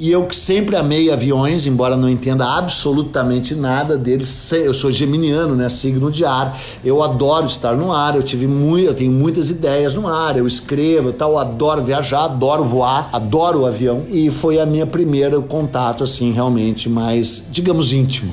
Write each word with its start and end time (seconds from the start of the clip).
E 0.00 0.12
eu 0.12 0.26
que 0.26 0.36
sempre 0.36 0.76
amei 0.76 1.10
aviões, 1.10 1.66
embora 1.66 1.96
não 1.96 2.08
entenda 2.08 2.48
absolutamente 2.56 3.56
nada 3.56 3.98
deles. 3.98 4.52
Eu 4.52 4.72
sou 4.72 4.92
geminiano, 4.92 5.56
né? 5.56 5.68
Signo 5.68 6.08
de 6.08 6.24
ar. 6.24 6.56
Eu 6.84 7.02
adoro 7.02 7.46
estar 7.46 7.74
no 7.74 7.92
ar. 7.92 8.14
Eu 8.14 8.22
tive 8.22 8.46
muito, 8.46 8.86
eu 8.86 8.94
tenho 8.94 9.10
muitas 9.10 9.50
ideias 9.50 9.94
no 9.94 10.06
ar. 10.06 10.36
Eu 10.36 10.46
escrevo, 10.46 11.12
tal. 11.12 11.32
Eu 11.32 11.38
adoro 11.38 11.82
viajar, 11.82 12.26
adoro 12.26 12.62
voar, 12.62 13.10
adoro 13.12 13.62
o 13.62 13.66
avião. 13.66 14.04
E 14.08 14.30
foi 14.30 14.60
a 14.60 14.64
minha 14.64 14.86
primeira 14.86 15.40
contato, 15.40 16.04
assim, 16.04 16.30
realmente 16.30 16.88
mais, 16.88 17.48
digamos, 17.50 17.92
íntimo. 17.92 18.32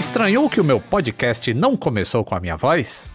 Estranhou 0.00 0.48
que 0.48 0.58
o 0.58 0.64
meu 0.64 0.80
podcast 0.80 1.52
não 1.52 1.76
começou 1.76 2.24
com 2.24 2.34
a 2.34 2.40
minha 2.40 2.56
voz? 2.56 3.14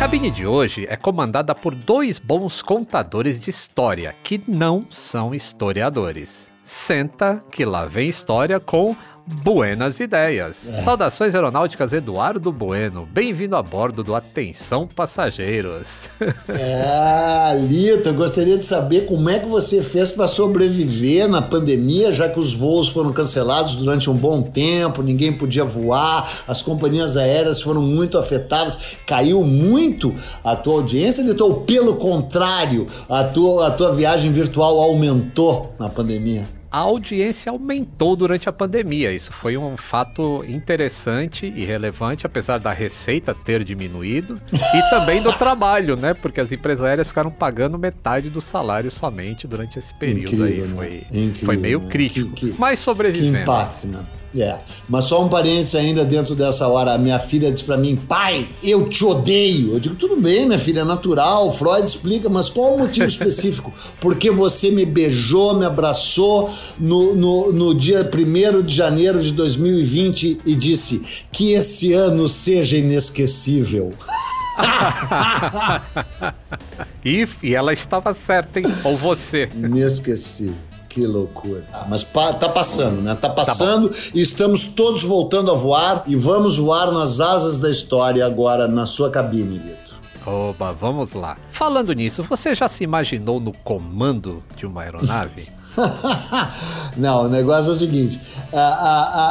Cabine 0.00 0.30
de 0.30 0.46
hoje 0.46 0.86
é 0.88 0.96
comandada 0.96 1.54
por 1.54 1.74
dois 1.74 2.18
bons 2.18 2.62
contadores 2.62 3.38
de 3.38 3.50
história 3.50 4.16
que 4.24 4.42
não 4.48 4.86
são 4.88 5.34
historiadores. 5.34 6.50
Senta 6.62 7.44
que 7.50 7.66
lá 7.66 7.84
vem 7.84 8.08
história 8.08 8.58
com 8.58 8.96
Buenas 9.32 10.00
ideias. 10.00 10.68
É. 10.68 10.76
Saudações 10.76 11.34
aeronáuticas, 11.34 11.92
Eduardo 11.92 12.50
Bueno. 12.50 13.08
Bem-vindo 13.10 13.54
a 13.54 13.62
bordo 13.62 14.02
do 14.02 14.14
Atenção 14.14 14.86
Passageiros. 14.86 16.08
É, 16.48 17.56
Lito, 17.56 18.08
eu 18.08 18.14
gostaria 18.14 18.58
de 18.58 18.64
saber 18.64 19.06
como 19.06 19.30
é 19.30 19.38
que 19.38 19.46
você 19.46 19.82
fez 19.82 20.10
para 20.10 20.26
sobreviver 20.26 21.28
na 21.28 21.40
pandemia, 21.40 22.12
já 22.12 22.28
que 22.28 22.38
os 22.38 22.54
voos 22.54 22.88
foram 22.88 23.12
cancelados 23.12 23.76
durante 23.76 24.10
um 24.10 24.14
bom 24.14 24.42
tempo, 24.42 25.02
ninguém 25.02 25.32
podia 25.32 25.64
voar, 25.64 26.42
as 26.46 26.60
companhias 26.62 27.16
aéreas 27.16 27.62
foram 27.62 27.82
muito 27.82 28.18
afetadas. 28.18 28.96
Caiu 29.06 29.42
muito 29.44 30.14
a 30.44 30.56
tua 30.56 30.74
audiência, 30.74 31.22
Lito? 31.22 31.44
Ou 31.44 31.60
pelo 31.62 31.96
contrário, 31.96 32.86
a 33.08 33.24
tua, 33.24 33.68
a 33.68 33.70
tua 33.70 33.92
viagem 33.92 34.32
virtual 34.32 34.78
aumentou 34.78 35.74
na 35.78 35.88
pandemia? 35.88 36.59
A 36.70 36.78
audiência 36.78 37.50
aumentou 37.50 38.14
durante 38.14 38.48
a 38.48 38.52
pandemia. 38.52 39.12
Isso 39.12 39.32
foi 39.32 39.56
um 39.56 39.76
fato 39.76 40.44
interessante 40.48 41.52
e 41.54 41.64
relevante, 41.64 42.26
apesar 42.26 42.58
da 42.58 42.72
receita 42.72 43.34
ter 43.34 43.64
diminuído 43.64 44.40
e 44.52 44.90
também 44.90 45.22
do 45.22 45.32
trabalho, 45.32 45.96
né? 45.96 46.14
Porque 46.14 46.40
as 46.40 46.52
empresas 46.52 46.86
aéreas 46.86 47.08
ficaram 47.08 47.30
pagando 47.30 47.78
metade 47.78 48.30
do 48.30 48.40
salário 48.40 48.90
somente 48.90 49.48
durante 49.48 49.78
esse 49.78 49.92
período 49.98 50.46
Incrível, 50.46 50.46
aí. 50.46 50.60
Né? 50.60 50.74
Foi, 50.76 51.18
Incrível, 51.18 51.46
foi 51.46 51.56
meio 51.56 51.80
né? 51.80 51.88
crítico. 51.88 52.30
Que, 52.32 52.52
que, 52.52 52.58
mas 52.58 52.78
sobrevivemos. 52.78 53.36
Que 53.36 53.42
impasse, 53.42 53.86
né? 53.86 54.06
É, 54.36 54.58
mas 54.88 55.06
só 55.06 55.24
um 55.24 55.28
parênteses 55.28 55.74
ainda 55.74 56.04
dentro 56.04 56.36
dessa 56.36 56.68
hora. 56.68 56.94
A 56.94 56.98
minha 56.98 57.18
filha 57.18 57.50
disse 57.50 57.64
para 57.64 57.76
mim, 57.76 57.96
pai, 57.96 58.48
eu 58.62 58.88
te 58.88 59.04
odeio. 59.04 59.74
Eu 59.74 59.80
digo, 59.80 59.96
tudo 59.96 60.16
bem, 60.16 60.46
minha 60.46 60.58
filha, 60.58 60.80
é 60.80 60.84
natural. 60.84 61.50
Freud 61.52 61.84
explica, 61.84 62.28
mas 62.28 62.48
qual 62.48 62.74
o 62.74 62.78
motivo 62.78 63.06
específico? 63.08 63.72
Porque 64.00 64.30
você 64.30 64.70
me 64.70 64.86
beijou, 64.86 65.54
me 65.54 65.64
abraçou 65.64 66.50
no, 66.78 67.16
no, 67.16 67.52
no 67.52 67.74
dia 67.74 68.08
1 68.08 68.62
de 68.62 68.74
janeiro 68.74 69.20
de 69.20 69.32
2020 69.32 70.42
e 70.46 70.54
disse 70.54 71.26
que 71.32 71.52
esse 71.52 71.92
ano 71.92 72.28
seja 72.28 72.76
inesquecível. 72.76 73.90
e, 77.04 77.26
e 77.42 77.54
ela 77.54 77.72
estava 77.72 78.14
certa, 78.14 78.60
hein? 78.60 78.66
Ou 78.84 78.96
você? 78.96 79.48
Inesquecível. 79.54 80.69
Que 80.90 81.06
loucura. 81.06 81.64
Ah, 81.72 81.86
mas 81.88 82.02
pa 82.02 82.32
tá 82.32 82.48
passando, 82.48 83.00
né? 83.00 83.14
Tá, 83.14 83.28
tá 83.28 83.30
passando 83.30 83.88
tá 83.88 83.96
e 84.12 84.20
estamos 84.20 84.64
todos 84.64 85.04
voltando 85.04 85.52
a 85.52 85.54
voar 85.54 86.02
e 86.04 86.16
vamos 86.16 86.56
voar 86.56 86.90
nas 86.90 87.20
asas 87.20 87.60
da 87.60 87.70
história 87.70 88.26
agora 88.26 88.66
na 88.66 88.84
sua 88.84 89.08
cabine, 89.08 89.58
Lito. 89.58 89.94
Oba, 90.26 90.72
vamos 90.72 91.12
lá. 91.12 91.38
Falando 91.52 91.92
nisso, 91.92 92.24
você 92.24 92.56
já 92.56 92.66
se 92.66 92.82
imaginou 92.82 93.38
no 93.38 93.52
comando 93.58 94.42
de 94.56 94.66
uma 94.66 94.82
aeronave? 94.82 95.46
não, 96.96 97.24
o 97.24 97.28
negócio 97.28 97.70
é 97.70 97.74
o 97.74 97.76
seguinte: 97.76 98.20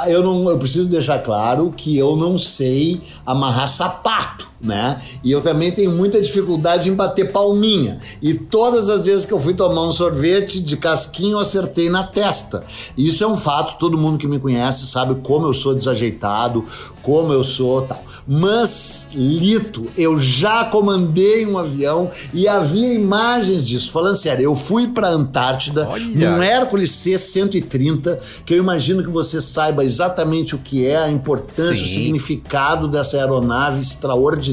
eu, 0.07 0.23
não, 0.23 0.49
eu 0.49 0.57
preciso 0.57 0.89
deixar 0.89 1.19
claro 1.19 1.73
que 1.75 1.97
eu 1.97 2.15
não 2.15 2.37
sei 2.37 3.01
amarrar 3.25 3.67
sapato, 3.67 4.49
né? 4.61 5.01
E 5.23 5.31
eu 5.31 5.41
também 5.41 5.71
tenho 5.71 5.91
muita 5.91 6.21
dificuldade 6.21 6.89
em 6.89 6.93
bater 6.93 7.31
palminha. 7.31 7.99
E 8.21 8.33
todas 8.33 8.89
as 8.89 9.05
vezes 9.05 9.25
que 9.25 9.33
eu 9.33 9.39
fui 9.39 9.53
tomar 9.53 9.87
um 9.87 9.91
sorvete 9.91 10.59
de 10.59 10.77
casquinho, 10.77 11.33
eu 11.33 11.39
acertei 11.39 11.89
na 11.89 12.03
testa. 12.03 12.63
Isso 12.97 13.23
é 13.23 13.27
um 13.27 13.37
fato, 13.37 13.77
todo 13.79 13.97
mundo 13.97 14.17
que 14.17 14.27
me 14.27 14.39
conhece 14.39 14.85
sabe 14.87 15.15
como 15.23 15.47
eu 15.47 15.53
sou 15.53 15.73
desajeitado, 15.73 16.65
como 17.01 17.31
eu 17.31 17.43
sou 17.43 17.83
tal. 17.83 18.09
Mas, 18.31 19.07
Lito, 19.11 19.87
eu 19.97 20.19
já 20.19 20.63
comandei 20.63 21.47
um 21.47 21.57
avião 21.57 22.11
e 22.31 22.47
havia 22.47 22.93
imagens 22.93 23.65
disso. 23.65 23.91
Falando 23.91 24.17
sério, 24.17 24.43
eu 24.43 24.55
fui 24.55 24.87
para 24.87 25.07
a 25.07 25.11
Antártida 25.11 25.87
Olha. 25.89 26.29
num 26.29 26.43
Hércules 26.43 26.91
C-130, 26.91 28.19
que 28.45 28.53
eu 28.53 28.59
imagino 28.59 29.03
que 29.03 29.09
você 29.09 29.41
saiba 29.41 29.83
exatamente 29.83 30.53
o 30.53 30.59
que 30.59 30.85
é, 30.85 30.97
a 30.97 31.09
importância, 31.09 31.73
Sim. 31.73 31.85
o 31.85 31.87
significado 31.87 32.87
dessa 32.87 33.17
aeronave 33.17 33.79
extraordinária, 33.79 34.48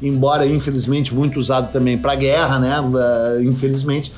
embora 0.00 0.46
infelizmente 0.46 1.14
muito 1.14 1.38
usado 1.38 1.72
também 1.72 1.98
para 1.98 2.14
guerra, 2.14 2.58
né? 2.58 2.76
Infelizmente. 3.42 4.12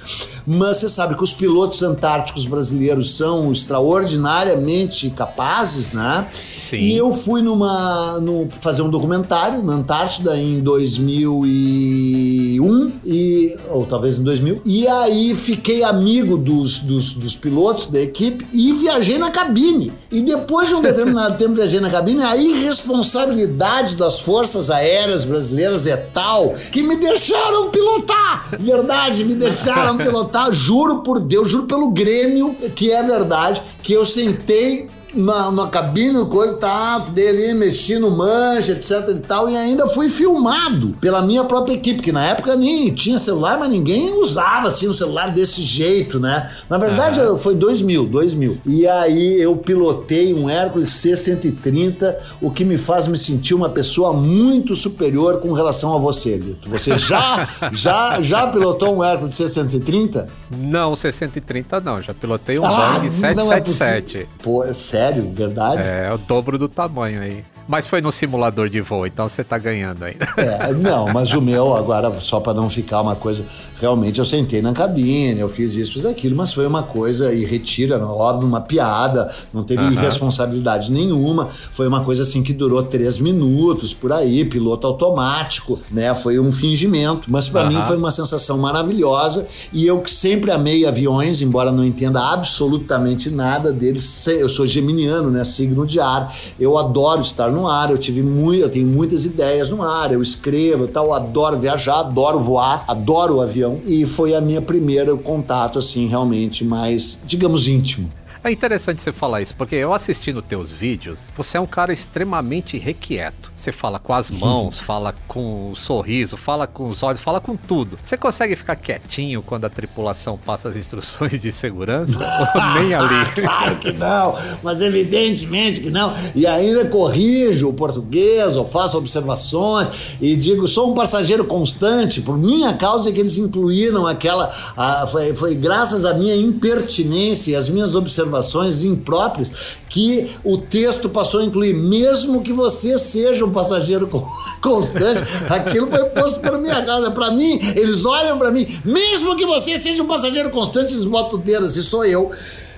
Mas 0.47 0.78
você 0.78 0.88
sabe 0.88 1.14
que 1.14 1.22
os 1.22 1.32
pilotos 1.32 1.82
antárticos 1.82 2.47
brasileiros 2.47 3.16
são 3.16 3.53
extraordinariamente 3.53 5.10
capazes, 5.10 5.92
né? 5.92 6.26
Sim. 6.32 6.78
E 6.78 6.97
eu 6.97 7.12
fui 7.12 7.42
numa. 7.42 8.19
No, 8.20 8.48
fazer 8.60 8.82
um 8.82 8.91
documentário 8.91 9.62
na 9.62 9.75
Antártida 9.75 10.36
em 10.36 10.60
2001, 10.60 12.92
e, 13.04 13.56
ou 13.69 13.86
talvez 13.86 14.19
em 14.19 14.22
2000, 14.22 14.62
e 14.64 14.88
aí 14.88 15.34
fiquei 15.34 15.82
amigo 15.82 16.36
dos, 16.36 16.80
dos, 16.80 17.14
dos 17.14 17.34
pilotos 17.36 17.86
da 17.86 18.00
equipe 18.00 18.47
e 18.53 18.72
viajei 18.72 19.18
na 19.18 19.30
cabine. 19.30 19.92
E 20.10 20.22
depois 20.22 20.68
de 20.68 20.74
um 20.74 20.83
determinado 20.83 21.36
tempo 21.38 21.54
viajei 21.54 21.80
na 21.80 21.91
cabine, 21.91 22.22
a 22.22 22.36
irresponsabilidade 22.36 23.97
das 23.97 24.21
forças 24.21 24.71
aéreas 24.71 25.24
brasileiras 25.24 25.86
é 25.86 25.97
tal 25.97 26.54
que 26.71 26.83
me 26.83 26.97
deixaram 26.97 27.71
pilotar. 27.71 28.48
Verdade, 28.59 29.24
me 29.24 29.34
deixaram 29.34 29.97
pilotar. 29.97 30.30
Juro 30.53 30.99
por 30.99 31.21
Deus, 31.21 31.51
juro 31.51 31.67
pelo 31.67 31.91
Grêmio 31.91 32.55
que 32.75 32.93
é 32.93 33.03
verdade, 33.03 33.63
que 33.83 33.93
eu 33.93 34.05
sentei 34.05 34.89
na, 35.14 35.50
na 35.50 35.66
cabine, 35.66 36.24
coisa 36.26 36.54
tá, 36.54 36.98
dele 36.98 37.54
mexi 37.54 37.98
no 37.98 38.10
mancha, 38.10 38.72
etc 38.72 39.09
e 39.10 39.14
tal, 39.20 39.48
e 39.48 39.56
ainda 39.56 39.86
fui 39.86 40.09
filmado 40.09 40.94
pela 41.00 41.22
minha 41.22 41.44
própria 41.44 41.74
equipe, 41.74 42.03
que 42.03 42.12
na 42.12 42.24
época 42.24 42.56
nem 42.56 42.92
tinha 42.94 43.18
celular, 43.18 43.59
mas 43.59 43.70
ninguém 43.70 44.12
usava 44.14 44.68
assim 44.68 44.88
um 44.88 44.92
celular 44.92 45.32
desse 45.32 45.62
jeito, 45.62 46.18
né? 46.18 46.50
Na 46.68 46.78
verdade, 46.78 47.20
uhum. 47.20 47.38
foi 47.38 47.54
2000, 47.54 48.06
2000. 48.06 48.59
E 48.66 48.86
aí 48.86 49.41
eu 49.41 49.56
pilotei 49.56 50.34
um 50.34 50.48
Hércules 50.48 50.91
C130, 50.91 52.14
o 52.41 52.50
que 52.50 52.64
me 52.64 52.78
faz 52.78 53.06
me 53.06 53.18
sentir 53.18 53.54
uma 53.54 53.68
pessoa 53.68 54.12
muito 54.12 54.74
superior 54.76 55.41
com 55.41 55.53
relação 55.53 55.94
a 55.94 55.98
você, 55.98 56.36
Lito. 56.36 56.68
Você 56.70 56.97
já, 56.97 57.48
já, 57.72 58.22
já 58.22 58.47
pilotou 58.47 58.97
um 58.97 59.04
Hércules 59.04 59.34
C130? 59.34 60.26
Não, 60.57 60.93
C130 60.93 61.83
não, 61.83 62.03
já 62.03 62.13
pilotei 62.13 62.59
um 62.59 62.65
ah, 62.65 62.99
Boeing 62.99 63.10
777. 63.10 64.19
É 64.19 64.27
Pô, 64.43 64.65
é 64.65 64.75
sério, 64.75 65.31
verdade? 65.33 65.83
É, 65.83 66.09
é 66.09 66.13
o 66.13 66.19
dobro 66.19 66.59
do 66.59 66.69
tamanho 66.69 67.21
aí. 67.21 67.45
Mas 67.68 67.86
foi 67.86 68.00
no 68.00 68.10
simulador 68.10 68.68
de 68.68 68.80
voo, 68.80 69.06
então 69.06 69.28
você 69.28 69.42
tá 69.44 69.59
ganhando 69.59 70.04
ainda. 70.04 70.26
É, 70.36 70.72
não, 70.72 71.12
mas 71.12 71.32
o 71.32 71.41
meu, 71.41 71.74
agora, 71.74 72.12
só 72.20 72.41
para 72.41 72.54
não 72.54 72.68
ficar 72.68 73.00
uma 73.00 73.16
coisa. 73.16 73.44
Realmente 73.80 74.20
eu 74.20 74.24
sentei 74.24 74.62
na 74.62 74.72
cabine, 74.72 75.41
eu 75.41 75.48
fiz 75.48 75.74
isso, 75.74 75.94
fiz 75.94 76.04
aquilo, 76.04 76.36
mas 76.36 76.53
foi 76.53 76.64
uma 76.64 76.84
coisa, 76.84 77.32
e 77.32 77.44
retira, 77.44 77.98
óbvio, 77.98 78.47
uma 78.47 78.60
piada, 78.60 79.28
não 79.53 79.64
teve 79.64 79.82
uhum. 79.82 79.94
responsabilidade 79.94 80.92
nenhuma. 80.92 81.48
Foi 81.48 81.88
uma 81.88 82.04
coisa 82.04 82.22
assim 82.22 82.44
que 82.44 82.53
durou 82.53 82.82
três 82.84 83.18
minutos 83.18 83.92
por 83.92 84.12
aí, 84.12 84.44
piloto 84.44 84.86
automático, 84.86 85.80
né? 85.91 86.14
Foi 86.14 86.38
um 86.38 86.53
fingimento. 86.53 87.30
Mas 87.30 87.48
para 87.48 87.64
uhum. 87.64 87.76
mim 87.76 87.82
foi 87.82 87.97
uma 87.97 88.12
sensação 88.12 88.59
maravilhosa. 88.59 89.47
E 89.72 89.84
eu 89.84 90.00
que 90.00 90.10
sempre 90.10 90.50
amei 90.50 90.86
aviões, 90.86 91.42
embora 91.42 91.72
não 91.72 91.84
entenda 91.84 92.20
absolutamente 92.32 93.30
nada 93.30 93.72
deles, 93.72 94.26
eu 94.28 94.48
sou 94.48 94.66
geminiano, 94.66 95.30
né? 95.30 95.42
Signo 95.42 95.84
de 95.84 95.98
ar. 95.98 96.32
Eu 96.59 96.78
adoro 96.78 97.22
estar 97.22 97.50
no 97.53 97.69
ar, 97.69 97.91
eu 97.91 97.99
tive 97.99 98.22
muito, 98.22 98.60
eu 98.60 98.71
tenho 98.71 98.87
muitas 98.87 99.27
ideias 99.27 99.71
no 99.71 99.83
ar, 99.83 100.13
eu 100.13 100.22
escrevo 100.22 100.89
tal, 100.89 101.13
adoro 101.13 101.59
viajar, 101.59 102.01
adoro 102.01 102.41
voar, 102.41 102.84
adoro 102.89 103.37
o 103.37 103.41
avião 103.41 103.78
e 103.87 104.04
foi 104.04 104.34
a 104.34 104.41
minha 104.41 104.63
primeiro 104.63 105.16
contato 105.19 105.78
assim 105.78 106.09
realmente 106.09 106.65
mais, 106.65 107.22
digamos, 107.27 107.69
íntimo. 107.69 108.10
É 108.44 108.50
interessante 108.50 109.00
você 109.00 109.12
falar 109.12 109.41
isso, 109.41 109.54
porque 109.54 109.77
eu 109.77 109.94
assistindo 109.94 110.42
teus 110.42 110.72
vídeos, 110.72 111.28
você 111.36 111.59
é 111.59 111.60
um 111.60 111.66
cara 111.66 111.92
extremamente 111.92 112.77
requieto. 112.77 113.53
Você 113.54 113.71
fala 113.71 114.00
com 114.00 114.12
as 114.12 114.33
mãos, 114.33 114.80
fala 114.80 115.15
com 115.28 115.71
o 115.71 115.77
sorriso, 115.77 116.36
fala 116.36 116.66
com 116.66 116.89
os 116.89 117.04
olhos, 117.04 117.21
fala 117.21 117.41
com 117.41 117.56
tudo. 117.56 117.97
Você 118.03 118.16
consegue 118.16 118.56
ficar 118.56 118.74
quietinho 118.74 119.42
quando 119.42 119.66
a 119.66 119.71
tripulação 119.71 120.36
passa 120.36 120.68
as 120.68 120.77
instruções 120.77 121.41
de 121.41 121.53
segurança? 121.53 122.18
ou 122.56 122.83
nem 122.83 122.92
ali? 122.92 123.30
claro 123.41 123.77
que 123.77 123.92
não, 123.92 124.36
mas 124.60 124.80
evidentemente 124.80 125.80
que 125.80 125.91
não. 125.91 126.12
E 126.34 126.45
ainda 126.45 126.84
corrijo 126.86 127.68
o 127.68 127.74
português, 127.74 128.56
ou 128.56 128.66
faço 128.66 128.98
observações 128.98 129.88
e 130.21 130.34
digo, 130.34 130.66
sou 130.66 130.91
um 130.91 130.95
passageiro 130.95 131.45
constante, 131.45 132.21
por 132.21 132.36
minha 132.36 132.74
causa 132.74 133.12
que 133.12 133.21
eles 133.21 133.38
incluíram 133.38 134.04
aquela. 134.04 134.53
A, 134.77 135.06
foi, 135.06 135.33
foi 135.33 135.54
graças 135.54 136.04
à 136.04 136.12
minha 136.12 136.34
impertinência 136.34 137.53
e 137.53 137.54
às 137.54 137.68
minhas 137.68 137.95
observações 137.95 138.32
observações 138.33 138.84
impróprias 138.84 139.53
que 139.89 140.31
o 140.43 140.57
texto 140.57 141.09
passou 141.09 141.41
a 141.41 141.45
incluir, 141.45 141.75
mesmo 141.75 142.43
que 142.43 142.53
você 142.53 142.99
seja 142.99 143.45
um 143.45 143.53
passageiro 143.53 144.09
constante, 144.61 145.23
aquilo 145.49 145.87
foi 145.89 146.05
posto 146.07 146.41
para 146.41 146.59
minha 146.59 146.83
casa. 146.84 147.11
Para 147.11 147.31
mim, 147.31 147.61
eles 147.77 148.05
olham 148.05 148.39
para 148.39 148.51
mim, 148.51 148.81
mesmo 148.84 149.37
que 149.37 149.45
você 149.45 149.77
seja 149.77 150.03
um 150.03 150.07
passageiro 150.07 150.51
constante, 150.51 150.95
eles 150.95 151.05
botam 151.05 151.39
o 151.39 151.43
dedo 151.43 151.67
assim, 151.67 151.83
sou 151.83 152.05
eu. 152.05 152.31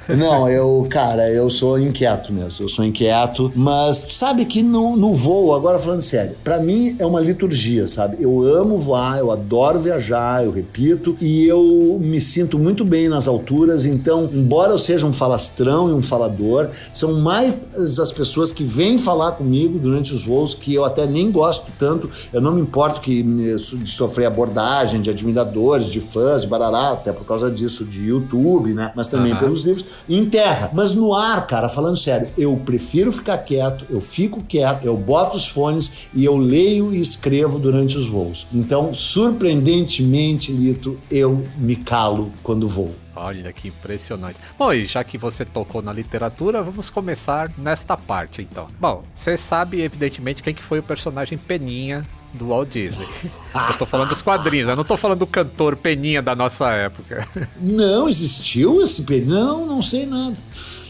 Não, 0.17 0.49
eu, 0.49 0.87
cara, 0.91 1.31
eu 1.31 1.49
sou 1.49 1.79
inquieto 1.79 2.33
mesmo. 2.33 2.65
Eu 2.65 2.69
sou 2.69 2.85
inquieto, 2.85 3.51
mas 3.55 4.07
sabe 4.11 4.45
que 4.45 4.63
no, 4.63 4.97
no 4.97 5.13
voo, 5.13 5.55
agora 5.55 5.79
falando 5.79 6.03
sério, 6.03 6.37
para 6.43 6.59
mim 6.59 6.97
é 6.99 7.07
uma 7.07 7.21
liturgia, 7.21 7.87
sabe? 7.87 8.19
Eu 8.21 8.43
amo 8.43 8.77
voar, 8.77 9.19
eu 9.19 9.31
adoro 9.31 9.81
viajar, 9.81 10.45
eu 10.45 10.51
repito, 10.51 11.17
e 11.21 11.47
eu 11.47 11.99
me 12.01 12.21
sinto 12.21 12.59
muito 12.59 12.85
bem 12.85 13.09
nas 13.09 13.27
alturas. 13.27 13.85
Então, 13.87 14.29
embora 14.33 14.73
eu 14.73 14.79
seja 14.79 15.07
um 15.07 15.13
falastrão 15.13 15.89
e 15.89 15.93
um 15.93 16.03
falador, 16.03 16.71
são 16.93 17.21
mais 17.21 17.55
as 17.99 18.13
pessoas 18.13 18.53
que 18.53 18.63
vêm 18.63 18.99
falar 18.99 19.33
comigo 19.33 19.79
durante 19.79 20.13
os 20.13 20.25
voos 20.25 20.55
que 20.55 20.75
eu 20.75 20.85
até 20.85 21.07
nem 21.07 21.31
gosto 21.31 21.71
tanto. 21.79 22.11
Eu 22.33 22.41
não 22.41 22.53
me 22.53 22.61
importo 22.61 23.01
que 23.01 23.23
de 23.23 23.91
sofrer 23.91 24.27
abordagem 24.27 25.01
de 25.01 25.11
admiradores, 25.11 25.87
de 25.87 26.01
fãs, 26.01 26.45
barará, 26.45 26.93
até 26.93 27.13
por 27.13 27.25
causa 27.25 27.51
disso 27.51 27.85
de 27.85 28.05
YouTube, 28.05 28.75
né? 28.75 28.93
Mas 28.95 29.09
também 29.09 29.33
uhum. 29.33 29.39
pelos 29.39 29.65
livros 29.65 29.94
em 30.09 30.25
terra. 30.27 30.71
Mas 30.73 30.93
no 30.93 31.15
ar, 31.15 31.47
cara, 31.47 31.69
falando 31.69 31.97
sério, 31.97 32.31
eu 32.37 32.57
prefiro 32.57 33.13
ficar 33.13 33.39
quieto, 33.39 33.87
eu 33.91 34.01
fico 34.01 34.43
quieto, 34.43 34.85
eu 34.85 34.97
boto 34.97 35.37
os 35.37 35.47
fones 35.47 36.09
e 36.15 36.25
eu 36.25 36.37
leio 36.37 36.95
e 36.95 37.01
escrevo 37.01 37.59
durante 37.59 37.97
os 37.97 38.07
voos. 38.07 38.47
Então, 38.53 38.93
surpreendentemente, 38.93 40.53
Lito, 40.53 40.99
eu 41.11 41.45
me 41.57 41.77
calo 41.77 42.31
quando 42.43 42.69
vou. 42.69 42.91
Olha 43.17 43.53
que 43.53 43.69
impressionante. 43.69 44.39
Bom, 44.59 44.73
e 44.73 44.87
já 44.87 45.05
que 45.05 45.17
você 45.17 45.45
tocou 45.45 45.81
na 45.81 45.93
literatura, 45.93 46.63
vamos 46.63 46.91
começar 46.91 47.51
nesta 47.57 47.97
parte 47.97 48.43
então. 48.43 48.69
Bom, 48.81 49.03
você 49.15 49.37
sabe 49.37 49.81
evidentemente 49.81 50.43
quem 50.43 50.53
que 50.53 50.63
foi 50.63 50.81
o 50.81 50.83
personagem 50.83 51.39
Peninha 51.39 52.05
do 52.35 52.49
Walt 52.49 52.71
Disney. 52.71 53.07
eu 53.55 53.79
tô 53.79 53.87
falando 53.87 54.09
dos 54.09 54.21
quadrinhos, 54.21 54.69
eu 54.69 54.77
não 54.77 54.85
tô 54.85 54.97
falando 54.97 55.21
do 55.21 55.27
cantor 55.27 55.77
Peninha 55.77 56.21
da 56.21 56.35
nossa 56.35 56.71
época. 56.73 57.27
Não, 57.61 58.09
existiu 58.09 58.83
esse 58.83 59.05
Peninha? 59.05 59.41
Não, 59.41 59.67
não 59.67 59.83
sei 59.83 60.07
nada. 60.07 60.37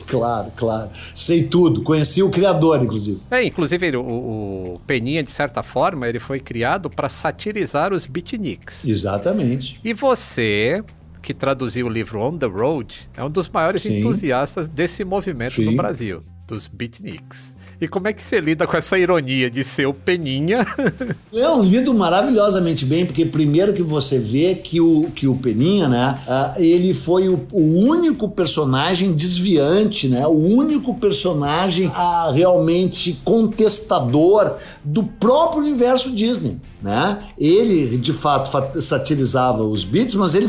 Claro, 0.07 0.53
claro. 0.55 0.91
Sei 1.15 1.45
tudo. 1.45 1.83
Conheci 1.83 2.23
o 2.23 2.31
criador, 2.31 2.83
inclusive. 2.83 3.21
É, 3.31 3.43
inclusive 3.45 3.97
o, 3.97 4.75
o 4.75 4.81
Peninha, 4.87 5.23
de 5.23 5.31
certa 5.31 5.63
forma, 5.63 6.09
ele 6.09 6.19
foi 6.19 6.41
criado 6.41 6.91
para 6.91 7.09
satirizar 7.09 7.93
os 7.93 8.07
beatniks. 8.07 8.87
Exatamente. 8.87 9.81
E 9.83 9.95
você, 9.95 10.85
que 11.23 11.33
traduziu 11.33 11.87
o 11.87 11.89
livro 11.89 12.21
On 12.21 12.37
the 12.37 12.47
Road, 12.47 13.09
é 13.17 13.25
um 13.25 13.31
dos 13.31 13.49
maiores 13.49 13.83
Sim. 13.83 14.01
entusiastas 14.01 14.69
desse 14.69 15.05
movimento 15.05 15.55
Sim. 15.55 15.67
no 15.67 15.77
Brasil 15.77 16.23
dos 16.47 16.69
beatniks. 16.69 17.57
E 17.81 17.89
como 17.89 18.07
é 18.09 18.13
que 18.13 18.25
você 18.25 18.41
lida 18.41 18.67
com 18.67 18.77
essa 18.77 18.99
ironia 18.99 19.51
de 19.51 19.65
ser 19.65 19.87
o 19.87 19.95
Peninha? 19.95 20.65
Eu 21.33 21.63
lido 21.63 21.95
maravilhosamente 21.95 22.85
bem, 22.85 23.07
porque 23.07 23.25
primeiro 23.25 23.73
que 23.73 23.83
você 23.83 24.19
vê 24.19 24.55
que 24.55 24.81
o, 24.81 25.11
que 25.15 25.27
o 25.27 25.37
Peninha, 25.37 25.89
né, 25.89 26.19
uh, 26.27 26.61
ele 26.61 26.93
foi 26.93 27.29
o, 27.29 27.47
o, 27.51 27.79
único 27.79 28.29
personagem 28.29 29.13
desviante, 29.13 30.09
né, 30.09 30.27
o 30.27 30.37
único 30.37 30.95
personagem 30.95 31.89
uh, 31.89 32.31
realmente 32.33 33.21
contestador 33.25 34.57
do 34.85 35.03
próprio 35.03 35.63
universo 35.63 36.11
Disney. 36.15 36.61
Né? 36.83 37.19
Ele, 37.39 37.97
de 37.97 38.13
fato, 38.13 38.51
satirizava 38.83 39.63
os 39.63 39.85
Beats, 39.85 40.15
mas 40.17 40.35
ele, 40.35 40.47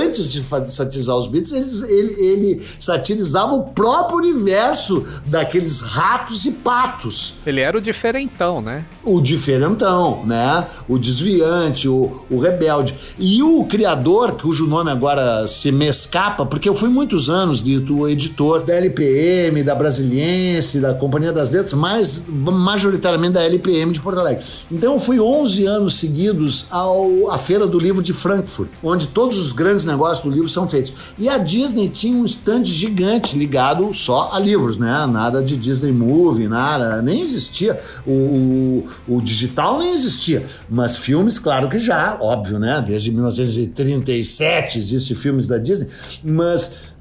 antes 0.00 0.32
de 0.32 0.44
satirizar 0.68 1.16
os 1.16 1.26
Beats, 1.26 1.50
ele, 1.50 1.68
ele, 1.92 2.24
ele 2.24 2.62
satirizava 2.78 3.52
o 3.54 3.64
próprio 3.64 4.18
universo 4.18 5.04
daqueles 5.26 5.80
ratos 5.80 6.44
e 6.44 6.52
patos. 6.52 7.38
Ele 7.44 7.60
era 7.60 7.76
o 7.76 7.80
diferentão, 7.80 8.60
né? 8.62 8.84
O 9.02 9.20
diferentão, 9.20 10.24
né? 10.24 10.68
O 10.88 10.96
desviante, 10.96 11.88
o, 11.88 12.24
o 12.30 12.38
rebelde. 12.38 12.94
E 13.18 13.42
o 13.42 13.64
criador, 13.64 14.36
cujo 14.40 14.68
nome 14.68 14.90
agora 14.92 15.48
se 15.48 15.72
me 15.72 15.88
escapa, 15.88 16.46
porque 16.46 16.68
eu 16.68 16.76
fui 16.76 16.88
muitos 16.88 17.28
anos 17.28 17.60
dito 17.60 18.08
editor 18.08 18.62
da 18.62 18.74
LPM, 18.74 19.64
da 19.64 19.74
Brasiliense, 19.74 20.78
da 20.78 20.94
Companhia 20.94 21.32
das 21.32 21.50
Letras, 21.50 21.72
mas 21.72 22.26
majoritariamente 22.28 23.32
da 23.32 23.42
LPM 23.42 23.71
de 23.92 24.00
Porto 24.00 24.20
Alegre. 24.20 24.44
Então 24.70 24.94
eu 24.94 25.00
fui 25.00 25.18
11 25.18 25.66
anos 25.66 25.94
seguidos 25.94 26.66
ao, 26.70 27.30
à 27.30 27.38
Feira 27.38 27.66
do 27.66 27.78
Livro 27.78 28.02
de 28.02 28.12
Frankfurt, 28.12 28.70
onde 28.82 29.08
todos 29.08 29.38
os 29.38 29.52
grandes 29.52 29.84
negócios 29.84 30.24
do 30.24 30.30
livro 30.30 30.48
são 30.48 30.68
feitos. 30.68 30.92
E 31.18 31.28
a 31.28 31.38
Disney 31.38 31.88
tinha 31.88 32.16
um 32.16 32.24
stand 32.24 32.64
gigante 32.64 33.36
ligado 33.36 33.92
só 33.92 34.30
a 34.32 34.38
livros, 34.38 34.76
né? 34.76 35.06
Nada 35.06 35.42
de 35.42 35.56
Disney 35.56 35.92
Movie, 35.92 36.48
nada, 36.48 37.00
nem 37.00 37.22
existia. 37.22 37.80
O, 38.06 38.10
o, 39.08 39.16
o 39.16 39.20
digital 39.22 39.78
nem 39.78 39.92
existia. 39.92 40.46
Mas 40.68 40.96
filmes, 40.96 41.38
claro 41.38 41.68
que 41.68 41.78
já, 41.78 42.18
óbvio, 42.20 42.58
né? 42.58 42.82
Desde 42.86 43.10
1937 43.10 44.78
existem 44.78 45.16
filmes 45.16 45.48
da 45.48 45.58
Disney, 45.58 45.88
mas 46.22 46.91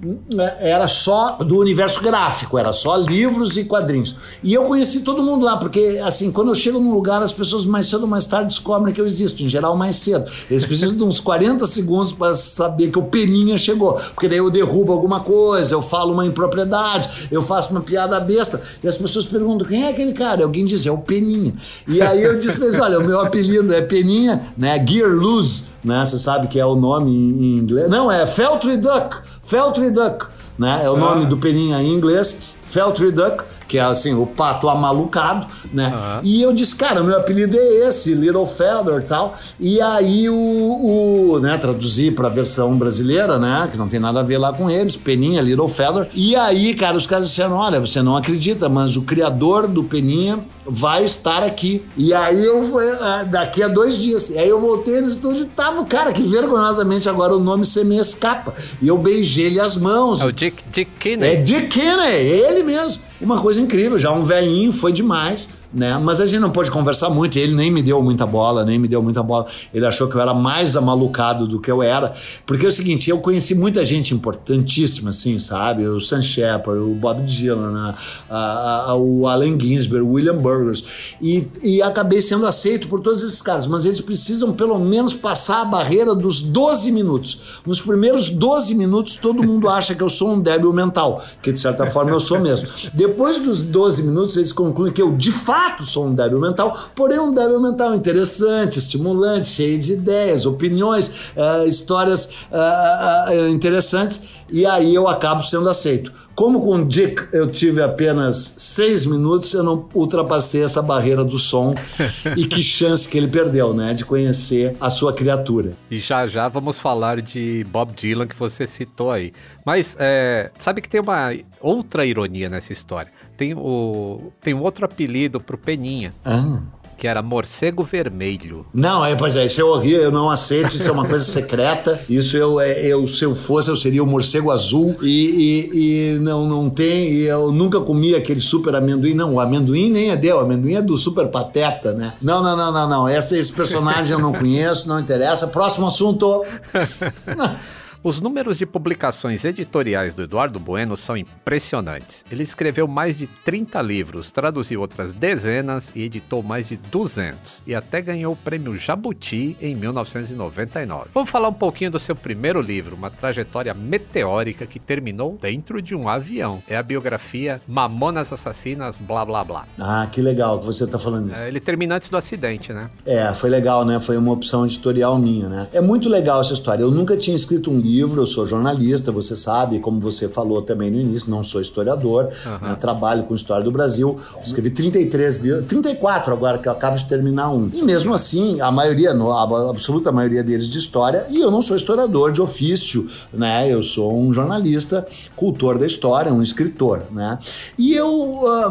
era 0.59 0.87
só 0.87 1.37
do 1.37 1.59
universo 1.59 2.01
gráfico, 2.01 2.57
era 2.57 2.73
só 2.73 2.95
livros 2.95 3.55
e 3.57 3.65
quadrinhos. 3.65 4.15
E 4.43 4.53
eu 4.53 4.63
conheci 4.63 5.01
todo 5.01 5.21
mundo 5.21 5.45
lá, 5.45 5.57
porque 5.57 6.01
assim, 6.03 6.31
quando 6.31 6.49
eu 6.49 6.55
chego 6.55 6.79
num 6.79 6.93
lugar, 6.93 7.21
as 7.21 7.31
pessoas 7.31 7.65
mais 7.65 7.87
cedo 7.87 8.03
ou 8.03 8.07
mais 8.07 8.25
tarde 8.25 8.47
descobrem 8.47 8.93
que 8.93 8.99
eu 8.99 9.05
existo, 9.05 9.43
em 9.43 9.49
geral 9.49 9.75
mais 9.77 9.97
cedo. 9.97 10.29
Eles 10.49 10.65
precisam 10.65 10.97
de 10.97 11.03
uns 11.03 11.19
40 11.19 11.67
segundos 11.67 12.11
para 12.11 12.33
saber 12.33 12.89
que 12.89 12.97
o 12.97 13.03
Peninha 13.03 13.57
chegou, 13.57 13.93
porque 14.15 14.27
daí 14.27 14.39
eu 14.39 14.49
derrubo 14.49 14.91
alguma 14.91 15.19
coisa, 15.19 15.75
eu 15.75 15.81
falo 15.81 16.13
uma 16.13 16.25
impropriedade, 16.25 17.27
eu 17.31 17.41
faço 17.41 17.71
uma 17.71 17.81
piada 17.81 18.19
besta, 18.19 18.61
e 18.83 18.87
as 18.87 18.95
pessoas 18.95 19.25
perguntam 19.25 19.67
quem 19.67 19.83
é 19.83 19.89
aquele 19.89 20.13
cara? 20.13 20.43
Alguém 20.43 20.65
diz, 20.65 20.85
é 20.85 20.91
o 20.91 20.97
Peninha. 20.97 21.53
E 21.87 22.01
aí 22.01 22.23
eu 22.23 22.39
disse 22.39 22.61
eles, 22.61 22.79
olha, 22.79 22.99
o 22.99 23.03
meu 23.03 23.19
apelido 23.19 23.73
é 23.73 23.81
Peninha, 23.81 24.53
né? 24.57 24.83
Gear 24.85 25.11
Loose, 25.11 25.65
né? 25.83 26.03
Você 26.03 26.17
sabe 26.17 26.47
que 26.47 26.59
é 26.59 26.65
o 26.65 26.75
nome 26.75 27.11
em 27.11 27.57
inglês. 27.57 27.89
Não, 27.89 28.11
é 28.11 28.25
Feltry 28.25 28.77
Duck. 28.77 29.17
Feltry 29.51 29.91
Duck, 29.91 30.27
né? 30.57 30.79
É 30.81 30.89
o 30.89 30.95
nome 30.95 31.25
ah. 31.25 31.27
do 31.27 31.35
peninha 31.35 31.81
em 31.81 31.89
inglês. 31.89 32.55
Feltry 32.63 33.11
Duck, 33.11 33.43
que 33.71 33.77
é 33.77 33.81
assim, 33.83 34.13
o 34.13 34.25
pato 34.25 34.67
amalucado, 34.67 35.47
né? 35.71 35.87
Uhum. 35.95 36.19
E 36.23 36.41
eu 36.41 36.51
disse, 36.51 36.75
cara, 36.75 37.01
meu 37.01 37.17
apelido 37.17 37.55
é 37.57 37.87
esse, 37.87 38.13
Little 38.13 38.45
Feather 38.45 38.99
e 38.99 39.03
tal. 39.03 39.33
E 39.57 39.79
aí 39.79 40.29
o, 40.29 40.35
o 40.35 41.39
né, 41.39 41.57
traduzi 41.57 42.11
pra 42.11 42.27
versão 42.27 42.77
brasileira, 42.77 43.39
né? 43.39 43.69
Que 43.71 43.77
não 43.77 43.87
tem 43.87 43.97
nada 43.97 44.19
a 44.19 44.23
ver 44.23 44.37
lá 44.39 44.51
com 44.51 44.69
eles, 44.69 44.97
Peninha, 44.97 45.41
Little 45.41 45.69
Feather. 45.69 46.09
E 46.13 46.35
aí, 46.35 46.73
cara, 46.73 46.97
os 46.97 47.07
caras 47.07 47.29
disseram, 47.29 47.55
olha, 47.55 47.79
você 47.79 48.01
não 48.01 48.17
acredita, 48.17 48.67
mas 48.67 48.97
o 48.97 49.03
criador 49.03 49.69
do 49.69 49.85
Peninha 49.85 50.43
vai 50.67 51.05
estar 51.05 51.41
aqui. 51.41 51.81
E 51.95 52.13
aí 52.13 52.43
eu 52.43 52.77
ah, 52.99 53.23
daqui 53.23 53.63
a 53.63 53.69
dois 53.69 53.97
dias. 53.99 54.31
E 54.31 54.37
aí 54.37 54.49
eu 54.49 54.59
voltei 54.59 54.99
no 54.99 55.07
estúdio 55.07 55.43
e 55.43 55.45
tava, 55.45 55.85
cara, 55.85 56.11
que 56.11 56.23
vergonhosamente 56.23 57.07
agora 57.07 57.33
o 57.33 57.39
nome 57.39 57.65
se 57.65 57.85
me 57.85 57.97
escapa. 57.97 58.53
E 58.81 58.89
eu 58.89 58.97
beijei 58.97 59.45
ele 59.45 59.61
as 59.61 59.77
mãos. 59.77 60.19
É 60.19 60.25
o 60.25 60.31
Dick, 60.33 60.61
Dick 60.69 60.91
Kinney. 60.99 61.29
É 61.29 61.35
Dick 61.37 61.67
Kinney, 61.67 62.17
ele 62.17 62.63
mesmo. 62.63 63.10
Uma 63.21 63.39
coisa 63.39 63.61
incrível, 63.61 63.99
já 63.99 64.11
um 64.11 64.23
velhinho, 64.23 64.71
foi 64.71 64.91
demais 64.91 65.60
né? 65.73 65.97
Mas 65.97 66.19
a 66.19 66.25
gente 66.25 66.39
não 66.39 66.51
pôde 66.51 66.69
conversar 66.69 67.09
muito, 67.09 67.37
ele 67.37 67.53
nem 67.53 67.71
me 67.71 67.81
deu 67.81 68.01
muita 68.01 68.25
bola, 68.25 68.65
nem 68.65 68.77
me 68.77 68.87
deu 68.87 69.01
muita 69.01 69.23
bola. 69.23 69.47
Ele 69.73 69.85
achou 69.85 70.07
que 70.07 70.15
eu 70.15 70.21
era 70.21 70.33
mais 70.33 70.75
amalucado 70.75 71.47
do 71.47 71.59
que 71.59 71.71
eu 71.71 71.81
era. 71.81 72.13
Porque 72.45 72.65
é 72.65 72.69
o 72.69 72.71
seguinte, 72.71 73.09
eu 73.09 73.19
conheci 73.19 73.55
muita 73.55 73.83
gente 73.85 74.13
importantíssima, 74.13 75.09
assim, 75.09 75.39
sabe? 75.39 75.87
O 75.87 75.99
Sam 75.99 76.21
Shepard, 76.21 76.79
o 76.81 76.93
Bob 76.95 77.23
Dylan, 77.23 77.95
a, 78.29 78.85
a, 78.89 78.95
o 78.95 79.27
Allen 79.27 79.59
Ginsberg, 79.59 80.05
o 80.05 80.13
William 80.13 80.37
Burgers. 80.37 80.83
E, 81.21 81.47
e 81.63 81.81
acabei 81.81 82.21
sendo 82.21 82.45
aceito 82.45 82.87
por 82.87 82.99
todos 82.99 83.23
esses 83.23 83.41
caras, 83.41 83.67
mas 83.67 83.85
eles 83.85 84.01
precisam 84.01 84.53
pelo 84.53 84.77
menos 84.79 85.13
passar 85.13 85.61
a 85.61 85.65
barreira 85.65 86.13
dos 86.13 86.41
12 86.41 86.91
minutos. 86.91 87.43
Nos 87.65 87.79
primeiros 87.81 88.29
12 88.29 88.75
minutos, 88.75 89.15
todo 89.15 89.43
mundo 89.43 89.69
acha 89.69 89.95
que 89.95 90.01
eu 90.01 90.09
sou 90.09 90.33
um 90.33 90.39
débil 90.39 90.73
mental, 90.73 91.23
que 91.41 91.51
de 91.51 91.59
certa 91.59 91.85
forma 91.87 92.11
eu 92.11 92.19
sou 92.19 92.39
mesmo. 92.39 92.67
Depois 92.93 93.39
dos 93.39 93.61
12 93.61 94.03
minutos, 94.03 94.37
eles 94.37 94.51
concluem 94.51 94.91
que 94.91 95.01
eu, 95.01 95.15
de 95.15 95.31
fato, 95.31 95.60
fato 95.61 95.83
sou 95.83 96.07
um 96.07 96.15
débil 96.15 96.39
mental, 96.39 96.89
porém 96.95 97.19
um 97.19 97.31
débil 97.31 97.61
mental 97.61 97.93
interessante, 97.93 98.79
estimulante, 98.79 99.47
cheio 99.47 99.79
de 99.79 99.93
ideias, 99.93 100.45
opiniões, 100.45 101.31
uh, 101.35 101.67
histórias 101.67 102.25
uh, 102.51 103.31
uh, 103.31 103.47
interessantes, 103.49 104.29
e 104.51 104.65
aí 104.65 104.93
eu 104.95 105.07
acabo 105.07 105.43
sendo 105.43 105.69
aceito. 105.69 106.11
Como 106.33 106.61
com 106.61 106.77
o 106.77 106.85
Dick 106.85 107.27
eu 107.33 107.51
tive 107.51 107.83
apenas 107.83 108.55
seis 108.57 109.05
minutos, 109.05 109.53
eu 109.53 109.61
não 109.61 109.87
ultrapassei 109.93 110.63
essa 110.63 110.81
barreira 110.81 111.23
do 111.23 111.37
som 111.37 111.75
e 112.35 112.45
que 112.45 112.63
chance 112.63 113.07
que 113.07 113.17
ele 113.17 113.27
perdeu, 113.27 113.73
né? 113.73 113.93
De 113.93 114.03
conhecer 114.03 114.75
a 114.79 114.89
sua 114.89 115.13
criatura. 115.13 115.73
E 115.91 115.99
já 115.99 116.27
já 116.27 116.47
vamos 116.47 116.79
falar 116.79 117.21
de 117.21 117.65
Bob 117.69 117.93
Dylan 117.93 118.27
que 118.27 118.35
você 118.35 118.65
citou 118.65 119.11
aí. 119.11 119.33
Mas 119.65 119.95
é, 119.99 120.49
sabe 120.57 120.81
que 120.81 120.89
tem 120.89 121.01
uma 121.01 121.35
outra 121.59 122.05
ironia 122.05 122.49
nessa 122.49 122.73
história 122.73 123.11
tem, 123.41 123.55
o, 123.55 124.31
tem 124.39 124.53
outro 124.53 124.85
apelido 124.85 125.39
pro 125.41 125.57
Peninha. 125.57 126.13
Ah. 126.23 126.59
Que 126.95 127.07
era 127.07 127.23
morcego 127.23 127.83
vermelho. 127.83 128.63
Não, 128.71 129.03
é, 129.03 129.15
pois 129.15 129.35
é, 129.35 129.47
isso 129.47 129.59
é 129.59 129.63
horrível, 129.63 130.03
eu 130.03 130.11
não 130.11 130.29
aceito, 130.29 130.75
isso 130.75 130.87
é 130.87 130.91
uma 130.91 131.07
coisa 131.07 131.25
secreta. 131.25 131.99
Isso 132.07 132.37
eu, 132.37 132.61
é, 132.61 132.85
eu, 132.85 133.07
se 133.07 133.25
eu 133.25 133.33
fosse, 133.33 133.69
eu 133.69 133.75
seria 133.75 134.03
o 134.03 134.05
morcego 134.05 134.51
azul. 134.51 134.95
E, 135.01 135.69
e, 135.73 136.13
e 136.13 136.19
não, 136.19 136.47
não 136.47 136.69
tem, 136.69 137.13
eu 137.21 137.51
nunca 137.51 137.79
comi 137.79 138.13
aquele 138.13 138.39
super 138.39 138.75
amendoim. 138.75 139.15
Não, 139.15 139.33
o 139.33 139.39
amendoim 139.39 139.89
nem 139.89 140.11
é 140.11 140.15
deu, 140.15 140.37
o 140.37 140.41
amendoim 140.41 140.75
é 140.75 140.81
do 140.83 140.95
super 140.95 141.27
pateta, 141.29 141.91
né? 141.93 142.13
Não, 142.21 142.43
não, 142.43 142.55
não, 142.55 142.71
não, 142.71 142.87
não. 142.87 143.09
Esse, 143.09 143.39
esse 143.39 143.51
personagem 143.51 144.13
eu 144.13 144.19
não 144.19 144.33
conheço, 144.33 144.87
não 144.87 144.99
interessa. 144.99 145.47
Próximo 145.47 145.87
assunto. 145.87 146.45
Os 148.03 148.19
números 148.19 148.57
de 148.57 148.65
publicações 148.65 149.45
editoriais 149.45 150.15
do 150.15 150.23
Eduardo 150.23 150.59
Bueno 150.59 150.97
são 150.97 151.15
impressionantes. 151.15 152.25
Ele 152.31 152.41
escreveu 152.41 152.87
mais 152.87 153.19
de 153.19 153.27
30 153.27 153.79
livros, 153.79 154.31
traduziu 154.31 154.81
outras 154.81 155.13
dezenas 155.13 155.91
e 155.95 156.01
editou 156.01 156.41
mais 156.41 156.69
de 156.69 156.77
200, 156.77 157.61
e 157.67 157.75
até 157.75 158.01
ganhou 158.01 158.33
o 158.33 158.35
prêmio 158.35 158.75
Jabuti 158.75 159.55
em 159.61 159.75
1999. 159.75 161.09
Vamos 161.13 161.29
falar 161.29 161.47
um 161.47 161.53
pouquinho 161.53 161.91
do 161.91 161.99
seu 161.99 162.15
primeiro 162.15 162.59
livro, 162.59 162.95
uma 162.95 163.11
trajetória 163.11 163.71
meteórica 163.71 164.65
que 164.65 164.79
terminou 164.79 165.37
dentro 165.39 165.79
de 165.79 165.93
um 165.93 166.09
avião. 166.09 166.63
É 166.67 166.75
a 166.75 166.81
biografia 166.81 167.61
Mamonas 167.67 168.33
Assassinas, 168.33 168.97
blá 168.97 169.23
blá 169.23 169.43
blá. 169.43 169.67
Ah, 169.77 170.07
que 170.11 170.23
legal 170.23 170.57
que 170.57 170.65
você 170.65 170.85
está 170.85 170.97
falando. 170.97 171.35
É, 171.35 171.47
ele 171.47 171.59
termina 171.59 171.97
antes 171.97 172.09
do 172.09 172.17
acidente, 172.17 172.73
né? 172.73 172.89
É, 173.05 173.31
foi 173.31 173.51
legal, 173.51 173.85
né? 173.85 173.99
Foi 173.99 174.17
uma 174.17 174.31
opção 174.31 174.65
editorial 174.65 175.19
minha, 175.19 175.47
né? 175.47 175.67
É 175.71 175.79
muito 175.79 176.09
legal 176.09 176.41
essa 176.41 176.53
história. 176.53 176.81
Eu 176.81 176.89
nunca 176.89 177.15
tinha 177.15 177.35
escrito 177.35 177.69
um 177.69 177.77
livro 177.77 177.90
livro, 177.91 178.21
eu 178.21 178.25
sou 178.25 178.47
jornalista, 178.47 179.11
você 179.11 179.35
sabe, 179.35 179.79
como 179.79 179.99
você 179.99 180.29
falou 180.29 180.61
também 180.61 180.89
no 180.89 180.99
início, 180.99 181.29
não 181.29 181.43
sou 181.43 181.59
historiador, 181.59 182.29
uhum. 182.45 182.69
né, 182.69 182.77
trabalho 182.79 183.23
com 183.23 183.35
história 183.35 183.63
do 183.63 183.71
Brasil, 183.71 184.17
escrevi 184.43 184.69
33 184.69 185.37
livros, 185.37 185.67
34 185.67 186.33
agora, 186.33 186.57
que 186.57 186.67
eu 186.67 186.71
acabo 186.71 186.95
de 186.95 187.05
terminar 187.05 187.49
um. 187.51 187.69
E 187.73 187.81
mesmo 187.83 188.13
assim, 188.13 188.61
a 188.61 188.71
maioria, 188.71 189.11
a 189.11 189.69
absoluta 189.69 190.11
maioria 190.11 190.43
deles 190.43 190.69
de 190.69 190.77
história, 190.77 191.25
e 191.29 191.39
eu 191.39 191.51
não 191.51 191.61
sou 191.61 191.75
historiador 191.75 192.31
de 192.31 192.41
ofício, 192.41 193.09
né? 193.33 193.71
Eu 193.71 193.83
sou 193.83 194.17
um 194.17 194.33
jornalista, 194.33 195.05
cultor 195.35 195.77
da 195.77 195.85
história, 195.85 196.31
um 196.33 196.41
escritor, 196.41 197.03
né? 197.11 197.37
E 197.77 197.93
eu, 197.93 198.09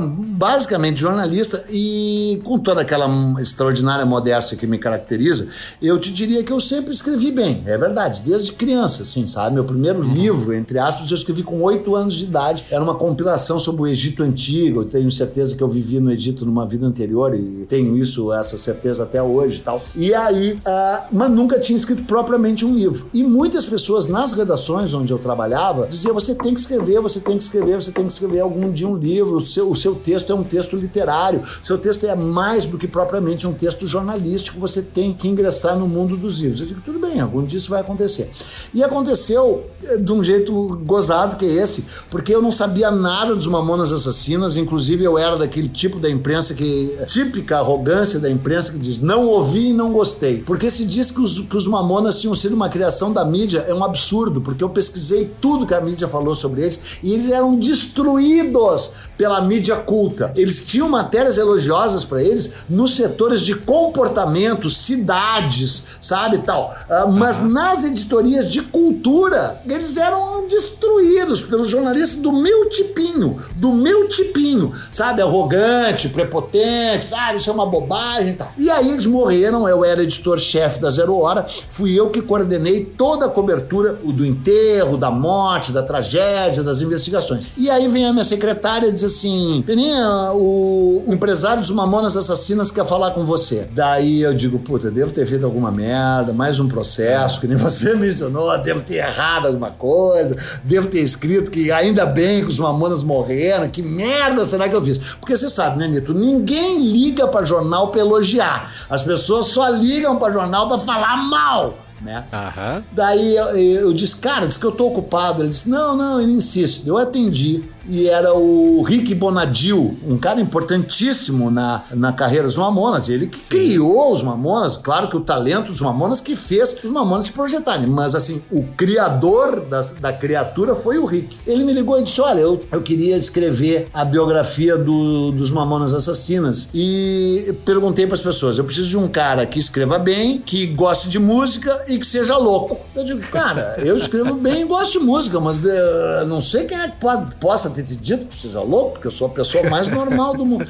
basicamente, 0.09 1.01
jornalista, 1.01 1.63
e 1.71 2.41
com 2.45 2.59
toda 2.59 2.81
aquela 2.81 3.09
extraordinária 3.41 4.07
modéstia 4.07 4.57
que 4.57 4.67
me 4.67 4.79
caracteriza, 4.79 5.49
eu 5.81 5.99
te 5.99 6.13
diria 6.13 6.43
que 6.43 6.53
eu 6.53 6.61
sempre 6.61 6.93
escrevi 6.93 7.31
bem, 7.31 7.63
é 7.67 7.77
verdade, 7.77 8.23
desde 8.25 8.53
criança 8.53 9.05
assim, 9.11 9.27
sabe? 9.27 9.55
Meu 9.55 9.65
primeiro 9.65 10.01
uhum. 10.01 10.13
livro, 10.13 10.55
entre 10.55 10.79
aspas, 10.79 11.11
eu 11.11 11.17
escrevi 11.17 11.43
com 11.43 11.61
oito 11.63 11.97
anos 11.97 12.15
de 12.15 12.25
idade. 12.25 12.65
Era 12.71 12.83
uma 12.83 12.95
compilação 12.95 13.59
sobre 13.59 13.83
o 13.83 13.87
Egito 13.87 14.23
Antigo. 14.23 14.83
Eu 14.83 14.85
tenho 14.85 15.11
certeza 15.11 15.57
que 15.57 15.63
eu 15.63 15.69
vivi 15.69 15.99
no 15.99 16.13
Egito 16.13 16.47
numa 16.47 16.65
vida 16.65 16.87
anterior 16.87 17.35
e 17.35 17.67
tenho 17.69 17.97
isso, 17.97 18.33
essa 18.33 18.57
certeza 18.57 19.03
até 19.03 19.21
hoje 19.21 19.59
e 19.59 19.61
tal. 19.63 19.83
E 19.97 20.15
aí, 20.15 20.53
uh, 20.53 21.07
mas 21.11 21.31
nunca 21.31 21.59
tinha 21.59 21.77
escrito 21.77 22.05
propriamente 22.05 22.65
um 22.65 22.75
livro. 22.75 23.07
E 23.13 23.25
muitas 23.25 23.65
pessoas 23.65 24.09
nas 24.09 24.33
redações 24.33 24.95
onde 24.95 25.13
eu 25.13 25.19
trabalhava 25.19 25.87
diziam: 25.87 26.15
você 26.15 26.35
tem 26.35 26.55
que 26.55 26.61
escrever, 26.61 27.01
você 27.01 27.19
tem 27.19 27.37
que 27.37 27.43
escrever, 27.43 27.81
você 27.81 27.91
tem 27.91 28.07
que 28.07 28.13
escrever 28.13 28.41
algum 28.41 28.71
dia 28.71 28.89
um 28.89 28.97
livro. 28.97 29.39
O 29.39 29.47
seu, 29.47 29.71
o 29.71 29.77
seu 29.77 29.95
texto 29.95 30.31
é 30.31 30.35
um 30.35 30.45
texto 30.45 30.77
literário, 30.77 31.43
seu 31.63 31.77
texto 31.77 32.07
é 32.07 32.15
mais 32.15 32.67
do 32.67 32.79
que 32.79 32.87
propriamente 32.87 33.47
um 33.47 33.53
texto 33.53 33.87
jornalístico. 33.87 34.61
Você 34.61 34.83
tem 34.83 35.13
que 35.13 35.27
ingressar 35.27 35.77
no 35.77 35.89
mundo 35.89 36.17
dos 36.17 36.39
livros. 36.39 36.61
Eu 36.61 36.67
digo: 36.67 36.81
tudo 36.81 36.99
bem, 37.01 37.21
algum 37.21 37.45
dia 37.45 37.59
isso 37.59 37.71
vai 37.71 37.81
acontecer. 37.81 38.31
E 38.73 38.83
aconteceu 38.83 39.00
aconteceu 39.01 39.67
eh, 39.83 39.97
de 39.97 40.13
um 40.13 40.23
jeito 40.23 40.81
gozado 40.85 41.37
que 41.37 41.45
é 41.45 41.63
esse, 41.63 41.87
porque 42.11 42.35
eu 42.35 42.43
não 42.43 42.53
sabia 42.53 42.91
nada 42.91 43.35
dos 43.35 43.47
Mamonas 43.47 43.93
Assassinas, 43.93 44.57
inclusive 44.57 45.03
eu 45.03 45.19
era 45.19 45.37
daquele 45.37 45.69
tipo 45.69 45.99
da 45.99 46.09
imprensa 46.09 46.55
que, 46.55 46.97
típica 47.07 47.59
arrogância 47.59 48.21
da 48.21 48.31
imprensa 48.31 48.73
que 48.73 48.79
diz, 48.79 49.01
não 49.01 49.27
ouvi 49.27 49.69
e 49.69 49.73
não 49.73 49.93
gostei. 49.93 50.43
Porque 50.43 50.71
se 50.71 50.85
diz 50.85 51.11
que 51.11 51.21
os, 51.21 51.41
que 51.41 51.57
os 51.57 51.67
Mamonas 51.67 52.21
tinham 52.21 52.35
sido 52.35 52.55
uma 52.55 52.69
criação 52.69 53.13
da 53.13 53.25
mídia, 53.25 53.65
é 53.67 53.75
um 53.75 53.83
absurdo, 53.83 54.41
porque 54.41 54.63
eu 54.63 54.69
pesquisei 54.69 55.31
tudo 55.41 55.67
que 55.67 55.75
a 55.75 55.81
mídia 55.81 56.07
falou 56.07 56.35
sobre 56.35 56.63
eles 56.63 56.81
e 57.03 57.13
eles 57.13 57.31
eram 57.31 57.57
destruídos 57.57 58.93
pela 59.21 59.43
mídia 59.43 59.77
culta. 59.77 60.33
Eles 60.35 60.65
tinham 60.65 60.89
matérias 60.89 61.37
elogiosas 61.37 62.07
para 62.07 62.23
eles 62.23 62.55
nos 62.71 62.97
setores 62.97 63.43
de 63.43 63.55
comportamento, 63.55 64.71
cidades, 64.71 65.89
sabe, 66.01 66.39
tal. 66.39 66.75
Uh, 66.89 67.13
mas 67.13 67.43
nas 67.43 67.85
editorias 67.85 68.51
de 68.51 68.63
cultura, 68.63 69.61
eles 69.67 69.99
eram 69.99 70.47
destruídos 70.49 71.43
pelos 71.43 71.69
jornalistas 71.69 72.23
do 72.23 72.33
meu 72.33 72.71
tipinho, 72.71 73.37
do 73.57 73.73
meu 73.73 74.09
tipinho, 74.09 74.73
sabe, 74.91 75.21
arrogante, 75.21 76.09
prepotente, 76.09 77.05
sabe, 77.05 77.37
isso 77.37 77.51
é 77.51 77.53
uma 77.53 77.67
bobagem 77.67 78.31
e 78.31 78.37
tal. 78.37 78.51
E 78.57 78.71
aí 78.71 78.91
eles 78.91 79.05
morreram, 79.05 79.69
eu 79.69 79.85
era 79.85 80.03
editor-chefe 80.03 80.81
da 80.81 80.89
Zero 80.89 81.15
Hora, 81.15 81.47
fui 81.69 81.93
eu 81.93 82.09
que 82.09 82.23
coordenei 82.23 82.87
toda 82.87 83.27
a 83.27 83.29
cobertura 83.29 84.01
o 84.03 84.13
do 84.13 84.25
enterro, 84.25 84.97
da 84.97 85.11
morte, 85.11 85.73
da 85.73 85.83
tragédia, 85.83 86.63
das 86.63 86.81
investigações. 86.81 87.49
E 87.55 87.69
aí 87.69 87.87
vem 87.87 88.07
a 88.07 88.13
minha 88.13 88.25
secretária 88.25 88.87
e 88.87 88.93
diz 88.93 89.10
assim: 89.11 89.63
Peninha, 89.67 90.33
o, 90.33 91.05
empresário 91.09 91.61
dos 91.61 91.71
Mamonas 91.71 92.17
Assassinas 92.17 92.71
quer 92.71 92.87
falar 92.87 93.11
com 93.11 93.25
você. 93.25 93.69
Daí 93.73 94.23
eu 94.23 94.35
digo: 94.35 94.59
puta, 94.59 94.91
devo 94.91 95.13
ter 95.13 95.27
feito 95.27 95.45
alguma 95.45 95.71
merda, 95.71 96.33
mais 96.33 96.59
um 96.59 96.69
processo, 96.69 97.41
que 97.41 97.47
nem 97.47 97.57
você 97.57 97.95
mencionou, 97.97 98.57
devo 98.59 98.81
ter 98.81 98.97
errado 98.97 99.47
alguma 99.47 99.71
coisa, 99.71 100.37
devo 100.65 100.89
ter 100.89 101.01
escrito 101.01 101.51
que 101.51 101.71
ainda 101.71 102.07
bem 102.07 102.43
que 102.43 102.49
os 102.49 102.59
Mamonas 102.59 103.03
morreram, 103.03 103.69
que 103.69 103.83
merda 103.83 104.45
será 104.47 104.69
que 104.69 104.75
eu 104.75 104.83
fiz? 104.83 104.99
Porque 104.99 105.37
você 105.37 105.49
sabe, 105.49 105.79
né, 105.79 105.89
Nito? 105.89 106.15
Ninguém 106.15 106.79
liga 106.79 107.27
para 107.27 107.45
jornal 107.45 107.89
para 107.89 108.01
elogiar. 108.01 108.73
As 108.89 109.03
pessoas 109.03 109.47
só 109.47 109.69
ligam 109.69 110.17
para 110.17 110.33
jornal 110.33 110.69
para 110.69 110.79
falar 110.79 111.17
mal 111.17 111.75
né? 112.01 112.25
Uhum. 112.33 112.83
Daí 112.93 113.37
eu, 113.37 113.47
eu, 113.57 113.93
disse, 113.93 114.17
cara, 114.17 114.47
disse 114.47 114.59
que 114.59 114.65
eu 114.65 114.73
tô 114.73 114.87
ocupado. 114.87 115.43
Ele 115.43 115.51
disse, 115.51 115.69
não, 115.69 115.97
não, 115.97 116.21
ele 116.21 116.33
insiste. 116.33 116.87
Eu 116.87 116.97
atendi 116.97 117.65
e 117.91 118.09
era 118.09 118.33
o 118.33 118.83
Rick 118.83 119.15
Bonadil, 119.15 119.99
um 120.07 120.17
cara 120.17 120.41
importantíssimo 120.41 121.51
na, 121.51 121.83
na 121.93 122.13
carreira 122.13 122.47
dos 122.47 122.57
Mamonas. 122.57 123.09
Ele 123.09 123.27
que 123.27 123.41
Sim. 123.41 123.49
criou 123.49 124.13
os 124.13 124.23
Mamonas, 124.23 124.77
claro 124.77 125.09
que 125.09 125.17
o 125.17 125.21
talento 125.21 125.69
dos 125.69 125.81
Mamonas 125.81 126.21
que 126.21 126.37
fez 126.37 126.79
os 126.85 126.91
Mamonas 126.91 127.27
se 127.27 127.33
projetarem, 127.33 127.87
mas 127.87 128.15
assim, 128.15 128.41
o 128.51 128.65
criador 128.77 129.61
da, 129.63 129.81
da 130.01 130.13
criatura 130.13 130.75
foi 130.75 130.99
o 130.99 131.05
Rick. 131.05 131.37
Ele 131.47 131.65
me 131.65 131.73
ligou 131.73 131.99
e 131.99 132.05
disse: 132.05 132.21
Olha, 132.21 132.41
eu, 132.41 132.61
eu 132.71 132.81
queria 132.81 133.17
escrever 133.17 133.89
a 133.93 134.05
biografia 134.05 134.77
do, 134.77 135.33
dos 135.33 135.51
Mamonas 135.51 135.93
Assassinas. 135.93 136.71
E 136.73 137.55
perguntei 137.65 138.07
para 138.07 138.15
as 138.15 138.21
pessoas: 138.21 138.59
eu 138.59 138.65
preciso 138.65 138.89
de 138.89 138.97
um 138.97 139.09
cara 139.09 139.45
que 139.47 139.59
escreva 139.59 139.99
bem, 139.99 140.39
que 140.39 140.67
goste 140.67 141.09
de 141.09 141.19
música 141.19 141.85
e 141.89 141.99
que 141.99 142.07
seja 142.07 142.37
louco. 142.37 142.79
Eu 142.95 143.05
digo, 143.05 143.21
cara, 143.29 143.77
eu 143.79 143.97
escrevo 143.97 144.35
bem 144.35 144.63
e 144.63 144.65
gosto 144.65 144.99
de 144.99 145.05
música, 145.05 145.41
mas 145.41 145.65
uh, 145.65 146.27
não 146.27 146.41
sei 146.41 146.65
quem 146.65 146.79
é 146.79 146.89
que 146.89 146.97
pode, 146.97 147.35
possa 147.37 147.71
ter 147.71 147.80
te 147.83 147.97
dito 147.97 148.27
que 148.27 148.35
seja 148.35 148.61
louco, 148.61 148.93
porque 148.93 149.09
eu 149.09 149.13
sou 149.13 149.27
a 149.27 149.31
pessoa 149.31 149.69
mais 149.69 149.89
normal 149.89 150.37
do 150.37 150.45
mundo. 150.45 150.67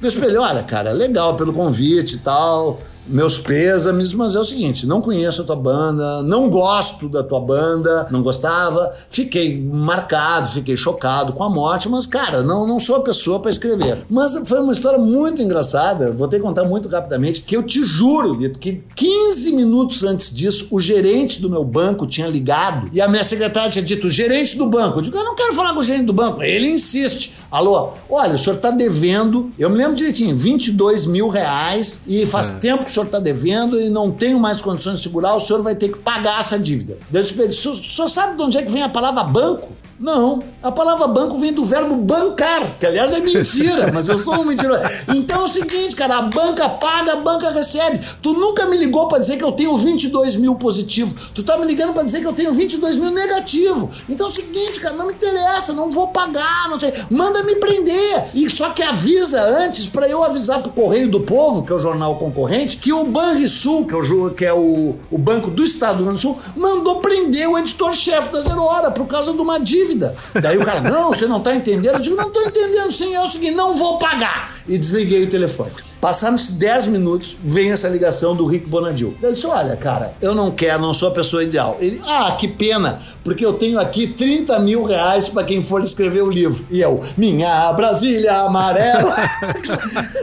Eu 0.00 0.08
espelho, 0.08 0.42
olha, 0.42 0.62
cara, 0.62 0.90
legal 0.92 1.36
pelo 1.36 1.52
convite 1.52 2.16
e 2.16 2.18
tal 2.18 2.80
meus 3.12 3.38
pêsames, 3.38 4.12
mas 4.14 4.34
é 4.34 4.40
o 4.40 4.44
seguinte: 4.44 4.86
não 4.86 5.00
conheço 5.00 5.42
a 5.42 5.44
tua 5.44 5.56
banda, 5.56 6.22
não 6.22 6.48
gosto 6.48 7.08
da 7.08 7.22
tua 7.22 7.40
banda, 7.40 8.06
não 8.10 8.22
gostava, 8.22 8.92
fiquei 9.08 9.60
marcado, 9.60 10.48
fiquei 10.48 10.76
chocado 10.76 11.32
com 11.32 11.44
a 11.44 11.50
morte, 11.50 11.88
mas 11.88 12.06
cara, 12.06 12.42
não, 12.42 12.66
não 12.66 12.78
sou 12.78 12.96
a 12.96 13.02
pessoa 13.02 13.38
para 13.38 13.50
escrever. 13.50 14.04
Mas 14.08 14.36
foi 14.46 14.60
uma 14.60 14.72
história 14.72 14.98
muito 14.98 15.42
engraçada, 15.42 16.10
vou 16.10 16.26
ter 16.26 16.36
que 16.36 16.42
contar 16.42 16.64
muito 16.64 16.88
rapidamente, 16.88 17.42
que 17.42 17.56
eu 17.56 17.62
te 17.62 17.82
juro, 17.82 18.34
Lito, 18.34 18.58
que 18.58 18.82
15 18.94 19.52
minutos 19.52 20.02
antes 20.04 20.34
disso, 20.34 20.68
o 20.70 20.80
gerente 20.80 21.40
do 21.40 21.50
meu 21.50 21.64
banco 21.64 22.06
tinha 22.06 22.26
ligado 22.26 22.88
e 22.92 23.00
a 23.00 23.08
minha 23.08 23.24
secretária 23.24 23.70
tinha 23.70 23.84
dito: 23.84 24.08
gerente 24.10 24.56
do 24.56 24.66
banco. 24.66 24.98
Eu 24.98 25.02
digo, 25.02 25.16
eu 25.16 25.24
não 25.24 25.34
quero 25.34 25.54
falar 25.54 25.74
com 25.74 25.80
o 25.80 25.84
gerente 25.84 26.06
do 26.06 26.12
banco. 26.12 26.42
Ele 26.42 26.68
insiste. 26.68 27.41
Alô, 27.52 27.90
olha, 28.08 28.34
o 28.34 28.38
senhor 28.38 28.56
está 28.56 28.70
devendo, 28.70 29.52
eu 29.58 29.68
me 29.68 29.76
lembro 29.76 29.94
direitinho, 29.94 30.34
22 30.34 31.04
mil 31.04 31.28
reais 31.28 32.00
e 32.06 32.24
faz 32.24 32.56
é. 32.56 32.60
tempo 32.60 32.84
que 32.86 32.90
o 32.90 32.94
senhor 32.94 33.04
está 33.04 33.20
devendo 33.20 33.78
e 33.78 33.90
não 33.90 34.10
tenho 34.10 34.40
mais 34.40 34.62
condições 34.62 34.96
de 34.96 35.02
segurar, 35.02 35.34
o 35.34 35.40
senhor 35.40 35.62
vai 35.62 35.74
ter 35.74 35.90
que 35.90 35.98
pagar 35.98 36.40
essa 36.40 36.58
dívida. 36.58 36.96
Deus 37.10 37.30
o 37.30 37.74
senhor 37.90 38.08
sabe 38.08 38.38
de 38.38 38.42
onde 38.42 38.56
é 38.56 38.62
que 38.62 38.72
vem 38.72 38.82
a 38.82 38.88
palavra 38.88 39.22
banco? 39.22 39.68
Não. 39.98 40.42
A 40.62 40.72
palavra 40.72 41.06
banco 41.06 41.38
vem 41.38 41.52
do 41.52 41.64
verbo 41.64 41.94
bancar, 41.96 42.78
que 42.78 42.86
aliás 42.86 43.12
é 43.12 43.20
mentira, 43.20 43.90
mas 43.92 44.08
eu 44.08 44.18
sou 44.18 44.40
um 44.40 44.44
mentiroso. 44.44 44.80
Então 45.14 45.42
é 45.42 45.44
o 45.44 45.48
seguinte, 45.48 45.94
cara, 45.94 46.18
a 46.18 46.22
banca 46.22 46.68
paga, 46.68 47.12
a 47.12 47.16
banca 47.16 47.50
recebe. 47.50 48.00
Tu 48.20 48.32
nunca 48.32 48.66
me 48.66 48.76
ligou 48.76 49.08
para 49.08 49.18
dizer 49.18 49.36
que 49.36 49.44
eu 49.44 49.52
tenho 49.52 49.76
22 49.76 50.36
mil 50.36 50.56
positivo. 50.56 51.14
Tu 51.34 51.42
tá 51.42 51.56
me 51.56 51.66
ligando 51.66 51.92
para 51.92 52.02
dizer 52.02 52.20
que 52.20 52.26
eu 52.26 52.32
tenho 52.32 52.52
22 52.52 52.96
mil 52.96 53.10
negativo. 53.10 53.90
Então 54.08 54.26
é 54.26 54.30
o 54.30 54.32
seguinte, 54.32 54.80
cara, 54.80 54.94
não 54.94 55.06
me 55.06 55.12
interessa, 55.12 55.72
não 55.72 55.90
vou 55.90 56.08
pagar, 56.08 56.68
não 56.68 56.80
sei. 56.80 56.92
Manda 57.10 57.42
me 57.42 57.56
prender. 57.56 58.24
E 58.34 58.48
só 58.50 58.70
que 58.70 58.82
avisa 58.82 59.40
antes 59.42 59.86
para 59.86 60.08
eu 60.08 60.24
avisar 60.24 60.62
pro 60.62 60.72
Correio 60.72 61.10
do 61.10 61.20
Povo, 61.20 61.64
que 61.64 61.72
é 61.72 61.76
o 61.76 61.80
jornal 61.80 62.16
concorrente, 62.16 62.76
que 62.76 62.92
o 62.92 63.04
Banrisul, 63.04 63.86
que 63.86 63.94
é 63.94 63.96
o, 63.96 64.30
que 64.30 64.44
é 64.44 64.52
o, 64.52 64.96
o 65.10 65.18
Banco 65.18 65.50
do 65.50 65.64
Estado 65.64 65.98
do 65.98 65.98
Rio 65.98 66.06
Grande 66.06 66.18
do 66.18 66.22
Sul, 66.22 66.38
mandou 66.56 66.96
prender 67.00 67.48
o 67.48 67.58
editor-chefe 67.58 68.32
da 68.32 68.40
Zero 68.40 68.62
Hora 68.62 68.90
por 68.90 69.06
causa 69.06 69.32
de 69.32 69.40
uma 69.40 69.58
dívida 69.58 69.81
dívida. 69.82 70.14
Daí 70.40 70.56
o 70.56 70.64
cara, 70.64 70.80
não, 70.80 71.08
você 71.08 71.26
não 71.26 71.38
está 71.38 71.54
entendendo. 71.54 71.94
Eu 71.94 72.00
digo, 72.00 72.16
não 72.16 72.28
estou 72.28 72.42
entendendo, 72.42 72.92
sim, 72.92 73.14
é 73.14 73.20
o 73.20 73.26
seguinte, 73.26 73.54
não 73.54 73.74
vou 73.74 73.98
pagar. 73.98 74.52
E 74.68 74.78
desliguei 74.78 75.24
o 75.24 75.30
telefone. 75.30 75.72
Passaram-se 76.00 76.52
10 76.54 76.88
minutos, 76.88 77.36
vem 77.44 77.70
essa 77.70 77.88
ligação 77.88 78.34
do 78.34 78.44
Rick 78.44 78.66
Bonadil. 78.66 79.16
Ele 79.22 79.34
disse: 79.34 79.46
Olha, 79.46 79.76
cara, 79.76 80.14
eu 80.20 80.34
não 80.34 80.50
quero, 80.50 80.82
não 80.82 80.92
sou 80.92 81.08
a 81.08 81.12
pessoa 81.12 81.44
ideal. 81.44 81.76
Ele, 81.80 82.00
ah, 82.04 82.36
que 82.38 82.48
pena, 82.48 83.00
porque 83.22 83.46
eu 83.46 83.52
tenho 83.52 83.78
aqui 83.78 84.08
30 84.08 84.58
mil 84.58 84.82
reais 84.82 85.28
para 85.28 85.44
quem 85.44 85.62
for 85.62 85.80
escrever 85.82 86.22
o 86.22 86.30
livro. 86.30 86.66
E 86.70 86.80
eu, 86.80 87.00
minha 87.16 87.72
Brasília 87.72 88.40
amarela. 88.40 89.14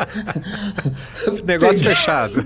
Negócio 1.45 1.81
fechado. 1.81 2.45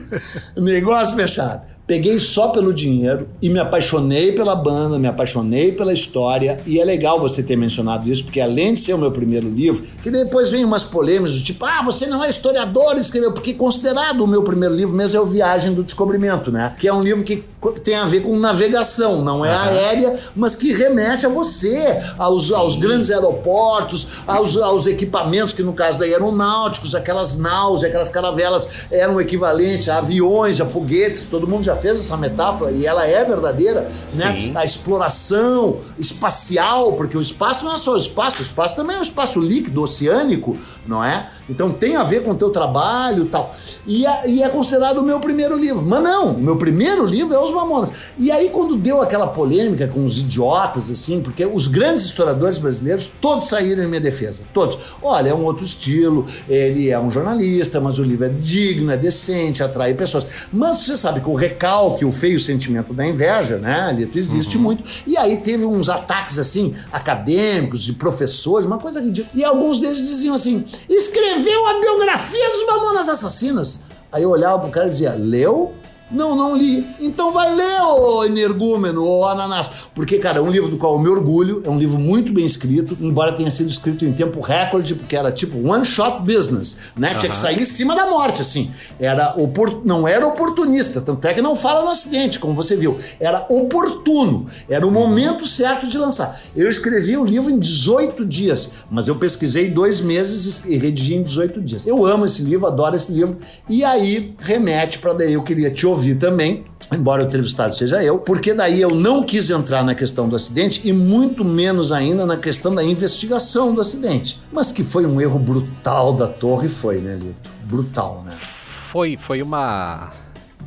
Negócio 0.55 1.15
fechado. 1.15 1.72
Peguei 1.85 2.17
só 2.17 2.47
pelo 2.47 2.73
dinheiro 2.73 3.27
e 3.41 3.49
me 3.49 3.59
apaixonei 3.59 4.31
pela 4.31 4.55
banda, 4.55 4.97
me 4.97 5.07
apaixonei 5.07 5.73
pela 5.73 5.91
história. 5.91 6.61
E 6.65 6.79
é 6.79 6.85
legal 6.85 7.19
você 7.19 7.43
ter 7.43 7.57
mencionado 7.57 8.09
isso, 8.09 8.23
porque 8.23 8.39
além 8.39 8.73
de 8.73 8.79
ser 8.79 8.93
o 8.93 8.97
meu 8.97 9.11
primeiro 9.11 9.49
livro, 9.49 9.83
que 10.01 10.09
depois 10.09 10.49
vem 10.49 10.63
umas 10.63 10.85
polêmicas 10.85 11.37
do 11.37 11.43
tipo, 11.43 11.65
ah, 11.65 11.81
você 11.83 12.07
não 12.07 12.23
é 12.23 12.29
historiador, 12.29 12.97
escreveu, 12.97 13.33
porque 13.33 13.53
considerado 13.53 14.21
o 14.21 14.27
meu 14.27 14.43
primeiro 14.43 14.73
livro 14.73 14.95
mesmo 14.95 15.17
é 15.17 15.21
o 15.21 15.25
Viagem 15.25 15.73
do 15.73 15.83
Descobrimento, 15.83 16.51
né? 16.51 16.73
Que 16.79 16.87
é 16.87 16.93
um 16.93 17.03
livro 17.03 17.23
que 17.23 17.43
tem 17.83 17.95
a 17.95 18.05
ver 18.05 18.21
com 18.21 18.37
navegação, 18.37 19.21
não 19.21 19.45
é 19.45 19.53
uhum. 19.53 19.61
aérea, 19.61 20.19
mas 20.35 20.55
que 20.55 20.73
remete 20.73 21.25
a 21.25 21.29
você, 21.29 22.01
aos, 22.17 22.51
aos 22.51 22.75
grandes 22.75 23.09
aeroportos, 23.09 24.19
aos, 24.27 24.57
aos 24.57 24.85
equipamentos, 24.85 25.53
que 25.53 25.63
no 25.63 25.73
caso 25.73 25.99
da 25.99 26.05
aeronáuticos, 26.05 26.95
aquelas 26.95 27.37
naus, 27.37 27.83
aquelas 27.83 28.09
caravelas 28.09 28.67
eram 28.91 29.19
equivalentes 29.19 29.89
a 29.89 29.97
aviões, 29.97 30.59
a 30.59 30.65
foguetes, 30.65 31.25
todo 31.25 31.47
mundo 31.47 31.63
já 31.63 31.72
fez 31.75 31.97
essa 31.97 32.17
metáfora 32.17 32.71
e 32.71 32.85
ela 32.85 33.05
é 33.05 33.23
verdadeira, 33.23 33.89
né? 34.13 34.51
A 34.55 34.65
exploração 34.65 35.77
espacial, 35.97 36.93
porque 36.93 37.17
o 37.17 37.21
espaço 37.21 37.65
não 37.65 37.73
é 37.73 37.77
só 37.77 37.93
o 37.93 37.97
espaço, 37.97 38.39
o 38.39 38.41
espaço 38.41 38.75
também 38.75 38.95
é 38.95 38.99
um 38.99 39.03
espaço 39.03 39.39
líquido, 39.39 39.81
oceânico, 39.81 40.57
não 40.87 41.03
é? 41.03 41.29
Então 41.49 41.71
tem 41.71 41.95
a 41.95 42.03
ver 42.03 42.23
com 42.23 42.31
o 42.31 42.36
teu 42.36 42.49
trabalho 42.49 43.23
e 43.23 43.27
tal. 43.27 43.53
E 43.86 44.05
é, 44.05 44.29
e 44.29 44.43
é 44.43 44.49
considerado 44.49 44.97
o 44.97 45.03
meu 45.03 45.19
primeiro 45.19 45.57
livro. 45.57 45.83
Mas 45.83 46.03
não, 46.03 46.33
o 46.33 46.39
meu 46.39 46.55
primeiro 46.55 47.05
livro 47.05 47.33
é 47.33 47.39
Os 47.39 47.51
Mamonas. 47.51 47.91
E 48.17 48.31
aí 48.31 48.49
quando 48.49 48.75
deu 48.75 49.01
aquela 49.01 49.27
polêmica 49.27 49.88
com 49.88 50.05
os 50.05 50.19
idiotas, 50.19 50.89
assim, 50.89 51.21
porque 51.21 51.45
os 51.45 51.67
grandes 51.67 52.05
historiadores 52.05 52.57
brasileiros 52.57 53.07
todos 53.21 53.47
saíram 53.47 53.83
em 53.83 53.88
minha 53.88 54.01
defesa. 54.01 54.43
Todos. 54.53 54.77
Olha, 55.01 55.29
é 55.29 55.33
um 55.33 55.43
outro 55.43 55.65
estilo, 55.65 56.25
ele 56.47 56.89
é 56.89 56.99
um 56.99 57.12
jornalista, 57.12 57.79
mas 57.79 57.99
o 57.99 58.03
livro 58.03 58.25
é 58.25 58.29
digno, 58.29 58.91
é 58.91 58.97
decente, 58.97 59.63
atrai 59.63 59.93
pessoas. 59.93 60.25
Mas 60.51 60.77
você 60.77 60.97
sabe 60.97 61.21
que 61.21 61.29
o 61.29 61.33
recalque, 61.63 62.04
o 62.04 62.12
feio 62.12 62.39
sentimento 62.39 62.93
da 62.93 63.06
inveja, 63.06 63.58
né, 63.58 63.93
Lito, 63.95 64.17
existe 64.17 64.58
uhum. 64.58 64.63
muito. 64.63 64.84
E 65.08 65.15
aí 65.17 65.38
teve 65.38 65.63
uns 65.63 65.88
ataques, 65.88 66.38
assim, 66.38 66.76
acadêmicos, 66.91 67.82
de 67.82 67.93
professores, 67.93 68.65
uma 68.65 68.78
coisa 68.78 68.99
ridícula. 68.99 69.32
E 69.34 69.45
alguns 69.45 69.80
deles 69.80 69.97
diziam 69.97 70.36
assim, 70.36 70.65
escreveu 70.89 71.67
a 71.67 71.80
biografia 71.80 72.49
dos 72.49 72.65
Mamonas 72.65 73.08
Assassinas. 73.08 73.84
Aí 74.12 74.23
eu 74.23 74.30
olhava 74.30 74.60
pro 74.60 74.71
cara 74.71 74.88
e 74.88 74.89
dizia, 74.89 75.15
leu? 75.17 75.73
Não, 76.11 76.35
não 76.35 76.55
li. 76.55 76.85
Então 76.99 77.31
vai 77.31 77.53
ler, 77.55 77.81
ô 77.81 78.23
energúmeno, 78.23 79.03
ô 79.03 79.25
ananás. 79.25 79.69
Porque, 79.95 80.17
cara, 80.17 80.39
é 80.39 80.41
um 80.41 80.49
livro 80.49 80.69
do 80.69 80.77
qual 80.77 80.93
eu 80.93 80.99
me 80.99 81.09
orgulho, 81.09 81.61
é 81.65 81.69
um 81.69 81.77
livro 81.77 81.99
muito 81.99 82.31
bem 82.31 82.45
escrito, 82.45 82.97
embora 82.99 83.31
tenha 83.31 83.49
sido 83.49 83.69
escrito 83.69 84.05
em 84.05 84.13
tempo 84.13 84.39
recorde, 84.41 84.95
porque 84.95 85.15
era 85.15 85.31
tipo 85.31 85.57
one 85.67 85.85
shot 85.85 86.21
business, 86.21 86.77
né? 86.95 87.13
Uhum. 87.13 87.19
Tinha 87.19 87.31
que 87.31 87.37
sair 87.37 87.61
em 87.61 87.65
cima 87.65 87.95
da 87.95 88.05
morte, 88.09 88.41
assim. 88.41 88.71
Era 88.99 89.33
opor... 89.37 89.81
Não 89.85 90.07
era 90.07 90.27
oportunista, 90.27 91.01
tanto 91.01 91.27
é 91.27 91.33
que 91.33 91.41
não 91.41 91.55
fala 91.55 91.83
no 91.83 91.89
acidente, 91.89 92.39
como 92.39 92.53
você 92.53 92.75
viu. 92.75 92.97
Era 93.19 93.45
oportuno, 93.49 94.45
era 94.69 94.85
o 94.85 94.91
momento 94.91 95.47
certo 95.47 95.87
de 95.87 95.97
lançar. 95.97 96.39
Eu 96.55 96.69
escrevi 96.69 97.17
o 97.17 97.25
livro 97.25 97.51
em 97.51 97.59
18 97.59 98.25
dias, 98.25 98.73
mas 98.89 99.07
eu 99.07 99.15
pesquisei 99.15 99.69
dois 99.69 100.01
meses 100.01 100.65
e 100.65 100.77
redigi 100.77 101.15
em 101.15 101.23
18 101.23 101.61
dias. 101.61 101.87
Eu 101.87 102.05
amo 102.05 102.25
esse 102.25 102.43
livro, 102.43 102.67
adoro 102.67 102.95
esse 102.95 103.11
livro, 103.11 103.37
e 103.67 103.83
aí 103.83 104.35
remete 104.39 104.99
para 104.99 105.13
daí 105.13 105.33
eu 105.33 105.43
queria 105.43 105.71
te 105.71 105.85
ouvir 105.93 106.03
ouvir 106.03 106.15
também, 106.15 106.65
embora 106.91 107.23
o 107.23 107.25
entrevistado 107.25 107.75
seja 107.75 108.03
eu, 108.03 108.19
porque 108.19 108.53
daí 108.53 108.82
eu 108.82 108.89
não 108.89 109.23
quis 109.23 109.49
entrar 109.49 109.84
na 109.84 109.95
questão 109.95 110.27
do 110.27 110.36
acidente 110.36 110.88
e 110.88 110.91
muito 110.91 111.45
menos 111.45 111.91
ainda 111.91 112.25
na 112.25 112.38
questão 112.38 112.75
da 112.75 112.84
investigação 112.84 113.73
do 113.73 113.79
acidente. 113.79 114.41
Mas 114.51 114.71
que 114.71 114.84
foi 114.84 115.06
um 115.06 115.21
erro 115.21 115.39
brutal 115.39 116.13
da 116.13 116.27
torre, 116.27 116.67
foi, 116.67 116.99
né, 116.99 117.15
Lito? 117.15 117.49
Brutal, 117.63 118.23
né? 118.25 118.36
Foi, 118.36 119.15
foi 119.17 119.41
uma 119.41 120.12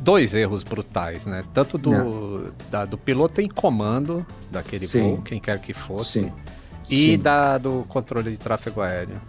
dois 0.01 0.33
erros 0.33 0.63
brutais, 0.63 1.25
né? 1.25 1.43
Tanto 1.53 1.77
do, 1.77 1.93
é. 1.93 2.71
da, 2.71 2.85
do 2.85 2.97
piloto 2.97 3.39
em 3.39 3.47
comando 3.47 4.25
daquele 4.51 4.87
Sim. 4.87 5.01
voo, 5.01 5.21
quem 5.21 5.39
quer 5.39 5.59
que 5.59 5.73
fosse, 5.73 6.21
Sim. 6.21 6.31
e 6.89 7.11
Sim. 7.11 7.19
Da, 7.19 7.57
do 7.57 7.85
controle 7.87 8.31
de 8.31 8.37
tráfego 8.37 8.81
aéreo. 8.81 9.21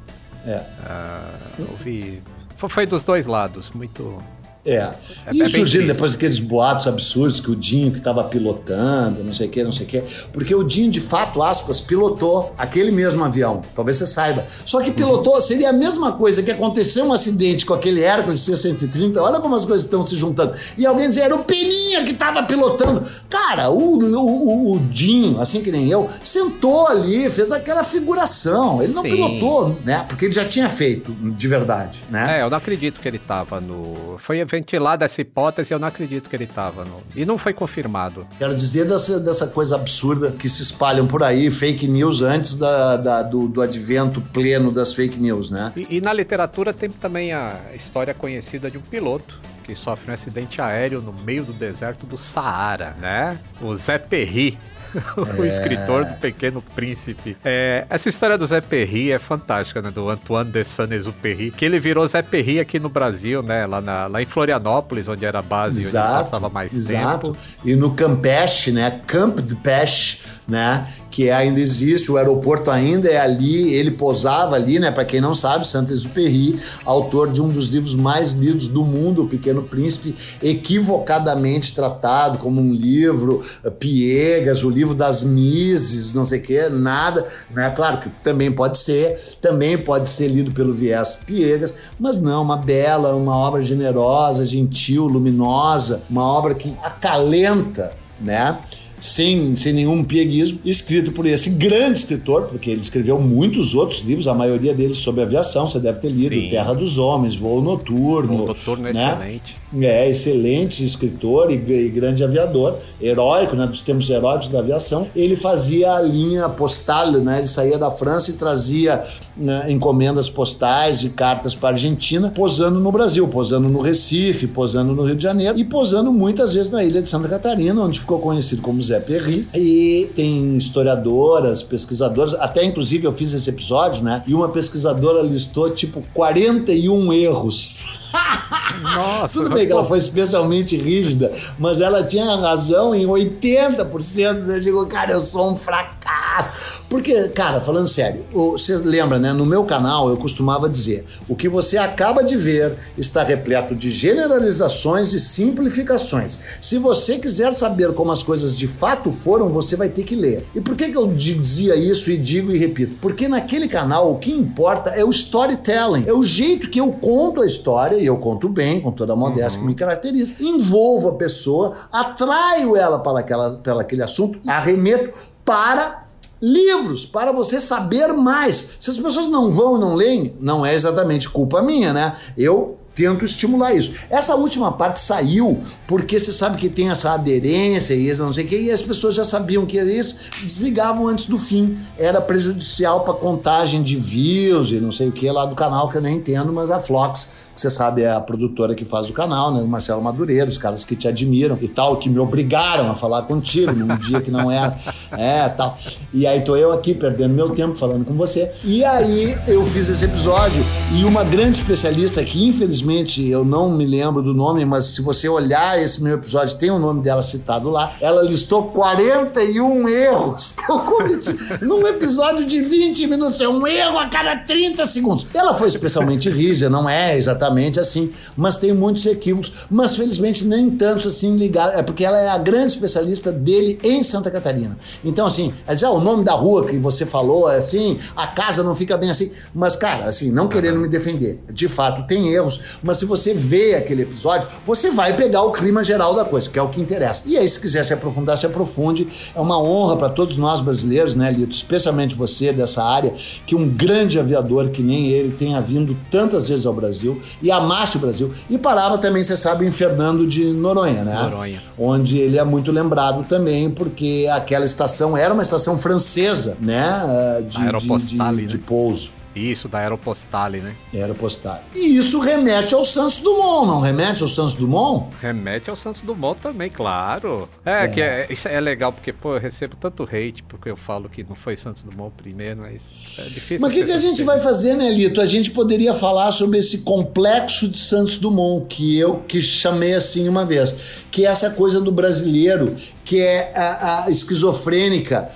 É. 0.47 0.57
Uh, 0.59 1.67
houve, 1.73 2.23
foi 2.57 2.87
dos 2.87 3.05
dois 3.05 3.27
lados, 3.27 3.71
muito 3.71 4.23
é. 4.65 4.75
é. 4.75 4.95
E 5.33 5.43
é 5.43 5.49
surgiram 5.49 5.87
depois 5.87 6.15
aqueles 6.15 6.39
boatos 6.39 6.87
absurdos 6.87 7.41
que 7.41 7.51
o 7.51 7.57
Dinho 7.57 7.91
que 7.91 7.99
estava 7.99 8.23
pilotando, 8.25 9.25
não 9.25 9.33
sei 9.33 9.47
o 9.47 9.51
que, 9.51 9.65
não 9.65 9.73
sei 9.73 9.87
o 9.87 9.89
que. 9.89 10.03
Porque 10.33 10.55
o 10.55 10.63
Dinho, 10.63 10.91
de 10.91 11.01
fato, 11.01 11.43
aspas, 11.43 11.81
pilotou 11.81 12.53
aquele 12.59 12.91
mesmo 12.91 13.25
avião. 13.25 13.63
Talvez 13.75 13.97
você 13.97 14.07
saiba. 14.07 14.47
Só 14.65 14.81
que 14.81 14.91
pilotou 14.91 15.41
seria 15.41 15.71
a 15.71 15.73
mesma 15.73 16.13
coisa 16.13 16.43
que 16.43 16.51
aconteceu 16.51 17.07
um 17.07 17.13
acidente 17.13 17.65
com 17.65 17.75
aquele 17.75 18.03
Hércules 18.03 18.41
C-130. 18.41 19.17
Olha 19.19 19.41
como 19.41 19.55
as 19.55 19.65
coisas 19.65 19.85
estão 19.85 20.07
se 20.07 20.17
juntando. 20.17 20.55
E 20.77 20.85
alguém 20.85 21.09
dizia, 21.09 21.25
era 21.25 21.35
o 21.35 21.45
Peninha 21.45 22.05
que 22.05 22.11
estava 22.11 22.43
pilotando. 22.43 23.07
Cara, 23.29 23.71
o, 23.71 23.99
o, 23.99 24.75
o, 24.75 24.79
Dinho, 24.91 25.41
assim 25.41 25.63
que 25.63 25.71
nem 25.71 25.91
eu, 25.91 26.09
sentou 26.23 26.87
ali, 26.89 27.29
fez 27.31 27.53
aquela 27.53 27.85
figuração. 27.85 28.83
Ele 28.83 28.93
não 28.93 29.03
Sim. 29.03 29.11
pilotou, 29.11 29.79
né? 29.85 30.05
Porque 30.09 30.27
ele 30.27 30.35
já 30.35 30.45
tinha 30.45 30.69
feito, 30.69 31.13
de 31.13 31.49
verdade, 31.49 32.03
né? 32.11 32.39
É, 32.39 32.43
eu 32.43 32.51
não 32.51 32.59
acredito 32.59 33.01
que 33.01 33.09
ele 33.09 33.17
estava 33.17 33.61
no. 33.61 34.17
Foi 34.19 34.41
ventilada 34.49 35.05
essa 35.05 35.21
hipótese, 35.21 35.73
eu 35.73 35.79
não 35.79 35.87
acredito 35.87 36.29
que 36.29 36.35
ele 36.35 36.45
estava. 36.45 36.85
E 37.15 37.25
não 37.25 37.39
foi 37.39 37.53
confirmado. 37.53 38.27
Quero 38.39 38.57
dizer 38.57 38.87
dessa, 38.87 39.21
dessa 39.21 39.47
coisa 39.47 39.77
absurda 39.77 40.31
que 40.33 40.49
se 40.49 40.63
espalham 40.63 41.07
por 41.07 41.23
aí, 41.23 41.51
fake 41.51 41.87
news 41.87 42.23
antes 42.23 42.59
da, 42.59 42.97
da 42.97 43.23
do, 43.23 43.49
do, 43.49 43.61
advento 43.61 44.21
pleno 44.21 44.73
das 44.73 44.95
fake 44.95 45.19
news, 45.19 45.51
né? 45.51 45.73
E, 45.77 45.99
e 45.99 46.01
na 46.01 46.13
literatura 46.13 46.73
tem 46.73 46.91
também 46.91 47.33
a 47.33 47.57
história 47.75 48.15
conhecida 48.15 48.71
de 48.71 48.79
um 48.79 48.83
piloto 48.83 49.39
que 49.65 49.75
sofre 49.75 50.11
um 50.11 50.15
acidente 50.15 50.63
aéreo 50.63 51.03
no 51.03 51.13
meio 51.13 51.45
do 51.45 51.53
deserto 51.53 52.07
do 52.07 52.17
Saara, 52.17 52.97
né? 52.99 53.39
O 53.61 53.77
Zé 53.77 53.99
Perry. 53.99 54.59
o 55.39 55.45
é... 55.45 55.47
escritor 55.47 56.05
do 56.05 56.15
Pequeno 56.15 56.63
Príncipe. 56.63 57.37
É, 57.45 57.87
essa 57.89 58.09
história 58.09 58.39
do 58.39 58.47
Zé 58.47 58.61
Perry 58.61 59.13
é 59.13 59.19
fantástica, 59.19 59.83
né? 59.83 59.91
Do 59.91 60.09
Antoine 60.09 60.51
de 60.51 60.65
Saint-Exupéry, 60.65 61.51
que 61.51 61.65
ele 61.65 61.79
virou 61.79 62.07
Zé 62.07 62.23
Perry 62.23 62.61
aqui 62.61 62.79
no 62.79 62.89
Brasil, 62.89 63.43
né? 63.43 63.67
Lá, 63.67 63.81
na, 63.81 64.07
lá 64.07 64.23
em 64.23 64.27
Florianópolis, 64.27 65.09
onde 65.09 65.25
era 65.25 65.39
a 65.39 65.43
base, 65.43 65.81
exato, 65.81 66.09
onde 66.09 66.19
passava 66.19 66.49
mais 66.49 66.75
exato. 66.75 67.33
tempo. 67.33 67.39
E 67.65 67.75
no 67.75 67.95
Campeche, 67.95 68.73
né? 68.73 69.01
Camp 69.07 69.39
de 69.41 69.55
Pêche, 69.55 70.21
né? 70.49 70.87
que 71.19 71.31
ainda 71.31 71.59
existe, 71.59 72.13
o 72.13 72.17
aeroporto 72.17 72.71
ainda 72.71 73.09
é 73.09 73.19
ali, 73.19 73.75
ele 73.75 73.91
posava 73.91 74.55
ali, 74.55 74.79
né? 74.79 74.89
Para 74.91 75.05
quem 75.05 75.21
não 75.21 75.35
sabe, 75.35 75.67
Saint-Exupéry, 75.67 76.61
autor 76.85 77.33
de 77.33 77.41
um 77.41 77.49
dos 77.49 77.67
livros 77.67 77.95
mais 77.95 78.35
lidos 78.35 78.69
do 78.69 78.85
mundo, 78.85 79.25
O 79.25 79.29
Pequeno 79.29 79.65
Príncipe, 79.65 80.15
equivocadamente 80.41 81.75
tratado 81.75 82.39
como 82.39 82.61
um 82.61 82.73
livro 82.73 83.43
eh, 83.65 83.71
piegas, 83.71 84.63
o 84.63 84.71
livro 84.71 84.95
das 84.95 85.25
Mises, 85.25 86.15
não 86.15 86.23
sei 86.23 86.39
o 86.39 86.43
que, 86.43 86.69
nada, 86.69 87.27
né? 87.51 87.69
Claro 87.71 87.99
que 87.99 88.11
também 88.23 88.53
pode 88.53 88.79
ser, 88.79 89.19
também 89.41 89.77
pode 89.77 90.09
ser 90.09 90.29
lido 90.29 90.53
pelo 90.53 90.73
viés 90.73 91.19
piegas, 91.27 91.75
mas 91.99 92.21
não, 92.21 92.43
uma 92.43 92.57
bela, 92.57 93.15
uma 93.15 93.37
obra 93.37 93.65
generosa, 93.65 94.47
gentil, 94.47 95.07
luminosa, 95.07 96.03
uma 96.09 96.23
obra 96.23 96.55
que 96.55 96.77
acalenta, 96.83 97.93
né? 98.21 98.57
Sem, 99.01 99.55
sem 99.57 99.73
nenhum 99.73 100.03
pieguismo, 100.05 100.61
escrito 100.65 101.13
por 101.13 101.27
esse 101.27 101.51
grande 101.51 101.99
escritor, 101.99 102.43
porque 102.47 102.71
ele 102.71 102.81
escreveu 102.81 103.21
muitos 103.21 103.75
outros 103.75 104.01
livros, 104.01 104.29
a 104.29 104.35
maioria 104.35 104.75
deles 104.75 104.99
sobre 104.99 105.23
aviação, 105.23 105.69
você 105.69 105.79
deve 105.79 105.99
ter 105.99 106.11
lido 106.11 106.35
Sim. 106.35 106.49
Terra 106.49 106.75
dos 106.75 106.99
Homens, 106.99 107.37
Voo 107.37 107.61
Noturno. 107.61 108.37
Voo 108.39 108.47
Noturno 108.49 108.89
é 108.89 108.93
né? 108.93 109.01
excelente. 109.01 109.57
É, 109.77 110.09
excelente 110.09 110.85
escritor 110.85 111.51
e, 111.51 111.57
e, 111.57 111.89
grande 111.91 112.25
aviador, 112.25 112.77
heróico, 113.01 113.55
né, 113.55 113.67
dos 113.67 113.81
tempos 113.81 114.09
heróicos 114.09 114.49
da 114.49 114.61
aviação. 114.61 115.09
Ele 115.15 115.37
fazia 115.37 115.93
a 115.93 116.01
linha 116.01 116.49
postal, 116.49 117.13
né, 117.13 117.39
ele 117.39 117.49
saía 117.49 117.77
da 117.77 117.91
França 117.91 118.31
e 118.31 118.35
trazia 118.35 119.05
né, 119.37 119.71
encomendas 119.71 120.31
postais 120.31 121.05
e 121.05 121.11
cartas 121.11 121.55
para 121.55 121.69
a 121.69 121.73
Argentina, 121.73 122.33
posando 122.35 122.81
no 122.81 122.91
Brasil, 122.91 123.29
posando 123.29 123.69
no 123.69 123.81
Recife, 123.81 124.47
posando 124.47 124.95
no 124.95 125.05
Rio 125.05 125.17
de 125.17 125.23
Janeiro 125.23 125.59
e 125.59 125.65
posando 125.65 126.13
muitas 126.13 126.55
vezes 126.55 126.73
na 126.73 126.83
ilha 126.83 127.03
de 127.03 127.09
Santa 127.09 127.29
Catarina, 127.29 127.81
onde 127.83 128.01
ficou 128.01 128.19
conhecido 128.21 128.63
como 128.63 128.83
Zé 128.83 129.01
Perry. 129.01 129.47
E 129.55 130.11
tem 130.17 130.57
historiadoras, 130.57 131.63
pesquisadoras, 131.63 132.35
até 132.35 132.65
inclusive 132.65 133.07
eu 133.07 133.13
fiz 133.13 133.35
esse 133.35 133.51
episódio, 133.51 134.03
né, 134.03 134.23
e 134.27 134.35
uma 134.35 134.49
pesquisadora 134.49 135.23
listou 135.23 135.71
tipo 135.71 136.03
41 136.15 137.13
erros. 137.13 137.99
Nossa, 138.83 139.39
Tudo 139.39 139.55
bem 139.55 139.67
que 139.67 139.73
ela 139.73 139.85
foi 139.85 139.99
especialmente 139.99 140.77
rígida, 140.77 141.33
mas 141.59 141.81
ela 141.81 142.03
tinha 142.05 142.37
razão 142.37 142.95
em 142.95 143.07
80%. 143.07 144.49
Eu 144.49 144.61
digo, 144.61 144.87
cara, 144.87 145.13
eu 145.13 145.21
sou 145.21 145.53
um 145.53 145.57
fracasso. 145.57 146.51
Porque, 146.89 147.29
cara, 147.29 147.61
falando 147.61 147.87
sério, 147.87 148.25
você 148.33 148.77
lembra, 148.77 149.19
né? 149.19 149.33
No 149.33 149.45
meu 149.45 149.65
canal 149.65 150.09
eu 150.09 150.17
costumava 150.17 150.69
dizer: 150.69 151.05
o 151.29 151.37
que 151.37 151.49
você 151.49 151.77
acaba 151.77 152.23
de 152.25 152.37
ver 152.37 152.77
está 152.97 153.23
repleto 153.23 153.75
de 153.75 153.91
generalizações 153.91 155.13
e 155.13 155.21
simplificações. 155.21 156.41
Se 156.61 156.79
você 156.79 157.19
quiser 157.19 157.53
saber 157.53 157.93
como 157.93 158.11
as 158.11 158.23
coisas 158.23 158.57
de 158.57 158.67
fato 158.67 159.13
foram, 159.13 159.51
você 159.51 159.77
vai 159.77 159.89
ter 159.89 160.05
que 160.05 160.17
ler. 160.17 160.47
E 160.55 160.61
por 160.61 160.75
que, 160.77 160.89
que 160.89 160.97
eu 160.97 161.07
dizia 161.07 161.77
isso 161.77 162.11
e 162.11 162.17
digo 162.17 162.53
e 162.53 162.59
repito? 162.59 162.97
Porque 163.01 163.29
naquele 163.29 163.69
canal 163.69 164.11
o 164.13 164.19
que 164.19 164.33
importa 164.33 164.91
é 164.91 165.05
o 165.05 165.11
storytelling, 165.11 166.05
é 166.07 166.13
o 166.13 166.25
jeito 166.25 166.71
que 166.71 166.81
eu 166.81 166.93
conto 166.93 167.43
a 167.43 167.47
história, 167.47 167.97
e 167.97 168.07
eu 168.07 168.17
conto 168.17 168.49
bem, 168.49 168.81
com 168.81 168.91
toda 168.91 169.13
a 169.13 169.17
modéstia 169.17 169.61
uhum. 169.61 169.67
que 169.67 169.73
me 169.73 169.75
caracteriza, 169.75 170.35
envolvo 170.41 171.09
a 171.09 171.15
pessoa, 171.15 171.75
atraio 171.93 172.77
ela 172.77 172.99
para, 172.99 173.21
aquela, 173.21 173.57
para 173.57 173.81
aquele 173.81 174.03
assunto, 174.03 174.39
arremeto 174.47 175.13
para 175.45 176.08
livros 176.41 177.05
para 177.05 177.33
você 177.33 177.61
saber 177.61 178.13
mais. 178.13 178.77
Se 178.79 178.91
as 178.91 178.99
pessoas 178.99 179.29
não 179.29 179.53
vão 179.53 179.77
e 179.77 179.81
não 179.81 179.95
leem, 179.95 180.35
não 180.41 180.65
é 180.65 180.75
exatamente 180.75 181.29
culpa 181.29 181.63
minha, 181.63 181.93
né? 181.93 182.17
Eu 182.37 182.79
tento 182.99 183.25
estimular 183.25 183.75
isso. 183.75 183.93
Essa 184.11 184.35
última 184.35 184.73
parte 184.73 185.01
saiu 185.01 185.61
porque 185.87 186.19
você 186.19 186.33
sabe 186.33 186.59
que 186.59 186.69
tem 186.69 186.91
essa 186.91 187.13
aderência 187.13 187.95
e 187.95 188.13
não 188.17 188.35
sei 188.35 188.45
o 188.45 188.49
que, 188.49 188.59
e 188.59 188.73
as 188.73 188.83
pessoas 188.83 189.15
já 189.15 189.25
sabiam 189.25 189.65
que 189.65 189.79
era 189.79 189.91
isso, 189.91 190.17
desligavam 190.43 191.07
antes 191.07 191.27
do 191.27 191.39
fim. 191.39 191.79
Era 191.97 192.21
prejudicial 192.21 193.05
para 193.05 193.15
contagem 193.15 193.85
de 193.85 193.95
views 193.95 194.73
e 194.73 194.81
não 194.81 194.91
sei 194.91 195.09
o 195.09 195.13
que 195.13 195.31
lá 195.31 195.47
do 195.47 195.55
canal 195.55 195.89
que 195.89 195.97
eu 195.97 196.03
nem 196.03 196.17
entendo, 196.17 196.53
mas 196.53 196.73
a 196.73 196.81
Flox 196.81 197.48
você 197.61 197.71
sabe, 197.71 198.03
é 198.03 198.13
a 198.13 198.21
produtora 198.21 198.73
que 198.73 198.85
faz 198.85 199.11
o 199.11 199.13
canal, 199.13 199.53
né? 199.53 199.61
O 199.61 199.67
Marcelo 199.67 200.01
Madureira, 200.01 200.49
os 200.49 200.59
caras 200.59 200.85
que 200.85 200.95
te 200.95 201.09
admiram 201.09 201.59
e 201.61 201.67
tal, 201.67 201.97
que 201.97 202.09
me 202.09 202.19
obrigaram 202.19 202.89
a 202.89 202.95
falar 202.95 203.23
contigo 203.23 203.73
num 203.73 203.97
dia 203.99 204.21
que 204.21 204.31
não 204.31 204.51
era. 204.51 204.79
É, 205.11 205.49
tal. 205.49 205.77
E 206.15 206.27
aí 206.27 206.41
tô 206.43 206.57
eu 206.57 206.73
aqui 206.73 206.95
perdendo 206.95 207.35
meu 207.35 207.51
tempo 207.51 207.77
falando 207.77 208.05
com 208.05 208.15
você. 208.15 208.53
E 208.63 208.85
aí 208.85 209.37
eu 209.49 209.67
fiz 209.67 209.89
esse 209.89 210.05
episódio 210.05 210.65
e 210.95 211.05
uma 211.05 211.25
grande 211.25 211.59
especialista 211.59 212.23
que, 212.23 212.47
infelizmente, 212.47 213.29
eu 213.29 213.45
não 213.45 213.71
me 213.73 213.85
lembro 213.85 214.23
do 214.23 214.33
nome, 214.33 214.65
mas 214.65 214.85
se 214.85 215.03
você 215.03 215.29
olhar 215.29 215.83
esse 215.83 216.03
meu 216.03 216.15
episódio, 216.15 216.57
tem 216.59 216.71
o 216.71 216.79
nome 216.79 217.03
dela 217.03 217.23
citado 217.23 217.71
lá. 217.71 217.93
Ela 218.01 218.23
listou 218.23 218.65
41 218.69 219.89
erros 219.89 220.53
que 220.53 220.71
eu 220.71 220.79
cometi 220.79 221.37
num 221.61 221.87
episódio 221.87 222.45
de 222.45 222.61
20 222.61 223.07
minutos. 223.09 223.41
É 223.41 223.49
um 223.49 223.67
erro 223.67 223.99
a 223.99 224.07
cada 224.07 224.37
30 224.37 224.87
segundos. 224.87 225.27
Ela 225.35 225.53
foi 225.55 225.67
especialmente 225.67 226.31
rígida, 226.31 226.71
não 226.71 226.89
é 226.89 227.17
exatamente 227.17 227.48
exatamente 227.49 227.81
assim, 227.81 228.13
mas 228.37 228.57
tem 228.57 228.73
muitos 228.73 229.05
equívocos, 229.07 229.53
mas 229.71 229.97
felizmente 229.97 230.45
nem 230.45 230.71
tantos 230.71 231.07
assim 231.07 231.37
ligados, 231.37 231.75
é 231.75 231.83
porque 231.83 232.05
ela 232.05 232.19
é 232.19 232.29
a 232.29 232.39
grande 232.39 232.73
especialista 232.73 233.33
dele 233.33 233.79
em 233.83 234.03
Santa 234.03 234.31
Catarina. 234.31 234.79
Então, 235.05 235.27
assim, 235.27 235.53
ela 235.67 235.75
diz, 235.75 235.85
ah, 235.85 235.91
o 235.91 236.01
nome 236.01 236.25
da 236.25 236.33
rua 236.33 236.67
que 236.67 236.79
você 236.79 237.07
falou 237.07 237.51
é 237.51 237.57
assim, 237.57 237.99
a 238.15 238.27
casa 238.27 238.63
não 238.63 238.75
fica 238.75 238.97
bem 238.97 239.11
assim, 239.11 239.33
mas, 239.55 239.77
cara, 239.77 240.05
assim, 240.05 240.31
não 240.31 240.49
querendo 240.49 240.79
me 240.79 240.89
defender, 240.89 241.41
de 241.53 241.69
fato 241.69 242.07
tem 242.07 242.29
erros, 242.29 242.79
mas 242.83 242.99
se 242.99 243.05
você 243.05 243.33
vê 243.33 243.75
aquele 243.75 244.03
episódio, 244.03 244.49
você 244.65 244.91
vai 244.91 245.17
pegar 245.17 245.43
o 245.43 245.53
clima 245.53 245.83
geral 245.83 246.15
da 246.15 246.25
coisa, 246.25 246.49
que 246.49 246.59
é 246.59 246.63
o 246.63 246.69
que 246.69 246.81
interessa. 246.81 247.25
E 247.27 247.37
aí, 247.37 247.49
se 247.49 247.61
quiser 247.61 247.85
se 247.85 247.93
aprofundar, 247.93 248.37
se 248.37 248.47
aprofunde. 248.47 249.09
É 249.35 249.41
uma 249.41 249.61
honra 249.61 249.97
para 249.97 250.09
todos 250.09 250.37
nós 250.37 250.61
brasileiros, 250.61 251.15
né, 251.15 251.31
Lito? 251.31 251.55
Especialmente 251.55 252.15
você 252.15 252.53
dessa 252.53 252.83
área, 252.83 253.13
que 253.47 253.55
um 253.55 253.69
grande 253.69 254.19
aviador 254.19 254.69
que 254.69 254.83
nem 254.83 255.09
ele 255.09 255.33
tenha 255.33 255.61
vindo 255.61 255.97
tantas 256.11 256.49
vezes 256.49 256.67
ao 256.67 256.75
Brasil 256.75 257.21
e 257.43 257.51
amasse 257.51 257.97
o 257.97 258.01
Brasil. 258.01 258.33
E 258.49 258.59
parava 258.59 258.99
também, 258.99 259.23
você 259.23 259.37
sabe, 259.37 259.67
em 259.67 259.71
Fernando 259.71 260.27
de 260.27 260.45
Noronha, 260.53 261.05
né? 261.05 261.15
Noronha. 261.15 261.63
Onde 261.79 262.19
ele 262.19 262.39
é 262.39 262.45
muito 262.45 262.73
lembrado 262.73 263.25
também, 263.29 263.71
porque 263.71 264.29
aquela 264.33 264.65
estação 264.65 265.17
era 265.17 265.33
uma 265.33 265.43
estação 265.43 265.79
francesa, 265.79 266.57
né? 266.61 267.45
De, 267.49 267.59
Aeropostale, 267.59 268.43
de, 268.43 268.49
de, 268.49 268.59
de 268.59 268.59
pouso. 268.59 269.18
Isso, 269.35 269.69
da 269.69 269.79
Aeropostale, 269.79 270.59
né? 270.59 270.75
Aeropostale. 270.93 271.63
E 271.75 271.97
isso 271.97 272.19
remete 272.19 272.75
ao 272.75 272.85
Santos 272.85 273.19
Dumont, 273.19 273.67
não 273.67 273.81
remete 273.81 274.23
ao 274.23 274.29
Santos 274.29 274.55
Dumont? 274.55 275.15
Remete 275.21 275.71
ao 275.71 275.77
Santos 275.77 276.03
Dumont 276.03 276.41
também, 276.41 276.71
claro. 276.71 277.49
É, 277.65 277.85
é. 277.85 277.89
que 277.89 278.01
é, 278.01 278.27
isso 278.31 278.49
é 278.49 278.61
legal, 278.61 278.93
porque, 278.93 279.13
pô, 279.13 279.35
eu 279.35 279.41
recebo 279.41 279.77
tanto 279.77 280.03
hate, 280.05 280.43
porque 280.43 280.71
eu 280.71 280.77
falo 280.77 281.09
que 281.09 281.23
não 281.23 281.35
foi 281.35 281.57
Santos 281.57 281.83
Dumont 281.83 282.13
primeiro, 282.17 282.61
mas 282.61 282.83
é 283.19 283.23
difícil. 283.29 283.59
Mas 283.61 283.73
o 283.73 283.75
que, 283.75 283.85
que 283.85 283.93
a 283.93 283.99
gente 283.99 284.23
vai 284.23 284.41
fazer, 284.41 284.75
né, 284.75 284.91
Lito? 284.91 285.21
A 285.21 285.27
gente 285.27 285.51
poderia 285.51 285.95
falar 285.95 286.33
sobre 286.33 286.59
esse 286.59 286.79
complexo 286.79 287.69
de 287.69 287.79
Santos 287.79 288.19
Dumont, 288.19 288.67
que 288.67 288.99
eu 288.99 289.19
que 289.29 289.41
chamei 289.41 289.95
assim 289.95 290.29
uma 290.29 290.45
vez, 290.45 290.77
que 291.11 291.25
é 291.25 291.29
essa 291.29 291.51
coisa 291.51 291.81
do 291.81 291.93
brasileiro, 291.93 292.75
que 293.05 293.21
é 293.21 293.53
a, 293.55 294.05
a 294.05 294.11
esquizofrênica, 294.11 295.29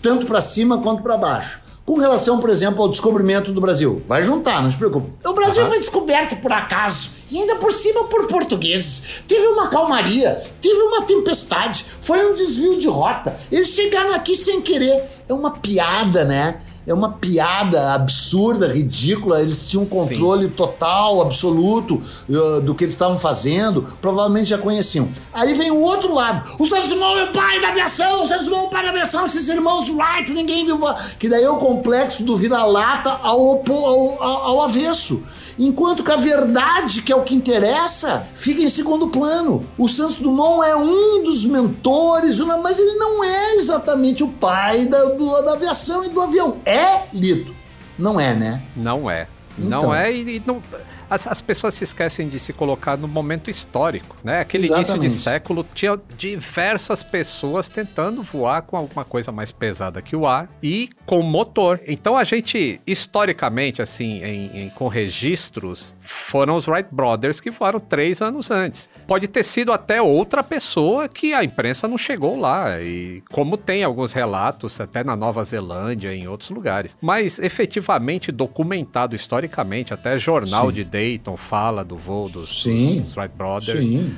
tanto 0.00 0.26
para 0.26 0.40
cima 0.40 0.78
quanto 0.78 1.02
para 1.02 1.16
baixo. 1.16 1.67
Com 1.88 1.96
relação, 1.96 2.38
por 2.38 2.50
exemplo, 2.50 2.82
ao 2.82 2.90
descobrimento 2.90 3.50
do 3.50 3.62
Brasil. 3.62 4.02
Vai 4.06 4.22
juntar, 4.22 4.62
não 4.62 4.70
se 4.70 4.76
preocupe. 4.76 5.10
O 5.24 5.32
Brasil 5.32 5.62
uhum. 5.62 5.70
foi 5.70 5.78
descoberto 5.78 6.36
por 6.36 6.52
acaso. 6.52 7.12
E 7.30 7.38
ainda 7.38 7.54
por 7.54 7.72
cima 7.72 8.04
por 8.04 8.26
portugueses. 8.26 9.22
Teve 9.26 9.46
uma 9.46 9.68
calmaria, 9.68 10.34
teve 10.60 10.78
uma 10.82 11.00
tempestade, 11.04 11.86
foi 12.02 12.30
um 12.30 12.34
desvio 12.34 12.78
de 12.78 12.86
rota. 12.88 13.34
Eles 13.50 13.68
chegaram 13.68 14.12
aqui 14.12 14.36
sem 14.36 14.60
querer. 14.60 15.02
É 15.26 15.32
uma 15.32 15.52
piada, 15.52 16.26
né? 16.26 16.60
É 16.88 16.94
uma 16.94 17.10
piada 17.10 17.92
absurda, 17.92 18.66
ridícula. 18.66 19.42
Eles 19.42 19.68
tinham 19.68 19.82
um 19.82 19.86
controle 19.86 20.46
Sim. 20.46 20.52
total, 20.52 21.20
absoluto 21.20 22.00
uh, 22.28 22.62
do 22.62 22.74
que 22.74 22.84
eles 22.84 22.94
estavam 22.94 23.18
fazendo. 23.18 23.84
Provavelmente 24.00 24.48
já 24.48 24.56
conheciam. 24.56 25.06
Aí 25.32 25.52
vem 25.52 25.70
o 25.70 25.80
outro 25.82 26.14
lado. 26.14 26.56
O 26.58 26.64
Santos 26.64 26.88
Dumont 26.88 27.20
é 27.20 27.24
o 27.24 27.32
pai 27.32 27.60
da 27.60 27.68
aviação, 27.68 28.22
o 28.22 28.26
Santos 28.26 28.46
Dumont 28.46 28.64
é 28.64 28.66
o 28.68 28.70
pai 28.70 28.82
da 28.84 28.88
aviação, 28.88 29.26
esses 29.26 29.46
irmãos 29.48 29.90
Wright, 29.90 30.32
ninguém 30.32 30.64
viu. 30.64 30.80
Que 31.18 31.28
daí 31.28 31.44
é 31.44 31.50
o 31.50 31.58
complexo 31.58 32.24
do 32.24 32.36
vira-lata 32.38 33.10
ao, 33.22 33.62
ao, 33.68 34.22
ao, 34.22 34.42
ao 34.44 34.62
avesso. 34.62 35.22
Enquanto 35.58 36.04
que 36.04 36.12
a 36.12 36.16
verdade, 36.16 37.02
que 37.02 37.12
é 37.12 37.16
o 37.16 37.22
que 37.22 37.34
interessa, 37.34 38.28
fica 38.34 38.62
em 38.62 38.68
segundo 38.68 39.08
plano. 39.08 39.66
O 39.76 39.88
Santos 39.88 40.18
Dumont 40.18 40.66
é 40.68 40.76
um 40.76 41.22
dos 41.24 41.44
mentores, 41.44 42.38
mas 42.38 42.78
ele 42.78 42.94
não 42.94 43.24
é 43.24 43.56
exatamente 43.56 44.22
o 44.22 44.28
pai 44.32 44.86
da, 44.86 45.04
do, 45.06 45.42
da 45.42 45.54
aviação 45.54 46.04
e 46.04 46.08
do 46.08 46.20
avião. 46.20 46.58
É, 46.64 47.02
Lito? 47.12 47.54
Não 47.98 48.20
é, 48.20 48.34
né? 48.34 48.62
Não 48.76 49.10
é. 49.10 49.26
Então. 49.58 49.82
Não 49.82 49.94
é 49.94 50.12
e, 50.12 50.36
e 50.36 50.42
não 50.46 50.62
as, 51.10 51.26
as 51.26 51.40
pessoas 51.40 51.74
se 51.74 51.84
esquecem 51.84 52.28
de 52.28 52.38
se 52.38 52.52
colocar 52.52 52.96
no 52.96 53.08
momento 53.08 53.50
histórico, 53.50 54.16
né? 54.22 54.40
Aquele 54.40 54.66
Exatamente. 54.66 54.90
início 54.90 55.18
de 55.18 55.24
século 55.24 55.66
tinha 55.74 55.98
diversas 56.16 57.02
pessoas 57.02 57.68
tentando 57.68 58.22
voar 58.22 58.62
com 58.62 58.76
alguma 58.76 59.04
coisa 59.04 59.32
mais 59.32 59.50
pesada 59.50 60.02
que 60.02 60.14
o 60.14 60.26
ar 60.26 60.48
e 60.62 60.90
com 61.08 61.22
motor. 61.22 61.80
Então 61.88 62.18
a 62.18 62.22
gente, 62.22 62.78
historicamente, 62.86 63.80
assim, 63.80 64.22
em, 64.22 64.64
em, 64.64 64.68
com 64.68 64.88
registros, 64.88 65.94
foram 66.02 66.54
os 66.54 66.68
Wright 66.68 66.90
Brothers 66.92 67.40
que 67.40 67.50
voaram 67.50 67.80
três 67.80 68.20
anos 68.20 68.50
antes. 68.50 68.90
Pode 69.06 69.26
ter 69.26 69.42
sido 69.42 69.72
até 69.72 70.02
outra 70.02 70.42
pessoa 70.42 71.08
que 71.08 71.32
a 71.32 71.42
imprensa 71.42 71.88
não 71.88 71.96
chegou 71.96 72.38
lá. 72.38 72.78
E 72.82 73.22
como 73.32 73.56
tem 73.56 73.82
alguns 73.82 74.12
relatos, 74.12 74.78
até 74.82 75.02
na 75.02 75.16
Nova 75.16 75.42
Zelândia 75.44 76.14
e 76.14 76.20
em 76.20 76.28
outros 76.28 76.50
lugares. 76.50 76.98
Mas 77.00 77.38
efetivamente 77.38 78.30
documentado 78.30 79.16
historicamente, 79.16 79.94
até 79.94 80.18
jornal 80.18 80.66
Sim. 80.66 80.72
de 80.74 80.84
Dayton 80.84 81.38
fala 81.38 81.82
do 81.82 81.96
voo 81.96 82.28
dos, 82.28 82.62
dos 82.62 83.16
Wright 83.16 83.34
Brothers. 83.34 83.88
Sim. 83.88 84.14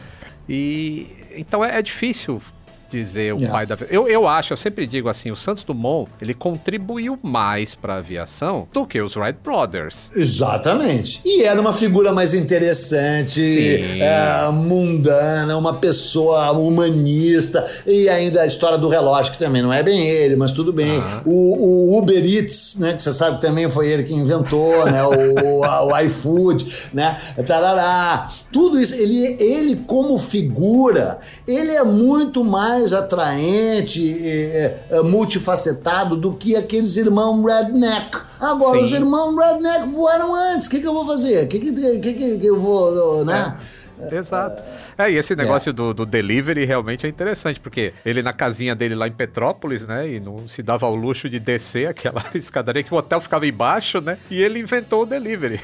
E 0.49 1.07
então 1.37 1.65
é, 1.65 1.79
é 1.79 1.83
difícil 1.83 2.43
dizer 2.91 3.33
o 3.35 3.39
yeah. 3.39 3.53
pai 3.53 3.67
da 3.67 3.77
eu, 3.89 4.09
eu 4.09 4.27
acho, 4.27 4.53
eu 4.53 4.57
sempre 4.57 4.87
digo 4.87 5.09
assim, 5.09 5.31
o 5.31 5.37
Santos 5.37 5.65
Dumont, 5.65 6.11
ele 6.21 6.35
contribuiu 6.35 7.19
mais 7.23 7.75
para 7.75 7.95
a 7.95 7.97
aviação 7.99 8.67
do 8.73 8.85
que 8.85 9.01
os 9.01 9.17
Wright 9.17 9.39
Brothers. 9.43 10.11
Exatamente. 10.15 11.21
E 11.25 11.45
era 11.45 11.61
uma 11.61 11.73
figura 11.73 12.13
mais 12.13 12.35
interessante, 12.35 14.01
é, 14.01 14.51
mundana, 14.53 15.57
uma 15.57 15.75
pessoa 15.75 16.51
humanista 16.53 17.67
e 17.87 18.09
ainda 18.09 18.43
a 18.43 18.47
história 18.47 18.77
do 18.77 18.89
relógio 18.89 19.33
que 19.33 19.39
também 19.39 19.63
não 19.63 19.73
é 19.73 19.83
bem 19.83 20.07
ele, 20.07 20.37
mas 20.37 20.53
tudo 20.53 20.73
bem. 20.73 20.99
Ah. 20.99 21.23
O, 21.25 21.95
o, 21.95 21.99
Uber 21.99 22.25
Eats, 22.25 22.77
né, 22.79 22.95
que 22.95 23.03
você 23.03 23.13
sabe 23.13 23.37
que 23.37 23.43
também 23.43 23.69
foi 23.69 23.89
ele 23.89 24.03
que 24.03 24.15
inventou, 24.15 24.85
né, 24.87 25.03
o, 25.05 25.61
o, 25.61 25.61
o 25.61 26.01
iFood, 26.01 26.91
né, 26.93 27.19
tarará. 27.47 28.31
Tudo 28.53 28.81
isso, 28.81 28.95
ele, 28.95 29.37
ele 29.39 29.77
como 29.87 30.19
figura, 30.19 31.19
ele 31.47 31.71
é 31.71 31.85
muito 31.85 32.45
mais 32.45 32.80
mais 32.81 32.93
atraente, 32.93 34.27
é, 34.27 34.79
é, 34.91 35.03
multifacetado 35.03 36.17
do 36.17 36.33
que 36.33 36.57
aqueles 36.57 36.97
irmãos 36.97 37.45
redneck. 37.45 38.19
Agora, 38.41 38.79
Sim. 38.79 38.85
os 38.85 38.93
irmãos 38.93 39.37
redneck 39.37 39.89
voaram 39.89 40.35
antes. 40.35 40.67
O 40.67 40.71
que, 40.71 40.81
que 40.81 40.87
eu 40.87 40.95
vou 40.95 41.07
fazer? 41.07 41.45
O 41.45 41.49
que, 41.49 41.59
que, 41.59 41.73
que, 41.99 42.39
que, 42.39 42.47
eu 42.47 42.59
vou. 42.59 43.25
Né? 43.25 43.57
É. 44.01 44.17
Exato. 44.17 44.63
É, 44.97 45.11
e 45.11 45.17
esse 45.17 45.37
negócio 45.37 45.71
é. 45.71 45.73
do, 45.73 45.95
do, 45.95 46.07
delivery 46.07 46.65
realmente 46.65 47.07
é 47.07 47.09
interessante, 47.09 47.61
porque 47.61 47.93
ele 48.05 48.23
na 48.23 48.33
casinha 48.33 48.75
dele 48.75 48.95
lá 48.95 49.07
em 49.07 49.13
Petrópolis, 49.13 49.87
né, 49.87 50.09
e 50.09 50.21
não 50.21 50.49
se 50.49 50.63
dava 50.63 50.87
ao 50.87 50.95
luxo 50.95 51.29
de 51.29 51.39
descer 51.39 51.89
aquela 51.89 52.23
escadaria 52.35 52.83
que 52.83 52.93
o 52.93 52.97
hotel 52.97 53.21
ficava 53.21 53.47
embaixo, 53.47 54.01
né, 54.01 54.19
e 54.31 54.43
ele 54.43 54.59
inventou 54.59 55.03
o 55.03 55.07
delivery. 55.07 55.61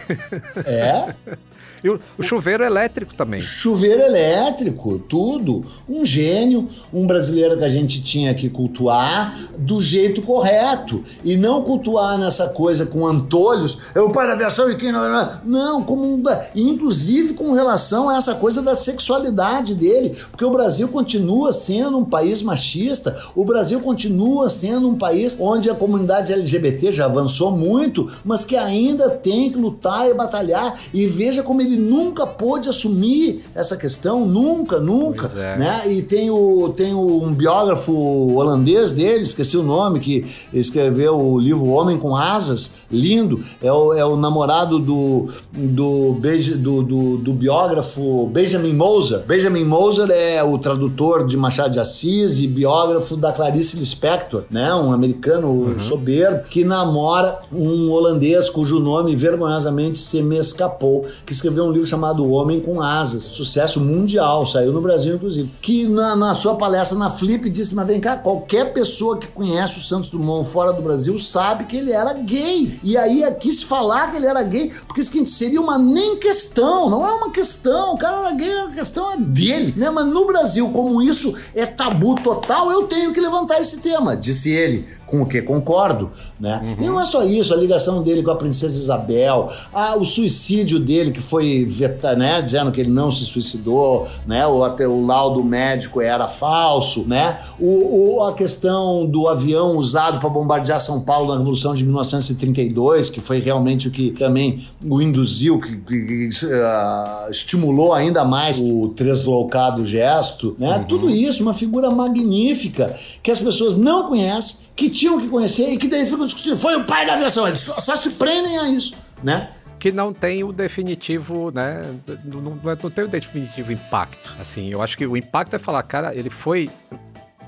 É? 0.65 1.15
E 1.83 1.89
o, 1.89 2.01
o 2.19 2.23
chuveiro 2.23 2.65
elétrico 2.65 3.15
também. 3.15 3.41
Chuveiro 3.41 4.03
elétrico, 4.03 4.99
tudo. 4.99 5.65
Um 5.89 6.05
gênio, 6.05 6.69
um 6.93 7.07
brasileiro 7.07 7.57
que 7.57 7.65
a 7.65 7.69
gente 7.69 8.03
tinha 8.03 8.35
que 8.35 8.49
cultuar 8.49 9.39
do 9.59 9.81
jeito 9.81 10.23
correto. 10.23 11.03
E 11.25 11.37
não 11.37 11.63
cultuar 11.63 12.19
nessa 12.19 12.49
coisa 12.49 12.87
com 12.87 13.07
antolhos, 13.07 13.79
é 13.95 14.01
o 14.01 14.11
pai 14.11 14.27
da 14.27 14.33
aviação 14.33 14.71
e 14.71 14.77
quem 14.77 14.93
não. 14.93 15.07
Não, 15.45 15.83
como 15.83 16.23
inclusive 16.55 17.35
com 17.35 17.53
relação 17.53 18.09
a 18.09 18.17
essa 18.17 18.35
coisa 18.35 18.63
da 18.63 18.75
sexualidade 18.75 19.75
dele. 19.75 20.17
Porque 20.31 20.45
o 20.45 20.51
Brasil 20.51 20.89
continua 20.89 21.53
sendo 21.53 21.99
um 21.99 22.05
país 22.05 22.43
machista, 22.43 23.17
o 23.35 23.45
Brasil 23.45 23.81
continua 23.81 24.49
sendo 24.49 24.89
um 24.89 24.97
país 24.97 25.37
onde 25.39 25.71
a 25.71 25.75
comunidade 25.75 26.33
LGBT 26.33 26.93
já 26.93 27.07
avançou 27.07 27.51
muito, 27.51 28.11
mas 28.25 28.45
que 28.45 28.57
ainda 28.57 29.11
tem 29.11 29.51
que 29.51 29.59
lutar 29.59 30.09
e 30.09 30.15
batalhar. 30.15 30.79
E 30.93 31.07
veja 31.07 31.43
como 31.43 31.63
ele 31.67 31.77
nunca 31.77 32.27
pôde 32.27 32.69
assumir 32.69 33.45
essa 33.55 33.77
questão, 33.77 34.25
nunca, 34.25 34.79
nunca. 34.79 35.27
É. 35.39 35.59
Né? 35.59 35.83
E 35.93 36.03
tem, 36.03 36.31
o, 36.31 36.69
tem 36.71 36.95
o, 36.95 37.23
um 37.23 37.35
biógrafo 37.35 37.93
holandês 38.37 38.93
dele, 38.93 39.23
esqueci 39.23 39.57
o 39.57 39.63
nome, 39.63 40.01
que 40.01 40.25
escreveu 40.53 41.19
o 41.19 41.39
livro 41.39 41.67
Homem 41.67 41.99
com 41.99 42.17
Asas, 42.17 42.75
lindo. 42.91 43.43
É 43.63 43.73
o, 43.73 43.93
é 43.93 44.05
o 44.05 44.17
namorado 44.17 44.79
do, 44.79 45.29
do, 45.53 46.13
do, 46.13 46.83
do, 46.83 47.17
do 47.19 47.33
biógrafo 47.33 48.27
Benjamin 48.29 48.73
Moser. 48.73 49.21
Benjamin 49.27 49.65
Moser 49.65 50.11
é 50.11 50.43
o 50.43 50.59
tradutor 50.59 51.27
de 51.27 51.37
Machado 51.37 51.73
de 51.73 51.81
Assis 51.81 52.39
e 52.39 52.47
biógrafo 52.47 53.17
da 53.17 53.33
Clarice 53.33 53.77
Lispector, 53.77 54.45
né? 54.51 54.73
um 54.75 54.93
americano 54.93 55.49
uhum. 55.49 55.81
soberbo, 55.81 56.45
que 56.49 56.65
namora 56.65 57.41
um 57.53 57.91
holandês 57.91 58.49
cujo 58.49 58.79
nome 58.79 59.17
vergonhosamente 59.17 59.99
se 59.99 60.23
me 60.23 60.39
escapou, 60.39 61.07
que 61.25 61.33
escreveu 61.33 61.56
um 61.63 61.71
livro 61.71 61.87
chamado 61.87 62.25
O 62.25 62.31
Homem 62.31 62.61
com 62.61 62.81
Asas, 62.81 63.25
sucesso 63.25 63.81
mundial, 63.81 64.47
saiu 64.47 64.73
no 64.73 64.81
Brasil 64.81 65.17
inclusive, 65.17 65.51
que 65.61 65.87
na, 65.89 66.17
na 66.17 66.35
sua 66.35 66.57
palestra 66.57 66.99
na 66.99 67.11
Flip 67.11 67.49
disse, 67.51 67.75
mas 67.75 67.87
vem 67.87 68.01
cá, 68.01 68.17
qualquer 68.17 68.73
pessoa 68.73 69.19
que 69.19 69.27
conhece 69.29 69.79
o 69.79 69.83
Santos 69.83 70.11
Dumont 70.11 70.49
fora 70.49 70.73
do 70.73 70.83
Brasil 70.83 71.19
sabe 71.19 71.65
que 71.65 71.77
ele 71.77 71.93
era 71.93 72.13
gay. 72.13 72.79
E 72.83 72.97
aí 72.97 73.25
quis 73.41 73.63
falar 73.63 74.11
que 74.11 74.17
ele 74.17 74.27
era 74.27 74.43
gay, 74.43 74.73
porque 74.87 75.01
isso 75.01 75.27
seria 75.27 75.61
uma 75.61 75.79
nem 75.79 76.17
questão, 76.19 76.89
não 76.89 77.07
é 77.07 77.13
uma 77.13 77.31
questão, 77.31 77.95
o 77.95 77.99
cara 77.99 78.27
era 78.27 78.33
gay, 78.33 78.61
a 78.61 78.69
questão 78.69 79.13
é 79.13 79.17
dele, 79.17 79.75
né? 79.77 79.91
Mas 79.91 80.07
no 80.07 80.27
Brasil, 80.27 80.69
como 80.71 81.03
isso 81.03 81.35
é 81.55 81.67
tabu 81.67 82.15
total, 82.17 82.71
eu 82.71 82.85
tenho 82.85 83.13
que 83.13 83.21
levantar 83.21 83.61
esse 83.61 83.79
tema, 83.81 84.17
disse 84.17 84.51
ele 84.51 84.87
com 85.07 85.23
o 85.23 85.27
que 85.27 85.41
concordo, 85.41 86.11
né? 86.39 86.61
Uhum. 86.63 86.85
E 86.85 86.87
não 86.87 87.01
é 87.01 87.07
só 87.07 87.25
isso, 87.25 87.55
a 87.55 87.57
ligação 87.57 88.03
dele 88.03 88.23
com 88.23 88.31
a 88.31 88.37
princesa 88.37 88.77
Isabel, 88.77 89.51
a, 89.73 89.97
o 89.97 90.05
suicídio 90.05 90.81
dele 90.81 91.13
que 91.13 91.21
foi 91.21 91.65
veta, 91.65 92.17
né, 92.17 92.43
dizendo 92.43 92.73
que 92.73 92.81
ele 92.81 92.91
não 92.91 93.11
se 93.11 93.25
suicidou, 93.25 94.07
né? 94.27 94.47
O 94.47 94.65
até 94.65 94.87
o 94.87 95.07
laudo 95.07 95.43
médico 95.45 96.01
era 96.01 96.27
falso, 96.27 97.05
né? 97.07 97.39
O, 97.59 98.17
o 98.17 98.25
a 98.25 98.35
questão 98.35 99.07
do 99.07 99.29
avião 99.29 99.77
usado 99.77 100.19
para 100.19 100.29
bombardear 100.29 100.81
São 100.81 101.01
Paulo 101.01 101.33
na 101.33 101.39
Revolução 101.39 101.75
de 101.75 101.85
1932, 101.85 103.09
que 103.09 103.21
foi 103.21 103.41
realmente 103.41 103.89
o 103.89 103.91
que 103.91 104.11
também 104.11 104.65
o 104.85 105.01
induziu, 105.01 105.61
que, 105.61 105.77
que 105.77 106.29
uh, 106.29 107.31
estimulou 107.31 107.95
ainda 107.95 108.25
mais 108.25 108.59
o 108.59 108.89
tresloucado 108.89 109.87
gesto, 109.87 110.57
né? 110.59 110.79
Uhum. 110.79 110.85
Tudo 110.85 111.11
isso, 111.11 111.43
uma 111.43 111.55
figura 111.55 111.91
magnífica 111.91 112.97
que 113.23 113.31
as 113.31 113.39
pessoas 113.39 113.77
não 113.77 114.09
conhecem 114.09 114.66
que 114.77 114.91
tinham 114.91 115.19
que 115.19 115.29
conhecer 115.29 115.71
e 115.71 115.77
que 115.79 115.89
daí 115.89 116.05
ficam 116.05 116.27
discutindo. 116.27 116.57
Foi 116.57 116.77
o 116.77 116.85
pai 116.85 117.07
da 117.07 117.15
aviação. 117.15 117.49
Eles 117.49 117.61
só, 117.61 117.81
só 117.81 117.97
se 117.97 118.11
prendem 118.11 118.59
a 118.59 118.69
isso, 118.69 118.95
né? 119.23 119.51
que 119.79 119.93
não 119.93 120.13
tem 120.13 120.43
o 120.43 120.53
definitivo, 120.53 121.51
né? 121.51 121.83
Não, 122.25 122.41
não, 122.41 122.61
não, 122.63 122.91
tem 122.91 123.05
o 123.05 123.09
definitivo 123.09 123.73
impacto. 123.73 124.35
Assim, 124.41 124.71
eu 124.71 124.83
acho 124.83 124.97
que 124.97 125.07
o 125.07 125.17
impacto 125.17 125.55
é 125.55 125.59
falar, 125.59 125.83
cara, 125.83 126.15
ele 126.15 126.31
foi 126.31 126.71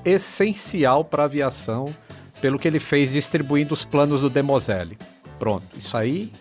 essencial 0.05 1.03
para 1.03 1.23
a 1.23 1.25
aviação 1.25 1.93
pelo 2.39 2.57
que 2.57 2.67
ele 2.67 2.79
fez 2.79 3.11
distribuindo 3.11 3.73
os 3.73 3.83
planos 3.83 4.21
do 4.21 4.29
Demoselle. 4.29 4.97
Pronto, 5.37 5.65
isso 5.77 5.97
aí 5.97 6.31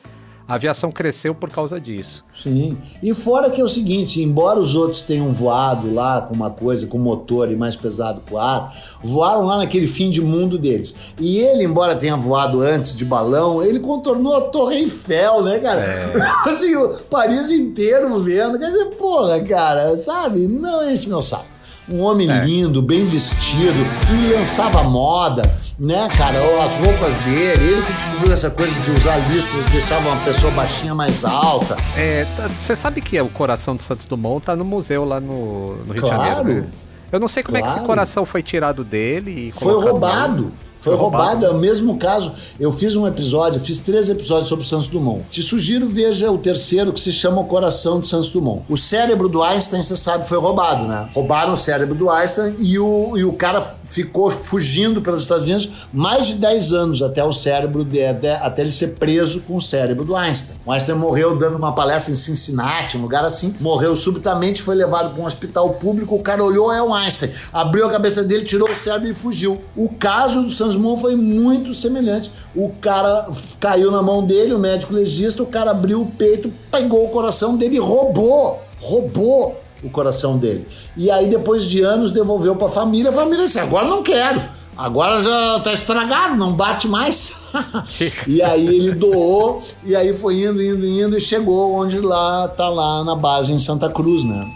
a 0.49 0.55
aviação 0.55 0.91
cresceu 0.91 1.35
por 1.35 1.51
causa 1.51 1.79
disso. 1.79 2.25
Sim. 2.43 2.79
E 3.03 3.13
fora 3.13 3.51
que 3.51 3.61
é 3.61 3.65
o 3.65 3.69
seguinte, 3.69 4.23
embora 4.23 4.59
os 4.59 4.75
outros 4.75 5.03
tenham 5.03 5.31
voado 5.31 5.93
lá 5.93 6.23
com 6.23 6.35
uma 6.35 6.49
coisa, 6.49 6.87
com 6.87 6.97
motor 6.97 7.53
e 7.53 7.55
mais 7.55 7.77
pesado 7.77 8.23
que 8.25 8.33
o 8.33 8.39
ar, 8.39 8.75
voaram 9.05 9.45
lá 9.45 9.59
naquele 9.59 9.87
fim 9.87 10.09
de 10.09 10.23
mundo 10.23 10.57
deles. 10.57 10.97
E 11.21 11.37
ele, 11.37 11.65
embora 11.65 11.95
tenha 11.95 12.17
voado 12.17 12.63
antes 12.63 12.97
de 12.97 13.05
balão, 13.05 13.63
ele 13.63 13.79
contornou 13.79 14.35
a 14.35 14.41
Torre 14.41 14.77
Eiffel, 14.77 15.43
né, 15.43 15.59
cara? 15.59 15.83
É. 15.83 16.13
assim, 16.49 16.75
o 16.77 16.95
Paris 17.11 17.51
inteiro 17.51 18.19
vendo. 18.21 18.59
Quer 18.59 18.71
dizer, 18.71 18.87
porra, 18.97 19.39
cara, 19.41 19.99
sabe? 19.99 20.47
Não 20.47 20.91
enche 20.91 21.11
meu 21.11 21.21
saco. 21.21 21.45
Um 21.87 22.01
homem 22.01 22.31
é. 22.31 22.43
lindo, 22.43 22.81
bem 22.81 23.05
vestido, 23.05 23.85
e 24.11 24.33
lançava 24.33 24.83
moda 24.83 25.43
né, 25.79 26.09
cara? 26.17 26.39
As 26.65 26.77
roupas 26.77 27.17
dele, 27.19 27.65
ele 27.65 27.83
que 27.83 27.93
descobriu 27.93 28.33
essa 28.33 28.51
coisa 28.51 28.81
de 28.81 28.91
usar 28.91 29.17
listras 29.31 29.67
deixava 29.67 30.09
uma 30.09 30.25
pessoa 30.25 30.53
baixinha 30.53 30.95
mais 30.95 31.25
alta. 31.25 31.77
É, 31.97 32.27
tá, 32.37 32.49
você 32.49 32.75
sabe 32.75 33.01
que 33.01 33.21
o 33.21 33.29
coração 33.29 33.77
do 33.77 33.83
Santos 33.83 34.07
Dumont 34.07 34.45
tá 34.45 34.57
no 34.57 34.65
museu 34.65 35.05
lá 35.05 35.21
no, 35.21 35.77
no 35.77 35.93
Rio 35.93 36.03
claro, 36.03 36.23
de 36.23 36.29
Janeiro. 36.37 36.63
Né? 36.63 36.69
Eu 37.13 37.21
não 37.21 37.29
sei 37.29 37.43
como 37.43 37.57
claro. 37.57 37.71
é 37.71 37.73
que 37.73 37.79
esse 37.79 37.87
coração 37.87 38.27
foi 38.27 38.43
tirado 38.43 38.85
dele 38.85 39.49
e 39.49 39.53
Foi 39.53 39.73
roubado. 39.73 40.53
Foi 40.81 40.95
roubado, 40.95 41.45
é 41.45 41.51
o 41.51 41.59
mesmo 41.59 41.99
caso. 41.99 42.33
Eu 42.59 42.73
fiz 42.73 42.97
um 42.97 43.07
episódio, 43.07 43.61
fiz 43.61 43.79
três 43.79 44.09
episódios 44.09 44.49
sobre 44.49 44.65
Santos 44.65 44.89
Dumont. 44.89 45.25
Te 45.31 45.43
sugiro, 45.43 45.89
veja 45.89 46.31
o 46.31 46.39
terceiro 46.39 46.93
que 46.93 47.01
se 47.01 47.13
chama 47.13 47.41
O 47.41 47.45
Coração 47.45 48.01
de 48.01 48.09
Santos 48.09 48.31
Dumont. 48.31 48.65
O 48.69 48.77
cérebro 48.77 49.29
do 49.29 49.43
Einstein, 49.43 49.83
você 49.83 49.97
sabe, 49.97 50.29
foi 50.29 50.39
roubado, 50.39 50.87
né? 50.87 51.09
Roubaram 51.15 51.53
o 51.53 51.57
cérebro 51.57 51.95
do 51.95 52.09
Einstein 52.11 52.55
e 52.59 52.79
o, 52.79 53.17
e 53.17 53.25
o 53.25 53.33
cara 53.33 53.79
ficou 53.89 54.31
fugindo 54.31 55.01
pelos 55.01 55.23
Estados 55.23 55.45
Unidos 55.45 55.71
mais 55.93 56.27
de 56.27 56.35
10 56.35 56.73
anos 56.75 57.03
até 57.03 57.25
o 57.25 57.33
cérebro 57.33 57.85
de, 57.85 58.05
até, 58.05 58.37
até 58.37 58.63
ele 58.63 58.71
ser 58.71 58.97
preso 58.97 59.41
com 59.41 59.57
o 59.57 59.61
cérebro 59.61 60.05
do 60.05 60.15
Einstein. 60.15 60.57
O 60.65 60.73
Einstein 60.73 60.97
morreu 60.97 61.37
dando 61.37 61.57
uma 61.57 61.73
palestra 61.73 62.13
em 62.13 62.17
Cincinnati, 62.17 62.99
um 62.99 63.03
lugar 63.03 63.25
assim, 63.25 63.55
morreu 63.61 63.97
subitamente, 63.97 64.63
foi 64.63 64.75
levado 64.75 65.15
para 65.15 65.23
um 65.23 65.27
hospital 65.27 65.71
público, 65.71 66.15
o 66.15 66.23
cara 66.23 66.45
olhou, 66.45 66.73
é 66.73 66.83
o 66.83 66.95
Einstein, 66.95 67.31
abriu 67.53 67.87
a 67.87 67.91
cabeça 67.91 68.23
dele, 68.23 68.45
tirou 68.45 68.69
o 68.71 68.75
cérebro 68.75 69.09
e 69.09 69.15
fugiu. 69.15 69.61
O 69.75 69.89
caso 69.89 70.43
do 70.43 70.51
Sans 70.51 70.68
Moon 70.77 70.97
foi 70.97 71.17
muito 71.17 71.75
semelhante. 71.75 72.31
O 72.55 72.71
cara 72.81 73.29
caiu 73.61 73.91
na 73.91 74.03
mão 74.03 74.25
dele, 74.25 74.55
o 74.55 74.59
médico 74.59 74.95
legista, 74.95 75.43
o 75.43 75.47
cara 75.47 75.71
abriu 75.71 76.03
o 76.03 76.07
peito, 76.07 76.53
pegou 76.71 77.05
o 77.05 77.11
coração 77.11 77.57
dele 77.57 77.77
e 77.77 77.81
roubou, 77.81 78.61
roubou 78.81 79.61
o 79.83 79.91
coração 79.91 80.39
dele. 80.39 80.67
E 80.97 81.11
aí, 81.11 81.29
depois 81.29 81.65
de 81.65 81.83
anos, 81.83 82.11
devolveu 82.11 82.57
para 82.57 82.67
a 82.67 82.71
família. 82.71 83.11
A 83.11 83.15
família 83.15 83.45
disse: 83.45 83.61
agora 83.61 83.87
não 83.87 84.03
quero. 84.03 84.43
Agora 84.79 85.21
já 85.25 85.59
tá 85.59 85.73
estragado, 85.73 86.37
não 86.37 86.53
bate 86.53 86.87
mais. 86.87 87.49
e 88.29 88.41
aí 88.41 88.65
ele 88.65 88.93
doou, 88.93 89.61
e 89.85 89.97
aí 89.97 90.17
foi 90.17 90.45
indo, 90.45 90.63
indo, 90.63 90.87
indo, 90.87 91.17
e 91.17 91.21
chegou 91.21 91.75
onde 91.75 91.99
lá 91.99 92.47
tá 92.47 92.69
lá 92.69 93.03
na 93.03 93.17
base 93.17 93.53
em 93.53 93.59
Santa 93.59 93.89
Cruz, 93.89 94.23
né? 94.23 94.49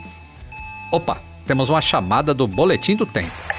Opa, 0.93 1.21
temos 1.45 1.69
uma 1.69 1.81
chamada 1.81 2.33
do 2.33 2.47
Boletim 2.47 2.95
do 2.95 3.05
Tempo. 3.05 3.52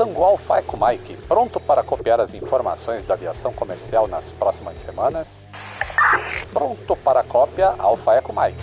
Papatango 0.00 0.24
Alfa 0.24 0.58
Eco 0.58 0.78
Mike, 0.82 1.16
pronto 1.28 1.60
para 1.60 1.82
copiar 1.82 2.20
as 2.20 2.32
informações 2.32 3.04
da 3.04 3.12
aviação 3.12 3.52
comercial 3.52 4.08
nas 4.08 4.32
próximas 4.32 4.78
semanas? 4.78 5.36
Pronto 6.54 6.96
para 6.96 7.22
cópia 7.22 7.74
Alfa 7.78 8.14
Eco 8.14 8.32
Mike. 8.32 8.58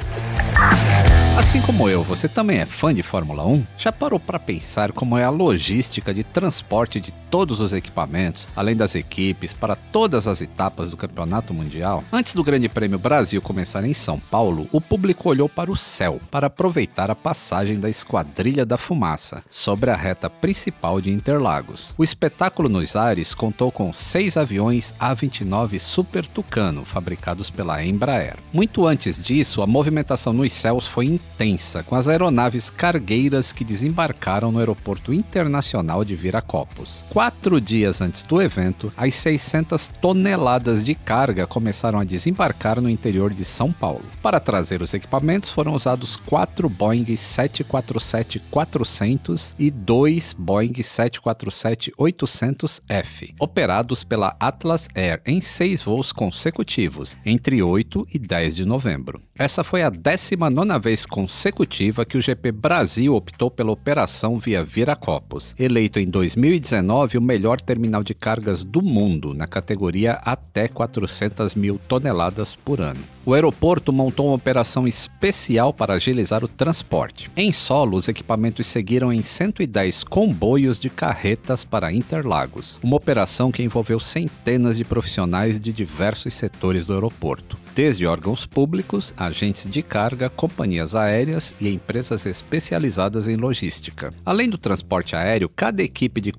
Assim 1.38 1.62
como 1.62 1.88
eu, 1.88 2.02
você 2.02 2.28
também 2.28 2.60
é 2.60 2.66
fã 2.66 2.92
de 2.92 3.04
Fórmula 3.04 3.46
1? 3.46 3.64
Já 3.78 3.92
parou 3.92 4.20
para 4.20 4.40
pensar 4.40 4.92
como 4.92 5.16
é 5.16 5.24
a 5.24 5.30
logística 5.30 6.12
de 6.12 6.24
transporte 6.24 7.00
de 7.00 7.12
todos 7.30 7.62
os 7.62 7.74
equipamentos, 7.74 8.48
além 8.56 8.76
das 8.76 8.96
equipes, 8.96 9.54
para 9.54 9.76
todas 9.76 10.28
as 10.28 10.42
etapas 10.42 10.90
do 10.90 10.98
Campeonato 10.98 11.54
Mundial? 11.54 12.04
Antes 12.12 12.34
do 12.34 12.44
Grande 12.44 12.70
Prêmio 12.70 13.00
Brasil 13.00 13.42
começar 13.42 13.84
em 13.84 13.94
São 13.94 14.20
Paulo, 14.20 14.68
o 14.72 14.82
público 14.82 15.30
olhou 15.30 15.48
para 15.50 15.72
o 15.72 15.76
céu 15.76 16.20
para 16.32 16.48
aproveitar 16.48 17.12
a 17.12 17.16
passagem 17.16 17.80
da 17.80 17.90
Esquadrilha 17.90 18.66
da 18.66 18.78
Fumaça 18.78 19.44
sobre 19.50 19.90
a 19.90 19.96
reta 19.96 20.30
principal 20.30 21.02
de 21.02 21.12
Interlagos. 21.12 21.94
O 21.98 22.04
espetáculo 22.04 22.70
nos 22.70 22.96
ares 22.96 23.34
contou 23.34 23.72
com 23.72 23.94
seis 23.94 24.38
aviões 24.38 24.94
A-29 25.00 25.80
Super 25.80 26.26
Tucano, 26.26 26.86
fabricados 26.86 27.50
pela 27.50 27.84
Embraer. 27.84 28.38
Muito 28.54 28.86
antes 28.86 29.24
disso, 29.24 29.62
a 29.62 29.68
movimentação 29.68 30.34
nos 30.34 30.54
céus 30.54 30.88
foi 30.88 31.06
intensa, 31.06 31.84
com 31.84 31.96
as 31.96 32.08
aeronaves 32.08 32.70
cargueiras 32.70 33.52
que 33.52 33.64
desembarcaram 33.64 34.52
no 34.52 34.60
Aeroporto 34.60 35.14
Internacional 35.14 36.04
de 36.04 36.16
Viracopos. 36.16 37.04
Quatro 37.18 37.58
dias 37.60 38.00
antes 38.00 38.22
do 38.22 38.40
evento, 38.40 38.94
as 38.96 39.16
600 39.16 39.88
toneladas 39.88 40.86
de 40.86 40.94
carga 40.94 41.48
começaram 41.48 41.98
a 41.98 42.04
desembarcar 42.04 42.80
no 42.80 42.88
interior 42.88 43.34
de 43.34 43.44
São 43.44 43.74
Paulo. 43.74 44.04
Para 44.22 44.40
trazer 44.40 44.84
os 44.84 44.94
equipamentos 44.94 45.50
foram 45.50 45.74
usados 45.74 46.16
quatro 46.16 46.70
Boeing 46.70 47.06
747-400 47.06 49.56
e 49.58 49.72
dois 49.72 50.32
Boeing 50.32 50.74
747-800F, 50.74 53.34
operados 53.40 54.04
pela 54.04 54.36
Atlas 54.40 54.88
Air 54.94 55.20
em 55.26 55.42
seis 55.42 55.82
voos 55.82 56.12
consecutivos, 56.12 57.18
entre 57.26 57.64
8 57.64 58.10
e 58.14 58.20
10 58.20 58.58
de 58.58 58.64
novembro. 58.64 59.20
Essa 59.36 59.64
foi 59.64 59.82
a 59.82 59.90
19 59.90 60.80
vez 60.80 61.04
consecutiva 61.04 62.06
que 62.06 62.16
o 62.16 62.22
GP 62.22 62.52
Brasil 62.52 63.16
optou 63.16 63.50
pela 63.50 63.72
operação 63.72 64.38
via 64.38 64.64
Viracopos, 64.64 65.56
eleito 65.58 66.00
em 66.00 66.06
2019 66.06 67.07
o 67.16 67.22
melhor 67.22 67.62
terminal 67.62 68.04
de 68.04 68.16
cargas 68.16 68.64
do 68.64 68.82
mundo 68.82 69.36
na 69.36 69.46
categoria 69.46 70.14
até 70.26 70.68
400 70.68 71.54
mil 71.54 71.80
toneladas 71.88 72.56
por 72.56 72.82
ano. 72.82 73.04
O 73.28 73.34
aeroporto 73.34 73.92
montou 73.92 74.28
uma 74.28 74.36
operação 74.36 74.88
especial 74.88 75.74
para 75.74 75.96
agilizar 75.96 76.46
o 76.46 76.48
transporte. 76.48 77.30
Em 77.36 77.52
solo, 77.52 77.98
os 77.98 78.08
equipamentos 78.08 78.66
seguiram 78.68 79.12
em 79.12 79.22
110 79.22 80.06
comboios 80.06 80.80
de 80.80 80.90
carretas 80.90 81.66
para 81.66 81.92
Interlagos, 81.92 82.80
uma 82.82 82.96
operação 82.96 83.52
que 83.52 83.62
envolveu 83.62 84.00
centenas 84.00 84.78
de 84.78 84.86
profissionais 84.86 85.60
de 85.60 85.74
diversos 85.74 86.34
setores 86.34 86.86
do 86.86 86.94
aeroporto, 86.94 87.58
desde 87.76 88.08
órgãos 88.08 88.46
públicos, 88.46 89.14
agentes 89.18 89.70
de 89.70 89.84
carga, 89.84 90.30
companhias 90.30 90.96
aéreas 90.96 91.54
e 91.60 91.68
empresas 91.68 92.26
especializadas 92.26 93.28
em 93.28 93.36
logística. 93.36 94.14
Além 94.26 94.50
do 94.50 94.58
transporte 94.58 95.18
aéreo, 95.18 95.52
cada 95.54 95.84
equipe 95.84 96.22
de 96.22 96.32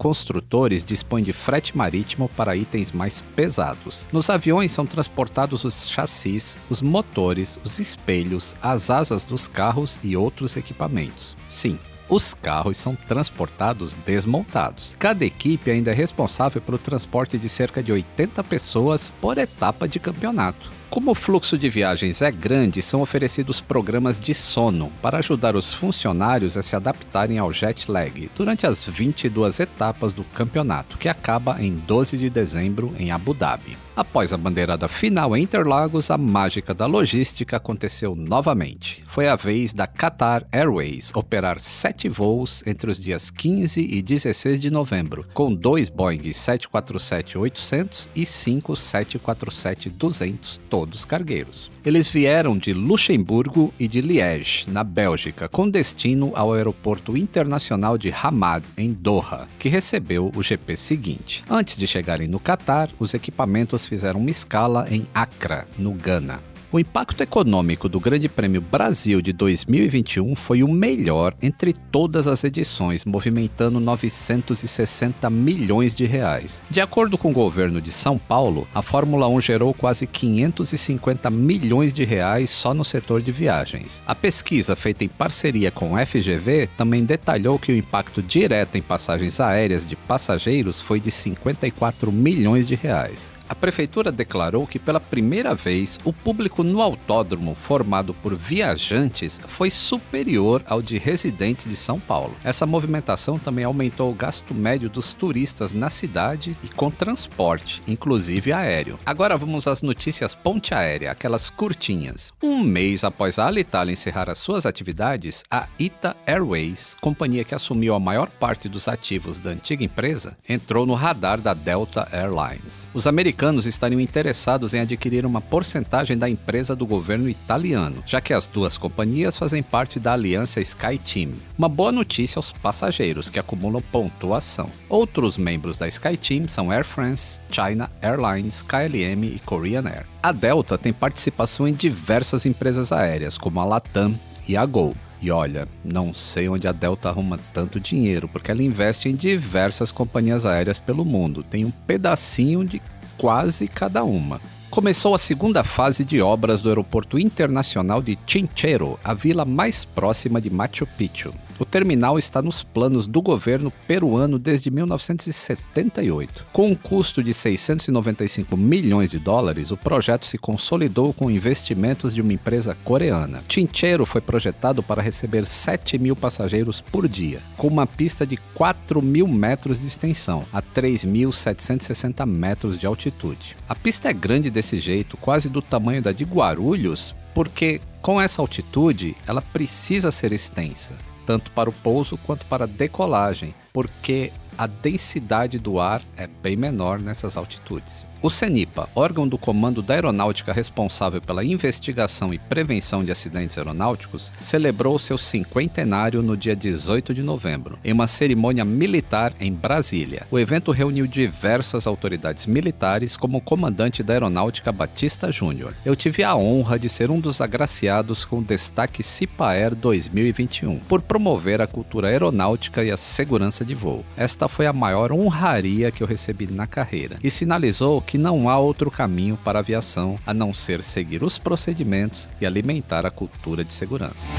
construtores 0.59 0.85
dispõe 0.85 1.23
de 1.23 1.33
frete 1.33 1.77
marítimo 1.77 2.29
para 2.31 2.57
itens 2.57 2.91
mais 2.91 3.21
pesados. 3.21 4.09
Nos 4.13 4.29
aviões 4.29 4.73
são 4.73 4.85
transportados 4.85 5.65
os 5.65 5.89
chassis, 5.89 6.59
os 6.69 6.83
motores, 6.83 7.61
os 7.65 7.79
espelhos, 7.79 8.57
as 8.61 8.91
asas 8.91 9.25
dos 9.25 9.47
carros 9.47 10.01
e 10.03 10.17
outros 10.17 10.57
equipamentos. 10.57 11.37
Sim, 11.47 11.79
os 12.09 12.35
carros 12.35 12.77
são 12.77 12.97
transportados 12.97 13.95
desmontados. 13.95 14.97
Cada 14.99 15.25
equipe 15.25 15.71
ainda 15.71 15.93
é 15.93 15.95
responsável 15.95 16.61
pelo 16.61 16.79
transporte 16.79 17.39
de 17.39 17.49
cerca 17.49 17.83
de 17.83 17.93
80 17.93 18.43
pessoas 18.43 19.13
por 19.21 19.39
etapa 19.39 19.87
de 19.87 20.01
campeonato. 20.01 20.78
Como 20.91 21.11
o 21.11 21.15
fluxo 21.15 21.59
de 21.59 21.69
viagens 21.69 22.23
é 22.23 22.31
grande, 22.31 22.81
são 22.81 23.03
oferecidos 23.03 23.61
programas 23.61 24.19
de 24.19 24.33
sono 24.33 24.91
para 25.03 25.19
ajudar 25.19 25.55
os 25.55 25.75
funcionários 25.75 26.57
a 26.57 26.63
se 26.63 26.75
adaptarem 26.75 27.39
ao 27.39 27.53
jet 27.53 27.91
lag 27.91 28.31
durante 28.35 28.67
as 28.67 28.85
22 28.85 29.61
etapas 29.61 30.15
do 30.15 30.25
campeonato, 30.25 30.97
que 30.97 31.09
acaba 31.09 31.61
em 31.61 31.75
12 31.75 32.17
de 32.17 32.31
dezembro 32.31 32.95
em 32.99 33.11
Abu 33.11 33.35
Dhabi. 33.35 33.88
Após 33.99 34.33
a 34.33 34.37
bandeirada 34.37 34.87
final 34.87 35.37
em 35.37 35.43
Interlagos, 35.43 36.09
a 36.09 36.17
mágica 36.17 36.73
da 36.73 36.87
logística 36.87 37.57
aconteceu 37.57 38.15
novamente. 38.15 39.03
Foi 39.09 39.27
a 39.27 39.35
vez 39.35 39.75
da 39.75 39.89
Qatar 39.89 40.47
Airways 40.53 41.11
operar 41.17 41.59
sete 41.59 42.09
voos 42.09 42.63
entre 42.65 42.93
os 42.93 43.01
dias 43.01 43.29
15 43.29 43.81
e 43.81 44.01
16 44.01 44.61
de 44.61 44.71
novembro, 44.71 45.27
com 45.35 45.53
dois 45.53 45.89
Boeing 45.89 46.21
747-800 46.21 48.09
e 48.15 48.25
cinco 48.25 48.75
747-200 48.75 50.61
todos 50.71 51.05
cargueiros. 51.05 51.69
Eles 51.85 52.07
vieram 52.07 52.57
de 52.57 52.73
Luxemburgo 52.73 53.75
e 53.81 53.89
de 53.89 54.01
Liège, 54.01 54.71
na 54.71 54.85
Bélgica, 54.85 55.49
com 55.49 55.69
destino 55.69 56.31
ao 56.37 56.53
aeroporto 56.53 57.17
internacional 57.17 57.99
de 57.99 58.15
Hamad, 58.23 58.63
em 58.77 58.93
Doha, 58.93 59.49
que 59.59 59.69
recebeu 59.69 60.31
o 60.37 60.41
GP 60.43 60.77
seguinte. 60.77 61.43
Antes 61.51 61.77
de 61.77 61.87
chegarem 61.89 62.29
no 62.29 62.39
Catar, 62.39 62.91
os 63.01 63.13
equipamentos 63.13 63.88
fizeram 63.89 64.21
uma 64.21 64.31
escala 64.31 64.87
em 64.91 65.07
Accra, 65.15 65.67
no 65.79 65.93
Ghana. 65.93 66.41
O 66.71 66.79
impacto 66.79 67.23
econômico 67.23 67.89
do 67.89 67.99
Grande 67.99 68.29
Prêmio 68.29 68.61
Brasil 68.61 69.23
de 69.23 69.33
2021 69.33 70.37
foi 70.37 70.63
o 70.63 70.69
melhor 70.69 71.33
entre 71.41 71.73
todas 71.73 72.29
as 72.29 72.45
edições, 72.45 73.07
movimentando 73.07 73.81
960 73.81 75.31
milhões 75.31 75.97
de 75.97 76.05
reais. 76.05 76.63
De 76.69 76.79
acordo 76.79 77.17
com 77.17 77.31
o 77.31 77.33
governo 77.33 77.81
de 77.81 77.91
São 77.91 78.19
Paulo, 78.19 78.69
a 78.75 78.83
Fórmula 78.83 79.27
1 79.29 79.41
gerou 79.41 79.73
quase 79.73 80.07
550 80.07 81.31
milhões 81.31 81.91
de 81.91 82.05
reais 82.05 82.51
só 82.51 82.75
no 82.75 82.85
setor 82.85 83.23
de 83.23 83.33
viagens. 83.33 84.03
A 84.07 84.15
pesquisa 84.15 84.77
feita 84.77 85.05
em 85.05 85.09
parceria 85.09 85.71
com 85.71 85.95
o 85.95 86.07
FGV 86.07 86.69
também 86.77 87.03
detalhou 87.03 87.59
que 87.59 87.73
o 87.73 87.77
impacto 87.77 88.23
direto 88.23 88.77
em 88.77 88.83
passagens 88.83 89.41
aéreas 89.41 89.89
de 89.89 89.97
passageiros 89.97 90.79
foi 90.79 91.01
de 91.01 91.11
54 91.11 92.13
milhões 92.13 92.69
de 92.69 92.75
reais 92.75 93.38
a 93.49 93.55
prefeitura 93.55 94.13
declarou 94.13 94.67
que 94.67 94.79
pela 94.79 95.01
primeira 95.01 95.55
vez 95.55 95.99
o 96.05 96.13
público 96.13 96.63
no 96.63 96.83
autódromo 96.83 97.55
formado 97.55 98.13
por 98.13 98.37
viajantes 98.37 99.41
foi 99.47 99.71
superior 99.71 100.63
ao 100.67 100.83
de 100.83 100.99
residentes 100.99 101.67
de 101.67 101.75
São 101.75 101.99
Paulo. 101.99 102.37
Essa 102.45 102.67
movimentação 102.67 103.39
também 103.39 103.65
aumentou 103.65 104.11
o 104.11 104.15
gasto 104.15 104.55
médio 104.55 104.91
dos 104.91 105.15
turistas 105.15 105.73
na 105.73 105.89
cidade 105.89 106.57
e 106.63 106.69
com 106.69 106.91
transporte, 106.91 107.83
inclusive 107.87 108.53
aéreo. 108.53 108.99
Agora 109.07 109.37
vamos 109.39 109.67
às 109.67 109.83
notícias 109.83 110.35
ponte 110.35 110.75
aérea, 110.75 111.11
aquelas 111.11 111.49
curtinhas. 111.49 112.33
Um 112.43 112.63
mês 112.63 113.03
após 113.03 113.39
a 113.39 113.47
Alitalia 113.47 113.93
encerrar 113.93 114.29
as 114.29 114.39
suas 114.39 114.67
atividades, 114.67 115.43
a 115.51 115.67
Ita 115.79 116.15
Airways, 116.27 116.95
companhia 117.01 117.45
que 117.45 117.55
assumiu 117.55 117.95
a 117.95 118.01
maior 118.01 118.29
parte 118.29 118.69
dos 118.69 118.89
ativos 118.89 119.41
da 119.41 119.51
antiga 119.51 119.83
empresa, 119.83 120.37
entrou 120.47 120.85
no 120.85 120.95
radar 120.95 121.41
da 121.41 121.55
Delta 121.55 122.09
Airlines. 122.13 122.87
Os 122.93 123.07
americanos 123.07 123.38
americanos 123.39 123.67
estariam 123.67 124.01
interessados 124.01 124.75
em 124.75 124.81
adquirir 124.81 125.25
uma 125.25 125.41
porcentagem 125.41 126.19
da 126.19 126.29
empresa 126.29 126.75
do 126.75 126.85
governo 126.85 127.29
italiano, 127.29 128.03
já 128.05 128.21
que 128.21 128.35
as 128.35 128.49
duas 128.49 128.77
companhias 128.77 129.37
fazem 129.37 129.63
parte 129.63 130.01
da 130.01 130.13
aliança 130.13 130.61
SkyTeam. 130.61 131.35
Uma 131.57 131.69
boa 131.69 131.93
notícia 131.93 132.41
aos 132.41 132.51
passageiros 132.51 133.31
que 133.31 133.39
acumulam 133.39 133.81
pontuação. 133.81 134.69
Outros 134.89 135.39
membros 135.39 135.79
da 135.79 135.87
SkyTeam 135.87 136.49
são 136.49 136.73
Air 136.73 136.85
France, 136.85 137.41
China 137.49 137.89
Airlines, 138.03 138.65
KLM 138.65 139.25
e 139.25 139.41
Korean 139.45 139.85
Air. 139.87 140.05
A 140.21 140.33
Delta 140.33 140.77
tem 140.77 140.93
participação 140.93 141.69
em 141.69 141.73
diversas 141.73 142.45
empresas 142.45 142.91
aéreas, 142.91 143.39
como 143.39 143.61
a 143.61 143.65
Latam 143.65 144.19
e 144.49 144.57
a 144.57 144.67
Gol. 144.67 144.97
E 145.21 145.31
olha, 145.31 145.67
não 145.85 146.15
sei 146.15 146.49
onde 146.49 146.67
a 146.69 146.73
Delta 146.73 147.09
arruma 147.09 147.39
tanto 147.53 147.81
dinheiro, 147.81 148.29
porque 148.29 148.51
ela 148.51 148.63
investe 148.63 149.09
em 149.09 149.15
diversas 149.15 149.93
companhias 149.93 150.47
aéreas 150.47 150.79
pelo 150.79 151.05
mundo. 151.05 151.43
Tem 151.43 151.65
um 151.65 151.71
pedacinho 151.71 152.65
de 152.65 152.81
quase 153.19 153.69
cada 153.69 154.05
uma. 154.05 154.41
Começou 154.71 155.15
a 155.15 155.19
segunda 155.19 155.65
fase 155.65 156.05
de 156.05 156.21
obras 156.21 156.63
do 156.63 156.69
Aeroporto 156.69 157.19
Internacional 157.19 158.01
de 158.01 158.19
Chinchero, 158.27 158.99
a 159.03 159.13
vila 159.13 159.45
mais 159.45 159.85
próxima 159.85 160.41
de 160.41 160.49
Machu 160.49 160.87
Picchu. 160.87 161.35
O 161.59 161.65
terminal 161.65 162.17
está 162.19 162.41
nos 162.41 162.63
planos 162.63 163.09
do 163.09 163.21
governo 163.21 163.73
peruano 163.89 164.39
desde 164.39 164.71
1978. 164.71 166.47
Com 166.53 166.69
um 166.69 166.75
custo 166.75 167.21
de 167.21 167.35
695 167.35 168.57
milhões 168.57 169.11
de 169.11 169.19
dólares, 169.19 169.73
o 169.73 169.77
projeto 169.77 170.25
se 170.25 170.39
consolidou 170.39 171.13
com 171.13 171.29
investimentos 171.29 172.15
de 172.15 172.21
uma 172.21 172.33
empresa 172.33 172.77
coreana. 172.85 173.43
Chinchero 173.49 174.07
foi 174.07 174.21
projetado 174.21 174.85
para 174.85 175.03
receber 175.03 175.47
7 175.47 175.99
mil 175.99 176.15
passageiros 176.15 176.81
por 176.81 177.09
dia, 177.09 177.41
com 177.57 177.67
uma 177.67 177.89
pista 177.89 178.25
de 178.25 178.37
4 178.55 179.03
mil 179.03 179.27
metros 179.27 179.81
de 179.81 179.89
extensão, 179.89 180.45
a 180.53 180.63
3.760 180.63 182.25
metros 182.25 182.79
de 182.79 182.87
altitude. 182.87 183.57
A 183.69 183.75
pista 183.75 184.09
é 184.09 184.13
grande 184.13 184.49
desse 184.49 184.79
jeito, 184.79 185.17
quase 185.17 185.49
do 185.49 185.61
tamanho 185.61 186.01
da 186.01 186.13
de 186.13 186.23
Guarulhos, 186.23 187.17
porque 187.35 187.81
com 188.01 188.21
essa 188.21 188.41
altitude 188.41 189.17
ela 189.27 189.43
precisa 189.43 190.13
ser 190.13 190.33
extensa 190.33 191.08
tanto 191.29 191.51
para 191.51 191.69
o 191.69 191.73
pouso 191.75 192.17
quanto 192.17 192.47
para 192.47 192.65
a 192.65 192.67
decolagem, 192.67 193.55
porque 193.71 194.33
a 194.57 194.67
densidade 194.67 195.59
do 195.59 195.79
ar 195.79 196.01
é 196.17 196.27
bem 196.27 196.57
menor 196.57 196.99
nessas 196.99 197.37
altitudes. 197.37 198.07
O 198.21 198.29
CENIPA, 198.29 198.89
órgão 198.97 199.29
do 199.29 199.39
Comando 199.39 199.81
da 199.81 199.95
Aeronáutica 199.95 200.53
responsável 200.53 201.21
pela 201.23 201.45
investigação 201.45 202.35
e 202.35 202.39
prevenção 202.39 203.05
de 203.05 203.13
acidentes 203.13 203.57
aeronáuticos, 203.57 204.33
celebrou 204.41 204.99
seu 204.99 205.17
cinquentenário 205.17 206.21
no 206.21 206.37
dia 206.37 206.57
18 206.57 207.15
de 207.15 207.23
novembro, 207.23 207.79
em 207.85 207.93
uma 207.93 208.09
cerimônia 208.09 208.65
militar 208.65 209.33
em 209.39 209.53
Brasília. 209.53 210.27
O 210.33 210.39
evento 210.39 210.73
reuniu 210.73 211.07
diversas 211.07 211.87
autoridades 211.87 212.47
militares, 212.47 213.17
como 213.17 213.39
o 213.39 213.41
comandante 213.41 214.03
da 214.03 214.15
Aeronáutica 214.15 214.73
Batista 214.73 215.31
Júnior. 215.31 215.73
Eu 215.85 215.95
tive 215.95 216.25
a 216.25 216.35
honra 216.35 216.77
de 216.77 216.89
ser 216.89 217.13
um 217.13 217.21
dos 217.21 217.41
agraciados 217.41 218.25
com 218.25 218.41
o 218.41 218.45
destaque 218.45 219.01
CIPAER 219.01 219.77
2021, 219.77 220.81
por 220.81 221.01
promover 221.01 221.63
a 221.63 221.69
cultura 221.69 222.09
aeronáutica 222.09 222.83
e 222.83 222.91
a 222.91 222.97
segurança 222.97 223.65
de 223.65 223.77
voo. 223.77 224.05
Esta 224.17 224.49
foi 224.49 224.67
a 224.67 224.73
maior 224.73 225.13
honraria 225.13 225.93
que 225.93 226.03
eu 226.03 226.07
recebi 226.07 226.49
na 226.49 226.67
carreira 226.67 227.17
e 227.23 227.31
sinalizou 227.31 228.03
que 228.09 228.17
não 228.17 228.49
há 228.49 228.59
outro 228.59 228.91
caminho 228.91 229.37
para 229.37 229.59
a 229.59 229.61
aviação 229.61 230.19
a 230.27 230.33
não 230.33 230.55
ser 230.55 230.83
seguir 230.83 231.23
os 231.23 231.37
procedimentos 231.37 232.27
e 232.41 232.47
alimentar 232.47 233.05
a 233.05 233.11
cultura 233.11 233.63
de 233.63 233.75
segurança. 233.75 234.33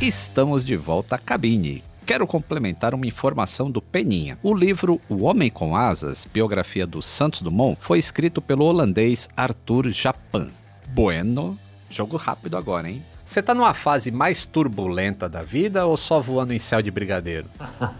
Estamos 0.00 0.64
de 0.64 0.76
volta 0.76 1.16
à 1.16 1.18
cabine. 1.18 1.84
Quero 2.06 2.26
complementar 2.26 2.94
uma 2.94 3.06
informação 3.06 3.70
do 3.70 3.82
Peninha. 3.82 4.38
O 4.42 4.54
livro 4.54 4.98
O 5.10 5.24
Homem 5.24 5.50
com 5.50 5.76
Asas, 5.76 6.26
biografia 6.32 6.86
do 6.86 7.02
Santos 7.02 7.42
Dumont, 7.42 7.76
foi 7.78 7.98
escrito 7.98 8.40
pelo 8.40 8.64
holandês 8.64 9.28
Arthur 9.36 9.90
Japan. 9.90 10.48
Bueno, 10.88 11.58
jogo 11.90 12.16
rápido 12.16 12.56
agora, 12.56 12.88
hein? 12.88 13.02
Você 13.30 13.40
tá 13.40 13.54
numa 13.54 13.72
fase 13.72 14.10
mais 14.10 14.44
turbulenta 14.44 15.28
da 15.28 15.40
vida 15.40 15.86
ou 15.86 15.96
só 15.96 16.20
voando 16.20 16.52
em 16.52 16.58
céu 16.58 16.82
de 16.82 16.90
brigadeiro? 16.90 17.46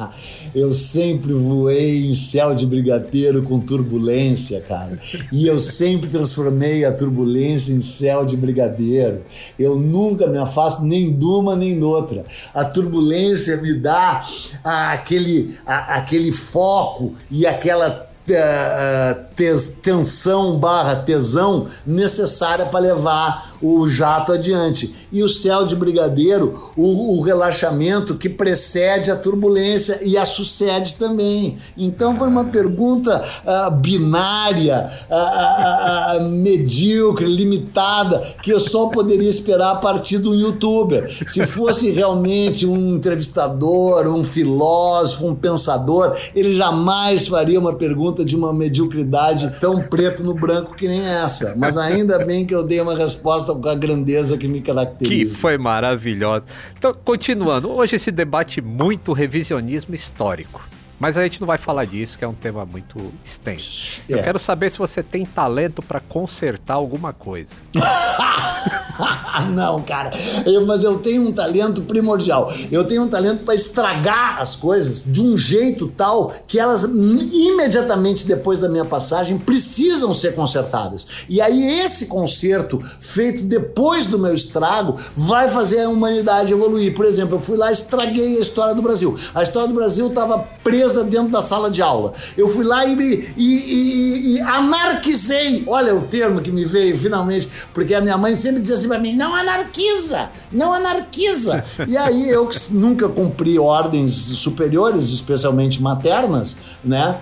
eu 0.52 0.74
sempre 0.74 1.32
voei 1.32 2.04
em 2.04 2.16
céu 2.16 2.52
de 2.52 2.66
brigadeiro 2.66 3.40
com 3.44 3.60
turbulência, 3.60 4.60
cara. 4.62 4.98
E 5.30 5.46
eu 5.46 5.60
sempre 5.60 6.10
transformei 6.10 6.84
a 6.84 6.90
turbulência 6.90 7.72
em 7.72 7.80
céu 7.80 8.26
de 8.26 8.36
brigadeiro. 8.36 9.22
Eu 9.56 9.76
nunca 9.78 10.26
me 10.26 10.36
afasto 10.36 10.82
nem 10.82 11.16
de 11.16 11.24
uma 11.24 11.54
nem 11.54 11.78
de 11.78 11.84
outra. 11.84 12.24
A 12.52 12.64
turbulência 12.64 13.56
me 13.58 13.72
dá 13.72 14.24
aquele, 14.64 15.56
aquele 15.64 16.32
foco 16.32 17.14
e 17.30 17.46
aquela 17.46 18.09
tensão 19.82 20.58
barra 20.58 20.96
tesão 20.96 21.66
necessária 21.86 22.66
para 22.66 22.80
levar 22.80 23.50
o 23.62 23.88
jato 23.88 24.32
adiante. 24.32 24.94
E 25.12 25.22
o 25.22 25.28
céu 25.28 25.66
de 25.66 25.74
brigadeiro, 25.76 26.72
o, 26.76 27.18
o, 27.18 27.20
relaxamento 27.20 28.14
que 28.14 28.28
precede 28.28 29.10
a 29.10 29.16
turbulência 29.16 29.98
e 30.02 30.16
a 30.16 30.24
sucede 30.24 30.94
também. 30.94 31.56
Então 31.76 32.16
foi 32.16 32.28
uma 32.28 32.44
pergunta 32.44 33.22
uh, 33.44 33.70
binária, 33.70 34.90
uh, 35.10 36.22
uh, 36.22 36.28
medíocre, 36.28 37.26
limitada, 37.26 38.34
que 38.42 38.50
eu 38.50 38.60
só 38.60 38.86
poderia 38.86 39.28
esperar 39.28 39.72
a 39.72 39.76
partir 39.76 40.18
de 40.18 40.28
um 40.28 40.34
youtuber. 40.34 41.10
Se 41.28 41.46
fosse 41.46 41.90
realmente 41.90 42.66
um 42.66 42.96
entrevistador, 42.96 44.06
um 44.06 44.24
filósofo, 44.24 45.26
um 45.26 45.34
pensador, 45.34 46.16
ele 46.34 46.54
jamais 46.54 47.26
faria 47.26 47.58
uma 47.58 47.74
pergunta 47.74 48.09
de 48.12 48.36
uma 48.36 48.52
mediocridade 48.52 49.56
tão 49.60 49.82
preto 49.82 50.22
no 50.22 50.34
branco 50.34 50.74
que 50.74 50.88
nem 50.88 51.00
essa. 51.00 51.54
Mas 51.56 51.76
ainda 51.76 52.24
bem 52.24 52.44
que 52.44 52.54
eu 52.54 52.64
dei 52.64 52.80
uma 52.80 52.96
resposta 52.96 53.54
com 53.54 53.68
a 53.68 53.74
grandeza 53.74 54.36
que 54.36 54.48
me 54.48 54.60
caracteriza. 54.60 55.14
Que 55.14 55.26
foi 55.26 55.56
maravilhosa. 55.56 56.46
Então, 56.76 56.92
continuando, 57.04 57.70
hoje 57.70 57.96
esse 57.96 58.10
debate 58.10 58.60
muito 58.60 59.12
revisionismo 59.12 59.94
histórico. 59.94 60.60
Mas 61.00 61.16
a 61.16 61.22
gente 61.22 61.40
não 61.40 61.46
vai 61.46 61.56
falar 61.56 61.86
disso, 61.86 62.18
que 62.18 62.24
é 62.26 62.28
um 62.28 62.34
tema 62.34 62.66
muito 62.66 63.10
extenso. 63.24 64.02
É. 64.06 64.12
Eu 64.12 64.22
quero 64.22 64.38
saber 64.38 64.70
se 64.70 64.76
você 64.76 65.02
tem 65.02 65.24
talento 65.24 65.80
para 65.80 65.98
consertar 65.98 66.74
alguma 66.74 67.10
coisa. 67.14 67.54
não, 69.54 69.80
cara. 69.80 70.12
Eu, 70.44 70.66
mas 70.66 70.84
eu 70.84 70.98
tenho 70.98 71.26
um 71.26 71.32
talento 71.32 71.80
primordial. 71.80 72.52
Eu 72.70 72.84
tenho 72.84 73.04
um 73.04 73.08
talento 73.08 73.44
para 73.44 73.54
estragar 73.54 74.42
as 74.42 74.54
coisas 74.54 75.02
de 75.06 75.22
um 75.22 75.38
jeito 75.38 75.88
tal 75.88 76.34
que 76.46 76.58
elas 76.58 76.84
imediatamente 76.84 78.26
depois 78.26 78.58
da 78.58 78.68
minha 78.68 78.84
passagem 78.84 79.38
precisam 79.38 80.12
ser 80.12 80.34
consertadas. 80.34 81.06
E 81.30 81.40
aí 81.40 81.80
esse 81.80 82.08
conserto 82.08 82.78
feito 83.00 83.42
depois 83.44 84.06
do 84.06 84.18
meu 84.18 84.34
estrago 84.34 84.98
vai 85.16 85.48
fazer 85.48 85.80
a 85.80 85.88
humanidade 85.88 86.52
evoluir. 86.52 86.94
Por 86.94 87.06
exemplo, 87.06 87.36
eu 87.36 87.40
fui 87.40 87.56
lá 87.56 87.70
e 87.70 87.72
estraguei 87.72 88.36
a 88.36 88.40
história 88.40 88.74
do 88.74 88.82
Brasil. 88.82 89.18
A 89.34 89.42
história 89.42 89.68
do 89.68 89.74
Brasil 89.74 90.08
estava 90.08 90.38
presa 90.62 90.89
dentro 91.04 91.28
da 91.28 91.40
sala 91.40 91.70
de 91.70 91.82
aula. 91.82 92.12
Eu 92.36 92.48
fui 92.48 92.64
lá 92.64 92.84
e, 92.84 92.94
e, 93.36 93.44
e, 93.44 94.34
e 94.34 94.40
anarquizei. 94.40 95.64
Olha 95.66 95.94
o 95.94 96.02
termo 96.02 96.40
que 96.40 96.50
me 96.50 96.64
veio 96.64 96.96
finalmente, 96.98 97.50
porque 97.72 97.94
a 97.94 98.00
minha 98.00 98.16
mãe 98.16 98.34
sempre 98.36 98.60
dizia 98.60 98.76
assim 98.76 98.88
para 98.88 98.98
mim: 98.98 99.14
não 99.14 99.34
anarquiza, 99.34 100.30
não 100.52 100.72
anarquiza. 100.72 101.64
e 101.86 101.96
aí 101.96 102.28
eu 102.30 102.46
que 102.46 102.58
nunca 102.72 103.08
cumpri 103.08 103.58
ordens 103.58 104.12
superiores, 104.12 105.10
especialmente 105.10 105.82
maternas, 105.82 106.56
né? 106.84 107.20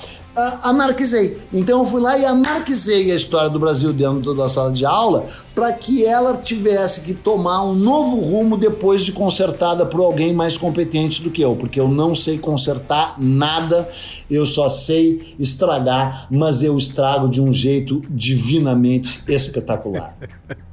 Anarquizei. 0.63 1.39
Então 1.53 1.81
eu 1.81 1.85
fui 1.85 2.01
lá 2.01 2.17
e 2.19 2.25
anarquizei 2.25 3.11
a 3.11 3.15
história 3.15 3.51
do 3.51 3.59
Brasil 3.59 3.93
dentro 3.93 4.35
da 4.35 4.49
sala 4.49 4.73
de 4.73 4.85
aula 4.85 5.29
para 5.55 5.73
que 5.73 6.05
ela 6.05 6.37
tivesse 6.37 7.01
que 7.01 7.13
tomar 7.13 7.65
um 7.65 7.75
novo 7.75 8.21
rumo 8.21 8.57
depois 8.57 9.05
de 9.05 9.13
consertada 9.13 9.85
por 9.85 10.01
alguém 10.01 10.33
mais 10.33 10.57
competente 10.57 11.23
do 11.23 11.31
que 11.31 11.43
eu, 11.43 11.57
porque 11.57 11.81
eu 11.81 11.89
não 11.89 12.15
sei 12.15 12.39
consertar 12.39 13.17
nada, 13.19 13.89
eu 14.31 14.47
só 14.47 14.69
sei 14.69 15.35
estragar, 15.39 16.29
mas 16.31 16.63
eu 16.63 16.79
estrago 16.79 17.29
de 17.29 17.41
um 17.41 17.53
jeito 17.53 18.01
divinamente 18.09 19.23
espetacular. 19.27 20.17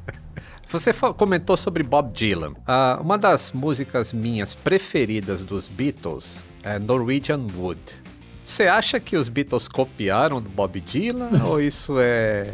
Você 0.68 0.92
comentou 1.16 1.56
sobre 1.56 1.84
Bob 1.84 2.12
Dylan. 2.12 2.52
Uh, 2.52 3.02
uma 3.02 3.18
das 3.18 3.52
músicas 3.54 4.12
minhas 4.12 4.54
preferidas 4.54 5.46
dos 5.46 5.68
Beatles 5.68 6.44
é 6.64 6.78
Norwegian 6.78 7.42
Wood. 7.58 7.80
Você 8.46 8.68
acha 8.68 9.00
que 9.00 9.18
os 9.18 9.28
Beatles 9.28 9.68
copiaram 9.68 10.40
do 10.40 10.48
Bob 10.48 10.80
Dylan 10.80 11.32
ou 11.50 11.60
isso 11.60 11.96
é 11.98 12.54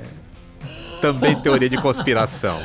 também 1.02 1.36
teoria 1.36 1.70
de 1.70 1.76
conspiração? 1.76 2.58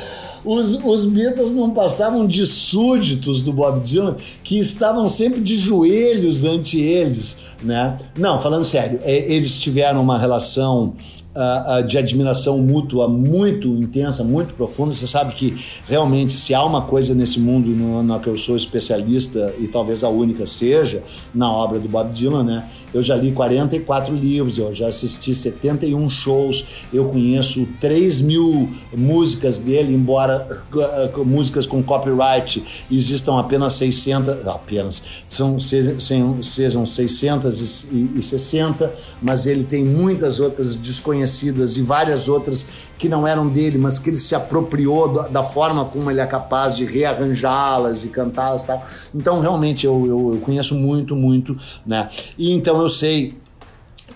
Os, 0.45 0.81
os 0.81 1.05
Beatles 1.05 1.51
não 1.51 1.71
passavam 1.71 2.25
de 2.25 2.45
súditos 2.45 3.41
do 3.41 3.51
Bob 3.51 3.81
Dylan 3.81 4.15
que 4.41 4.57
estavam 4.57 5.09
sempre 5.09 5.41
de 5.41 5.57
joelhos 5.57 6.45
ante 6.45 6.79
eles, 6.79 7.39
né? 7.61 7.99
Não, 8.17 8.39
falando 8.39 8.63
sério, 8.63 8.97
é, 9.03 9.29
eles 9.29 9.57
tiveram 9.59 10.01
uma 10.01 10.17
relação 10.17 10.93
uh, 11.37 11.83
de 11.83 11.97
admiração 11.97 12.57
mútua 12.59 13.07
muito 13.07 13.67
intensa, 13.67 14.23
muito 14.23 14.53
profunda. 14.55 14.91
Você 14.91 15.05
sabe 15.05 15.33
que 15.33 15.55
realmente, 15.87 16.33
se 16.33 16.53
há 16.53 16.63
uma 16.63 16.81
coisa 16.81 17.13
nesse 17.13 17.39
mundo 17.39 17.69
no, 17.69 18.01
na 18.01 18.19
que 18.19 18.27
eu 18.27 18.35
sou 18.35 18.55
especialista, 18.55 19.53
e 19.59 19.67
talvez 19.67 20.03
a 20.03 20.09
única 20.09 20.47
seja, 20.47 21.03
na 21.33 21.51
obra 21.51 21.79
do 21.79 21.87
Bob 21.87 22.11
Dylan, 22.11 22.43
né? 22.43 22.69
Eu 22.93 23.03
já 23.03 23.15
li 23.15 23.31
44 23.31 24.15
livros, 24.15 24.57
eu 24.57 24.73
já 24.73 24.87
assisti 24.87 25.35
71 25.35 26.09
shows, 26.09 26.65
eu 26.91 27.05
conheço 27.05 27.67
3 27.79 28.21
mil 28.21 28.69
músicas 28.95 29.59
dele, 29.59 29.93
embora 29.93 30.47
uh, 30.73 31.25
músicas 31.25 31.65
com 31.65 31.83
copyright 31.83 32.63
existam 32.89 33.39
apenas 33.39 33.73
600, 33.73 34.47
apenas, 34.47 35.03
são, 35.27 35.59
sejam, 35.59 36.41
sejam 36.41 36.85
660, 36.85 38.93
mas 39.21 39.45
ele 39.45 39.63
tem 39.63 39.83
muitas 39.83 40.39
outras 40.39 40.75
desconhecidas 40.75 41.26
conhecidas 41.27 41.77
e 41.77 41.81
várias 41.81 42.29
outras 42.29 42.65
que 42.97 43.09
não 43.09 43.27
eram 43.27 43.47
dele, 43.47 43.77
mas 43.77 43.99
que 43.99 44.09
ele 44.09 44.17
se 44.17 44.33
apropriou 44.33 45.13
da, 45.13 45.27
da 45.27 45.43
forma 45.43 45.85
como 45.85 46.09
ele 46.09 46.21
é 46.21 46.25
capaz 46.25 46.75
de 46.75 46.85
rearranjá-las 46.85 48.05
e 48.05 48.09
cantá-las 48.09 48.63
tal. 48.63 48.83
Então, 49.13 49.39
realmente, 49.41 49.85
eu, 49.85 50.05
eu, 50.07 50.33
eu 50.35 50.41
conheço 50.41 50.73
muito, 50.73 51.15
muito, 51.15 51.55
né? 51.85 52.09
E 52.37 52.53
então 52.53 52.81
eu 52.81 52.89
sei 52.89 53.35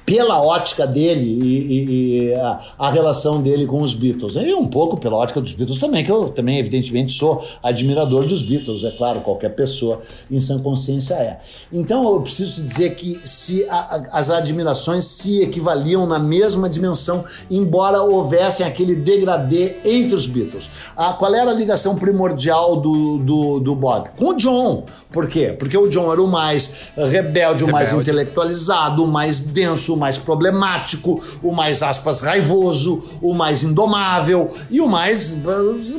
pela 0.06 0.42
ótica 0.42 0.86
dele 0.86 1.26
e, 1.26 1.58
e, 1.58 2.30
e 2.30 2.34
a, 2.34 2.60
a, 2.78 2.92
relação 2.92 3.42
dele 3.42 3.66
com 3.66 3.82
os 3.82 3.94
Beatles. 3.94 4.36
E 4.36 4.54
um 4.54 4.68
pouco 4.68 4.98
pela 5.00 5.16
ótica 5.18 5.40
dos 5.40 5.54
Beatles 5.54 5.80
também, 5.80 6.04
que 6.04 6.12
eu 6.12 6.30
também, 6.30 6.58
evidentemente, 6.58 7.14
sou 7.14 7.44
admirador 7.64 8.26
dos 8.26 8.42
Beatles, 8.42 8.84
é 8.84 8.92
claro, 8.92 9.22
qualquer 9.22 9.50
pessoa 9.50 10.02
em 10.30 10.40
sã 10.40 10.60
consciência 10.62 11.14
é. 11.14 11.40
Então 11.72 12.14
eu 12.14 12.22
preciso 12.22 12.62
dizer 12.62 12.96
que 12.96 13.16
se 13.28 13.66
a, 13.70 13.76
a, 13.76 14.20
as 14.20 14.30
admirações 14.30 15.06
se 15.06 15.42
equivaliam 15.42 16.06
na 16.06 16.20
mesma 16.20 16.68
dimensão, 16.68 17.24
embora 17.50 18.02
houvessem 18.02 18.66
aquele 18.66 18.96
degradê 18.96 19.78
entre 19.86 20.16
os 20.16 20.26
Beatles. 20.26 20.70
Ah, 20.96 21.14
qual 21.14 21.34
era 21.34 21.52
a 21.52 21.54
ligação 21.54 21.96
primordial 21.96 22.78
do, 22.78 23.18
do, 23.18 23.60
do 23.60 23.76
Bob? 23.76 24.10
Com 24.18 24.30
o 24.30 24.34
John. 24.34 24.86
Por 25.12 25.28
quê? 25.28 25.56
Porque 25.58 25.78
o 25.78 25.88
John 25.88 26.12
era 26.12 26.22
o 26.22 26.28
mais 26.28 26.92
rebelde, 26.96 27.12
rebelde. 27.12 27.64
o 27.64 27.72
mais 27.72 27.94
intelectualizado, 27.94 29.04
o 29.04 29.08
mais 29.08 29.42
denso, 29.42 29.91
mais 29.98 30.18
problemático, 30.18 31.22
o 31.42 31.52
mais 31.52 31.84
aspas 31.84 32.22
raivoso, 32.22 33.04
o 33.22 33.34
mais 33.34 33.64
indomável 33.64 34.52
e 34.70 34.82
o 34.82 34.88
mais 34.88 35.36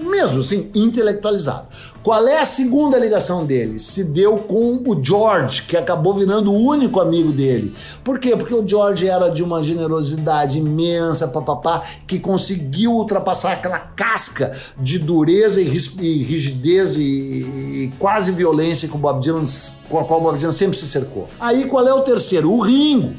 mesmo 0.05 0.41
assim 0.41 0.71
intelectualizado. 0.75 1.67
Qual 2.03 2.27
é 2.27 2.41
a 2.41 2.45
segunda 2.45 2.99
ligação 2.99 3.47
dele? 3.47 3.79
Se 3.79 4.03
deu 4.03 4.37
com 4.39 4.83
o 4.85 5.05
George, 5.05 5.63
que 5.63 5.77
acabou 5.77 6.13
virando 6.13 6.53
o 6.53 6.59
único 6.59 6.99
amigo 6.99 7.31
dele. 7.31 7.73
Por 8.03 8.19
quê? 8.19 8.37
Porque 8.37 8.53
o 8.53 8.67
George 8.67 9.07
era 9.07 9.29
de 9.29 9.41
uma 9.41 9.63
generosidade 9.63 10.59
imensa, 10.59 11.29
papapá, 11.29 11.81
que 12.05 12.19
conseguiu 12.19 12.93
ultrapassar 12.93 13.53
aquela 13.53 13.79
casca 13.79 14.53
de 14.77 14.99
dureza 14.99 15.61
e 15.61 15.65
rigidez 15.65 16.97
e, 16.97 17.01
e 17.01 17.93
quase 18.01 18.33
violência 18.33 18.89
com 18.89 18.99
o 18.99 19.01
Bob 19.01 19.21
Dylan, 19.21 19.45
com 19.89 20.01
a 20.01 20.05
qual 20.05 20.19
o 20.19 20.23
Bob 20.25 20.37
Dylan 20.37 20.51
sempre 20.51 20.77
se 20.77 20.89
cercou. 20.89 21.29
Aí 21.39 21.67
qual 21.67 21.87
é 21.87 21.95
o 21.95 22.01
terceiro? 22.01 22.51
O 22.51 22.61
Ringo 22.61 23.13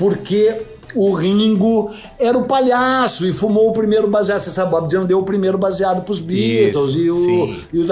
porque 0.00 0.56
o 0.94 1.12
Ringo 1.12 1.90
era 2.18 2.36
o 2.36 2.44
palhaço 2.44 3.26
e 3.26 3.32
fumou 3.32 3.68
o 3.68 3.72
primeiro 3.72 4.08
baseado. 4.08 4.40
Você 4.40 4.50
sabe, 4.50 4.70
Bob 4.70 4.88
Dylan 4.88 5.06
deu 5.06 5.18
o 5.18 5.22
primeiro 5.22 5.58
baseado 5.58 6.02
para 6.02 6.12
os 6.12 6.20
Beatles 6.20 6.90
Isso, 6.90 6.98
e 6.98 7.10
o, 7.10 7.56
e 7.72 7.78
o 7.80 7.84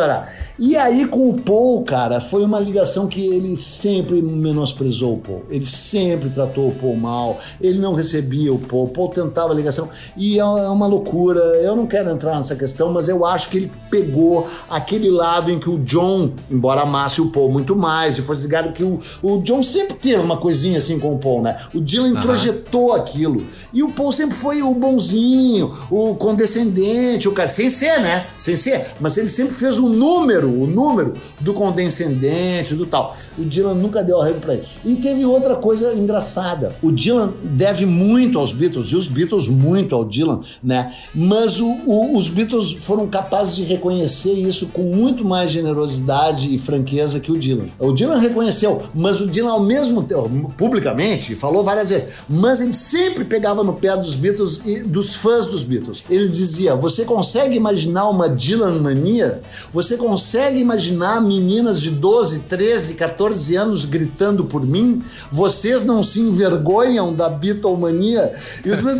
e 0.61 0.77
aí 0.77 1.07
com 1.07 1.31
o 1.31 1.41
Paul, 1.41 1.85
cara, 1.85 2.21
foi 2.21 2.43
uma 2.43 2.59
ligação 2.59 3.07
que 3.07 3.25
ele 3.25 3.57
sempre 3.57 4.21
menosprezou 4.21 5.15
o 5.15 5.19
Paul. 5.19 5.45
Ele 5.49 5.65
sempre 5.65 6.31
tratou 6.31 6.67
o 6.67 6.75
Paul 6.75 6.97
mal. 6.97 7.39
Ele 7.61 7.79
não 7.79 7.95
recebia 7.95 8.53
o 8.53 8.59
Paul. 8.59 8.87
O 8.87 8.89
Paul 8.89 9.09
tentava 9.09 9.53
a 9.53 9.55
ligação. 9.55 9.89
E 10.17 10.37
é, 10.37 10.41
é 10.41 10.69
uma 10.69 10.89
loucura. 10.89 11.39
Eu 11.63 11.77
não 11.77 11.87
quero 11.87 12.11
entrar 12.11 12.35
nessa 12.35 12.57
questão, 12.57 12.91
mas 12.91 13.09
eu 13.09 13.25
acho 13.25 13.51
que 13.51 13.59
ele 13.59 13.73
pegou 13.89 14.49
aquele 14.69 15.09
lado 15.09 15.49
em 15.49 15.61
que 15.61 15.71
o 15.71 15.79
John, 15.79 16.33
embora 16.51 16.83
amasse 16.83 17.21
o 17.21 17.31
Paul 17.31 17.53
muito 17.53 17.77
mais, 17.77 18.19
e 18.19 18.23
fosse 18.23 18.43
ligado 18.43 18.73
que 18.73 18.83
o, 18.83 18.99
o 19.23 19.39
John 19.43 19.63
sempre 19.63 19.95
teve 19.95 20.21
uma 20.21 20.39
coisinha 20.39 20.79
assim 20.79 20.99
com 20.99 21.15
o 21.15 21.19
Paul, 21.19 21.41
né? 21.41 21.57
O 21.73 21.81
Dylan 21.81 22.09
introjetou 22.09 22.88
aquilo. 22.93 23.43
E 23.73 23.83
o 23.83 23.91
Paul 23.93 24.13
sempre 24.13 24.37
foi 24.37 24.63
o 24.63 24.75
bonzinho, 24.75 25.73
o 25.91 26.15
condescendente, 26.15 27.29
o 27.29 27.33
cara, 27.33 27.49
sem 27.49 27.71
ser, 27.71 28.01
né? 28.01 28.27
Sem 28.39 28.57
ser. 28.57 28.87
Mas 29.01 29.17
ele 29.17 29.29
sempre 29.29 29.55
fez 29.55 29.79
um 29.79 29.89
número 29.89 30.49
o 30.49 30.67
número 30.67 31.15
do 31.41 31.53
condescendente, 31.53 32.75
do 32.75 32.87
tal. 32.87 33.15
O 33.37 33.45
Dylan 33.45 33.75
nunca 33.75 34.03
deu 34.03 34.21
arrego 34.21 34.41
para 34.41 34.55
ele. 34.55 34.65
E 34.85 34.97
teve 34.97 35.25
outra 35.25 35.57
coisa 35.57 35.95
engraçada. 35.95 36.75
O 36.83 36.91
Dylan 36.91 37.33
deve 37.43 37.87
muito 37.87 38.39
aos 38.39 38.53
Beatles, 38.53 38.87
e 38.89 38.97
os 38.97 39.09
Beatles 39.09 39.49
muito 39.49 39.95
ao 39.95 40.05
Dylan, 40.05 40.41
né? 40.63 40.93
Mas 41.15 41.61
o, 41.61 41.67
o, 41.87 42.17
os 42.17 42.29
Beatles 42.29 42.73
foram 42.73 43.07
capazes 43.07 43.57
de 43.57 43.65
reconhecer 43.65 44.33
isso 44.33 44.69
com 44.69 44.83
muito 44.83 45.25
mais 45.25 45.51
generosidade 45.51 46.55
e 46.55 46.59
franqueza 46.59 47.21
que 47.21 47.33
o 47.33 47.39
Dylan. 47.39 47.67
O 47.79 47.93
Dylan 47.93 48.19
reconheceu, 48.19 48.83
mas 48.95 49.21
o 49.21 49.27
Dylan 49.27 49.53
ao 49.53 49.63
mesmo 49.63 50.03
tempo, 50.03 50.53
publicamente, 50.57 51.35
falou 51.35 51.65
várias 51.65 51.91
vezes, 51.91 52.09
mas 52.29 52.61
ele 52.61 52.75
sempre 52.79 53.25
pegava 53.25 53.65
no 53.65 53.75
pé 53.75 53.97
dos 53.97 54.15
Beatles 54.15 54.63
e 54.65 54.83
dos 54.83 55.15
fãs 55.15 55.47
dos 55.47 55.65
Beatles. 55.65 56.05
Ele 56.09 56.29
dizia: 56.29 56.75
Você 56.75 57.05
consegue 57.05 57.57
imaginar 57.57 58.09
uma 58.09 58.29
Dylan 58.29 58.79
mania? 58.79 59.43
Você 59.73 59.97
consegue 59.97 60.59
imaginar 60.61 61.21
meninas 61.21 61.81
de 61.81 61.91
12, 61.91 62.41
13, 62.41 62.95
14 62.95 63.57
anos 63.57 63.85
gritando 63.85 64.45
por 64.45 64.65
mim? 64.65 65.03
Vocês 65.31 65.85
não 65.85 66.03
se 66.03 66.21
envergonham 66.21 67.13
da 67.13 67.29
bitomania? 67.29 68.35
E 68.65 68.71
os 68.71 68.79
filhos, 68.79 68.97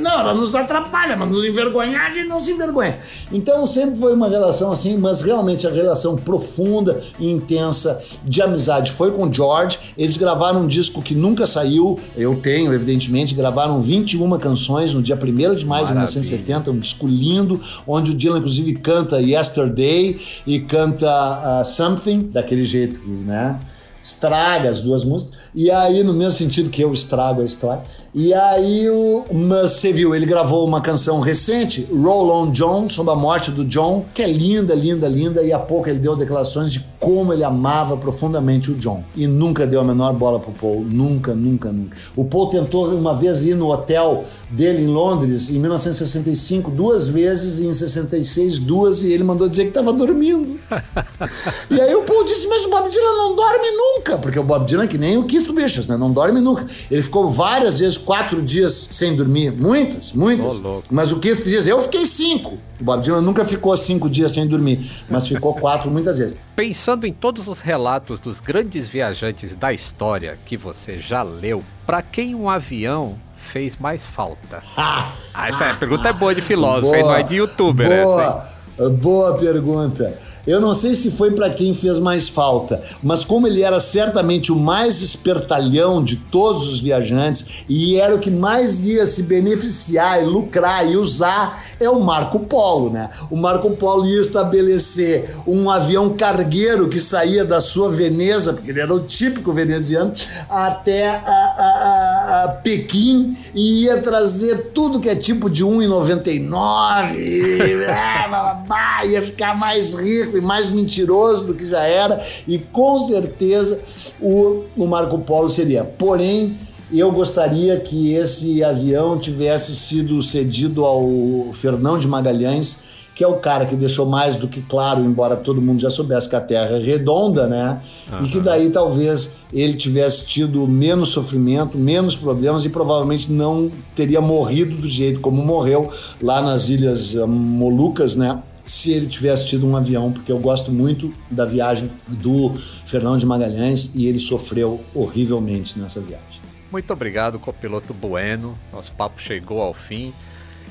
não, 0.00 0.20
ela 0.20 0.34
nos 0.34 0.54
atrapalha, 0.54 1.16
mas 1.16 1.30
nos 1.30 1.44
envergonhar 1.44 2.06
a 2.06 2.10
gente 2.10 2.28
não 2.28 2.40
se 2.40 2.52
envergonha. 2.52 2.98
Então 3.32 3.66
sempre 3.66 3.98
foi 3.98 4.12
uma 4.12 4.28
relação 4.28 4.72
assim, 4.72 4.96
mas 4.96 5.20
realmente 5.20 5.66
a 5.66 5.70
relação 5.70 6.16
profunda 6.16 7.02
e 7.18 7.30
intensa 7.30 8.02
de 8.24 8.42
amizade 8.42 8.90
foi 8.90 9.12
com 9.12 9.32
George. 9.32 9.94
Eles 9.96 10.16
gravaram 10.16 10.62
um 10.62 10.66
disco 10.66 11.00
que 11.00 11.14
nunca 11.14 11.46
saiu, 11.46 11.98
eu 12.16 12.34
tenho, 12.36 12.72
evidentemente, 12.72 12.95
gravaram 13.34 13.80
21 13.80 14.38
canções 14.38 14.92
no 14.92 15.02
dia 15.02 15.14
1 15.16 15.18
de 15.18 15.66
maio 15.66 15.84
Maravilha. 15.84 16.06
de 16.06 16.18
1970, 16.18 16.70
um 16.70 16.78
disco 16.78 17.06
lindo, 17.06 17.60
onde 17.86 18.10
o 18.10 18.14
Dylan 18.14 18.38
inclusive 18.38 18.74
canta 18.74 19.20
Yesterday 19.20 20.18
e 20.46 20.60
canta 20.60 21.60
uh, 21.60 21.64
Something, 21.64 22.30
daquele 22.32 22.64
jeito, 22.64 23.00
né? 23.06 23.58
Estraga 24.02 24.70
as 24.70 24.80
duas 24.80 25.04
músicas. 25.04 25.36
E 25.54 25.70
aí, 25.70 26.04
no 26.04 26.12
mesmo 26.12 26.38
sentido 26.38 26.70
que 26.70 26.82
eu 26.82 26.92
estrago 26.92 27.42
a 27.42 27.44
história, 27.44 27.82
e 28.18 28.32
aí 28.32 28.88
o 28.88 29.26
você 29.30 29.92
viu, 29.92 30.14
ele 30.14 30.24
gravou 30.24 30.66
uma 30.66 30.80
canção 30.80 31.20
recente, 31.20 31.86
Roll 31.92 32.30
On 32.30 32.50
John, 32.50 32.88
sobre 32.88 33.12
a 33.12 33.14
morte 33.14 33.50
do 33.50 33.62
John, 33.62 34.06
que 34.14 34.22
é 34.22 34.26
linda, 34.26 34.74
linda, 34.74 35.06
linda, 35.06 35.42
e 35.42 35.52
há 35.52 35.58
pouco 35.58 35.90
ele 35.90 35.98
deu 35.98 36.16
declarações 36.16 36.72
de 36.72 36.80
como 36.98 37.30
ele 37.30 37.44
amava 37.44 37.94
profundamente 37.94 38.70
o 38.70 38.74
John. 38.74 39.04
E 39.14 39.26
nunca 39.26 39.66
deu 39.66 39.80
a 39.80 39.84
menor 39.84 40.14
bola 40.14 40.40
pro 40.40 40.50
Paul, 40.50 40.80
nunca, 40.80 41.34
nunca, 41.34 41.70
nunca. 41.70 41.94
O 42.16 42.24
Paul 42.24 42.48
tentou 42.48 42.88
uma 42.88 43.14
vez 43.14 43.42
ir 43.42 43.54
no 43.54 43.70
hotel 43.70 44.24
dele 44.50 44.84
em 44.84 44.86
Londres, 44.86 45.50
em 45.50 45.58
1965, 45.58 46.70
duas 46.70 47.08
vezes, 47.08 47.58
e 47.58 47.66
em 47.66 47.72
66, 47.72 48.60
duas, 48.60 49.02
e 49.02 49.12
ele 49.12 49.24
mandou 49.24 49.46
dizer 49.46 49.64
que 49.64 49.68
estava 49.68 49.92
dormindo. 49.92 50.58
e 51.70 51.78
aí 51.78 51.94
o 51.94 52.02
Paul 52.02 52.24
disse, 52.24 52.48
mas 52.48 52.64
o 52.64 52.70
Bob 52.70 52.88
Dylan 52.88 53.16
não 53.16 53.36
dorme 53.36 53.70
nunca, 53.70 54.18
porque 54.18 54.38
o 54.38 54.44
Bob 54.44 54.66
Dylan 54.66 54.84
é 54.84 54.88
que 54.88 54.98
nem 54.98 55.18
o 55.18 55.24
Keith 55.24 55.48
Richards, 55.48 55.86
né? 55.86 55.96
Não 55.96 56.10
dorme 56.10 56.40
nunca. 56.40 56.66
Ele 56.90 57.02
ficou 57.02 57.30
várias 57.30 57.78
vezes 57.78 57.98
quatro 58.06 58.40
dias 58.40 58.72
sem 58.92 59.16
dormir. 59.16 59.50
Muitas, 59.50 60.12
muitas. 60.12 60.60
Oh, 60.64 60.82
mas 60.88 61.10
o 61.10 61.18
Keith 61.18 61.42
diz, 61.44 61.66
eu 61.66 61.82
fiquei 61.82 62.06
cinco. 62.06 62.56
O 62.80 62.84
Bob 62.84 63.02
Dylan 63.02 63.20
nunca 63.20 63.44
ficou 63.44 63.76
cinco 63.76 64.08
dias 64.08 64.32
sem 64.32 64.46
dormir, 64.46 64.88
mas 65.10 65.26
ficou 65.26 65.52
quatro 65.54 65.90
muitas 65.90 66.18
vezes. 66.18 66.36
Pensando 66.54 67.04
em 67.04 67.12
todos 67.12 67.48
os 67.48 67.60
relatos 67.60 68.20
dos 68.20 68.40
grandes 68.40 68.88
viajantes 68.88 69.56
da 69.56 69.72
história 69.72 70.38
que 70.46 70.56
você 70.56 70.98
já 70.98 71.22
leu, 71.22 71.62
para 71.84 72.00
quem 72.00 72.34
um 72.34 72.48
avião 72.48 73.18
fez 73.36 73.76
mais 73.76 74.06
falta? 74.06 74.62
ah, 74.78 75.12
essa 75.48 75.74
pergunta 75.74 76.08
é 76.08 76.12
boa 76.12 76.34
de 76.34 76.40
filósofo, 76.40 76.92
boa, 76.92 77.02
não 77.02 77.14
é 77.16 77.22
de 77.24 77.34
youtuber 77.34 77.88
boa, 77.88 78.22
essa. 78.22 78.88
Boa 78.90 79.36
pergunta. 79.36 80.25
Eu 80.46 80.60
não 80.60 80.74
sei 80.74 80.94
se 80.94 81.10
foi 81.10 81.32
para 81.32 81.50
quem 81.50 81.74
fez 81.74 81.98
mais 81.98 82.28
falta, 82.28 82.80
mas 83.02 83.24
como 83.24 83.48
ele 83.48 83.62
era 83.62 83.80
certamente 83.80 84.52
o 84.52 84.56
mais 84.56 85.02
espertalhão 85.02 86.02
de 86.02 86.16
todos 86.16 86.68
os 86.68 86.80
viajantes 86.80 87.64
e 87.68 87.96
era 87.96 88.14
o 88.14 88.18
que 88.18 88.30
mais 88.30 88.86
ia 88.86 89.04
se 89.06 89.24
beneficiar 89.24 90.22
e 90.22 90.26
lucrar 90.26 90.88
e 90.88 90.96
usar, 90.96 91.64
é 91.80 91.90
o 91.90 92.00
Marco 92.00 92.40
Polo, 92.40 92.90
né? 92.90 93.10
O 93.30 93.36
Marco 93.36 93.70
Polo 93.70 94.06
ia 94.06 94.20
estabelecer 94.20 95.36
um 95.46 95.68
avião 95.68 96.10
cargueiro 96.10 96.88
que 96.88 97.00
saía 97.00 97.44
da 97.44 97.60
sua 97.60 97.90
Veneza, 97.90 98.52
porque 98.52 98.70
ele 98.70 98.80
era 98.80 98.94
o 98.94 99.00
típico 99.00 99.52
veneziano, 99.52 100.12
até 100.48 101.08
a, 101.08 101.22
a, 101.26 102.44
a 102.44 102.48
Pequim 102.62 103.36
e 103.54 103.84
ia 103.84 103.98
trazer 103.98 104.70
tudo 104.72 105.00
que 105.00 105.08
é 105.08 105.16
tipo 105.16 105.50
de 105.50 105.64
1,99, 105.64 107.16
ia 109.10 109.22
ficar 109.22 109.56
mais 109.56 109.94
rico 109.94 110.35
e 110.36 110.40
mais 110.40 110.70
mentiroso 110.70 111.44
do 111.44 111.54
que 111.54 111.66
já 111.66 111.82
era, 111.82 112.22
e 112.46 112.58
com 112.58 112.98
certeza 112.98 113.80
o, 114.20 114.64
o 114.76 114.86
Marco 114.86 115.18
Polo 115.18 115.50
seria. 115.50 115.84
Porém, 115.84 116.56
eu 116.92 117.10
gostaria 117.10 117.78
que 117.80 118.12
esse 118.12 118.62
avião 118.62 119.18
tivesse 119.18 119.74
sido 119.74 120.22
cedido 120.22 120.84
ao 120.84 121.52
Fernão 121.52 121.98
de 121.98 122.06
Magalhães, 122.06 122.84
que 123.16 123.24
é 123.24 123.26
o 123.26 123.38
cara 123.38 123.64
que 123.64 123.74
deixou 123.74 124.04
mais 124.04 124.36
do 124.36 124.46
que 124.46 124.60
claro, 124.60 125.02
embora 125.02 125.36
todo 125.36 125.60
mundo 125.60 125.80
já 125.80 125.88
soubesse 125.88 126.28
que 126.28 126.36
a 126.36 126.40
Terra 126.40 126.76
é 126.76 126.78
redonda, 126.78 127.46
né? 127.46 127.80
Uhum. 128.12 128.24
E 128.24 128.28
que 128.28 128.38
daí 128.40 128.68
talvez 128.68 129.38
ele 129.54 129.72
tivesse 129.72 130.26
tido 130.26 130.68
menos 130.68 131.08
sofrimento, 131.08 131.78
menos 131.78 132.14
problemas 132.14 132.66
e 132.66 132.68
provavelmente 132.68 133.32
não 133.32 133.70
teria 133.94 134.20
morrido 134.20 134.76
do 134.76 134.86
jeito 134.86 135.20
como 135.20 135.42
morreu 135.42 135.88
lá 136.20 136.42
nas 136.42 136.68
Ilhas 136.68 137.14
Molucas, 137.14 138.16
né? 138.16 138.38
Se 138.66 138.90
ele 138.92 139.06
tivesse 139.06 139.46
tido 139.46 139.66
um 139.66 139.76
avião, 139.76 140.12
porque 140.12 140.30
eu 140.30 140.38
gosto 140.38 140.72
muito 140.72 141.14
da 141.30 141.44
viagem 141.44 141.90
do 142.08 142.54
Fernando 142.84 143.20
de 143.20 143.26
Magalhães 143.26 143.94
e 143.94 144.06
ele 144.06 144.18
sofreu 144.18 144.84
horrivelmente 144.92 145.78
nessa 145.78 146.00
viagem. 146.00 146.40
Muito 146.70 146.92
obrigado, 146.92 147.38
copiloto 147.38 147.94
Bueno. 147.94 148.58
Nosso 148.72 148.92
papo 148.92 149.22
chegou 149.22 149.62
ao 149.62 149.72
fim. 149.72 150.12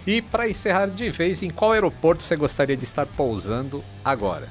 E 0.05 0.21
para 0.21 0.47
encerrar 0.47 0.87
de 0.87 1.09
vez, 1.09 1.41
em 1.41 1.49
qual 1.49 1.71
aeroporto 1.71 2.21
você 2.21 2.35
gostaria 2.35 2.77
de 2.77 2.83
estar 2.83 3.05
pousando 3.07 3.83
agora? 4.03 4.47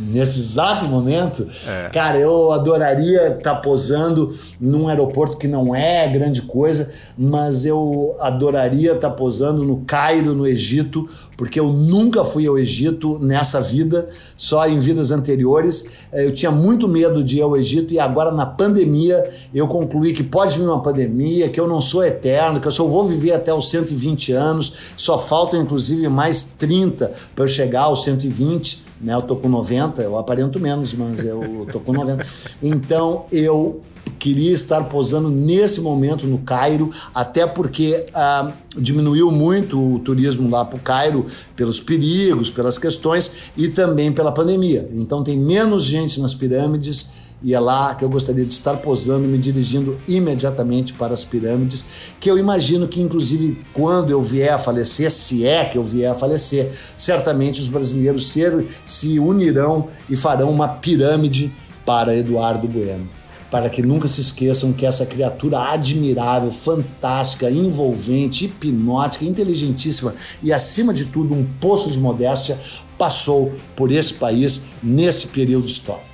Nesse 0.00 0.40
exato 0.40 0.86
momento, 0.86 1.46
é. 1.66 1.90
cara, 1.90 2.18
eu 2.18 2.52
adoraria 2.52 3.36
estar 3.36 3.54
tá 3.54 3.60
posando 3.60 4.34
num 4.58 4.88
aeroporto 4.88 5.36
que 5.36 5.46
não 5.46 5.74
é 5.74 6.08
grande 6.08 6.42
coisa, 6.42 6.90
mas 7.18 7.66
eu 7.66 8.16
adoraria 8.20 8.94
estar 8.94 9.10
tá 9.10 9.14
posando 9.14 9.62
no 9.62 9.78
Cairo, 9.82 10.34
no 10.34 10.46
Egito, 10.46 11.06
porque 11.36 11.60
eu 11.60 11.68
nunca 11.70 12.24
fui 12.24 12.46
ao 12.46 12.58
Egito 12.58 13.18
nessa 13.18 13.60
vida, 13.60 14.08
só 14.36 14.66
em 14.66 14.78
vidas 14.78 15.10
anteriores. 15.10 15.92
É, 16.10 16.24
eu 16.24 16.32
tinha 16.32 16.50
muito 16.50 16.88
medo 16.88 17.22
de 17.22 17.38
ir 17.38 17.42
ao 17.42 17.56
Egito 17.56 17.92
e 17.92 17.98
agora 17.98 18.30
na 18.30 18.46
pandemia 18.46 19.22
eu 19.54 19.68
concluí 19.68 20.14
que 20.14 20.22
pode 20.22 20.56
vir 20.56 20.64
uma 20.64 20.82
pandemia, 20.82 21.50
que 21.50 21.60
eu 21.60 21.68
não 21.68 21.80
sou 21.80 22.02
eterno, 22.04 22.60
que 22.60 22.66
eu 22.66 22.72
só 22.72 22.86
vou 22.86 23.04
viver 23.04 23.32
até 23.32 23.52
os 23.52 23.70
120 23.70 24.32
anos, 24.32 24.74
só 24.96 25.18
faltam 25.18 25.60
inclusive 25.60 26.08
mais 26.08 26.42
30 26.42 27.12
para 27.34 27.44
eu 27.44 27.48
chegar 27.48 27.82
aos 27.82 28.04
120 28.04 28.89
né? 29.00 29.14
Eu 29.14 29.22
tô 29.22 29.36
com 29.36 29.48
90, 29.48 30.02
eu 30.02 30.18
aparento 30.18 30.60
menos, 30.60 30.92
mas 30.92 31.24
eu 31.24 31.66
tô 31.72 31.80
com 31.80 31.92
90. 31.92 32.26
Então 32.62 33.24
eu 33.32 33.80
queria 34.18 34.52
estar 34.52 34.84
posando 34.84 35.30
nesse 35.30 35.80
momento 35.80 36.26
no 36.26 36.38
Cairo, 36.38 36.90
até 37.14 37.46
porque 37.46 38.06
ah, 38.14 38.52
diminuiu 38.76 39.32
muito 39.32 39.94
o 39.94 39.98
turismo 40.00 40.48
lá 40.50 40.64
para 40.64 40.76
o 40.76 40.80
Cairo 40.80 41.26
pelos 41.56 41.80
perigos, 41.80 42.50
pelas 42.50 42.76
questões 42.78 43.34
e 43.56 43.68
também 43.68 44.12
pela 44.12 44.30
pandemia. 44.30 44.88
Então 44.92 45.24
tem 45.24 45.38
menos 45.38 45.84
gente 45.84 46.20
nas 46.20 46.34
pirâmides 46.34 47.12
e 47.42 47.54
é 47.54 47.60
lá 47.60 47.94
que 47.94 48.04
eu 48.04 48.08
gostaria 48.08 48.44
de 48.44 48.52
estar 48.52 48.76
posando, 48.76 49.26
me 49.26 49.38
dirigindo 49.38 49.98
imediatamente 50.06 50.92
para 50.92 51.14
as 51.14 51.24
pirâmides, 51.24 51.86
que 52.18 52.30
eu 52.30 52.36
imagino 52.36 52.86
que, 52.86 53.00
inclusive, 53.00 53.58
quando 53.72 54.10
eu 54.10 54.20
vier 54.20 54.52
a 54.52 54.58
falecer, 54.58 55.10
se 55.10 55.46
é 55.46 55.64
que 55.64 55.78
eu 55.78 55.82
vier 55.82 56.10
a 56.10 56.14
falecer, 56.14 56.70
certamente 56.96 57.60
os 57.60 57.68
brasileiros 57.68 58.30
ser, 58.30 58.66
se 58.84 59.18
unirão 59.18 59.88
e 60.08 60.16
farão 60.16 60.50
uma 60.50 60.68
pirâmide 60.68 61.52
para 61.84 62.14
Eduardo 62.14 62.68
Bueno. 62.68 63.08
Para 63.50 63.68
que 63.68 63.82
nunca 63.82 64.06
se 64.06 64.20
esqueçam 64.20 64.72
que 64.72 64.86
essa 64.86 65.04
criatura 65.04 65.72
admirável, 65.72 66.52
fantástica, 66.52 67.50
envolvente, 67.50 68.44
hipnótica, 68.44 69.24
inteligentíssima 69.24 70.14
e, 70.40 70.52
acima 70.52 70.94
de 70.94 71.06
tudo, 71.06 71.34
um 71.34 71.44
poço 71.58 71.90
de 71.90 71.98
modéstia, 71.98 72.56
passou 72.96 73.52
por 73.74 73.90
esse 73.90 74.14
país 74.14 74.66
nesse 74.82 75.28
período 75.28 75.66
histórico. 75.66 76.09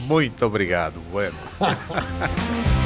Muito 0.00 0.46
obrigado, 0.46 1.00
Bueno. 1.12 1.36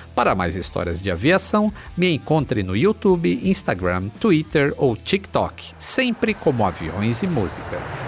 Para 0.15 0.35
mais 0.35 0.55
histórias 0.55 1.01
de 1.01 1.09
aviação, 1.09 1.71
me 1.95 2.13
encontre 2.13 2.63
no 2.63 2.75
YouTube, 2.75 3.39
Instagram, 3.43 4.09
Twitter 4.09 4.73
ou 4.77 4.95
TikTok, 4.95 5.73
sempre 5.77 6.33
como 6.33 6.65
Aviões 6.65 7.23
e 7.23 7.27
Músicas. 7.27 8.03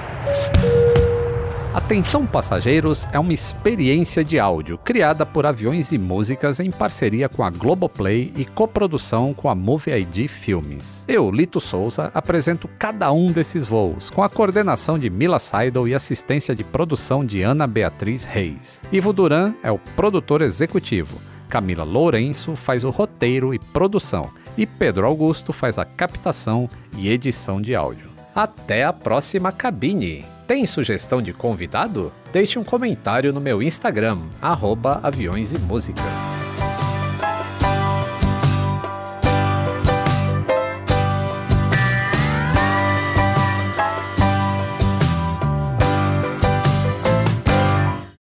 Atenção 1.74 2.24
Passageiros 2.24 3.10
é 3.12 3.18
uma 3.18 3.34
experiência 3.34 4.24
de 4.24 4.38
áudio 4.38 4.78
criada 4.78 5.26
por 5.26 5.43
Aviões 5.43 5.91
e 5.91 5.97
Músicas 5.97 6.60
em 6.60 6.70
parceria 6.70 7.28
com 7.28 7.43
a 7.43 7.49
Globoplay 7.49 8.32
e 8.36 8.45
coprodução 8.45 9.34
com 9.34 9.49
a 9.49 9.56
Movie 9.56 9.91
ID 9.91 10.30
Filmes. 10.30 11.04
Eu, 11.08 11.32
Lito 11.32 11.60
Souza, 11.60 12.12
apresento 12.14 12.70
cada 12.78 13.12
um 13.12 13.32
desses 13.32 13.66
voos, 13.66 14.12
com 14.12 14.22
a 14.22 14.30
coordenação 14.30 14.99
de 14.99 15.10
Mila 15.10 15.39
Seidel 15.39 15.88
e 15.88 15.95
assistência 15.95 16.56
de 16.56 16.64
produção 16.64 17.26
de 17.26 17.41
Ana 17.41 17.66
Beatriz 17.66 18.24
Reis. 18.24 18.80
Ivo 18.91 19.12
Duran 19.12 19.56
é 19.64 19.72
o 19.72 19.80
produtor 19.80 20.43
executivo. 20.43 21.33
Camila 21.54 21.84
Lourenço 21.84 22.56
faz 22.56 22.84
o 22.84 22.89
roteiro 22.89 23.54
e 23.54 23.60
produção, 23.60 24.32
e 24.58 24.66
Pedro 24.66 25.06
Augusto 25.06 25.54
faz 25.54 25.78
a 25.78 25.86
captação 25.86 26.68
e 26.97 27.08
edição 27.08 27.62
de 27.62 27.76
áudio. 27.76 28.10
Até 28.34 28.84
a 28.84 28.91
próxima 28.91 29.51
cabine! 29.51 30.26
Tem 30.47 30.66
sugestão 30.66 31.22
de 31.22 31.32
convidado? 31.32 32.12
Deixe 32.32 32.58
um 32.58 32.64
comentário 32.64 33.32
no 33.32 33.39
meu 33.39 33.62
Instagram, 33.62 34.18
arroba 34.41 34.99
aviões 35.04 35.54
e 35.54 35.60
músicas. 35.60 36.41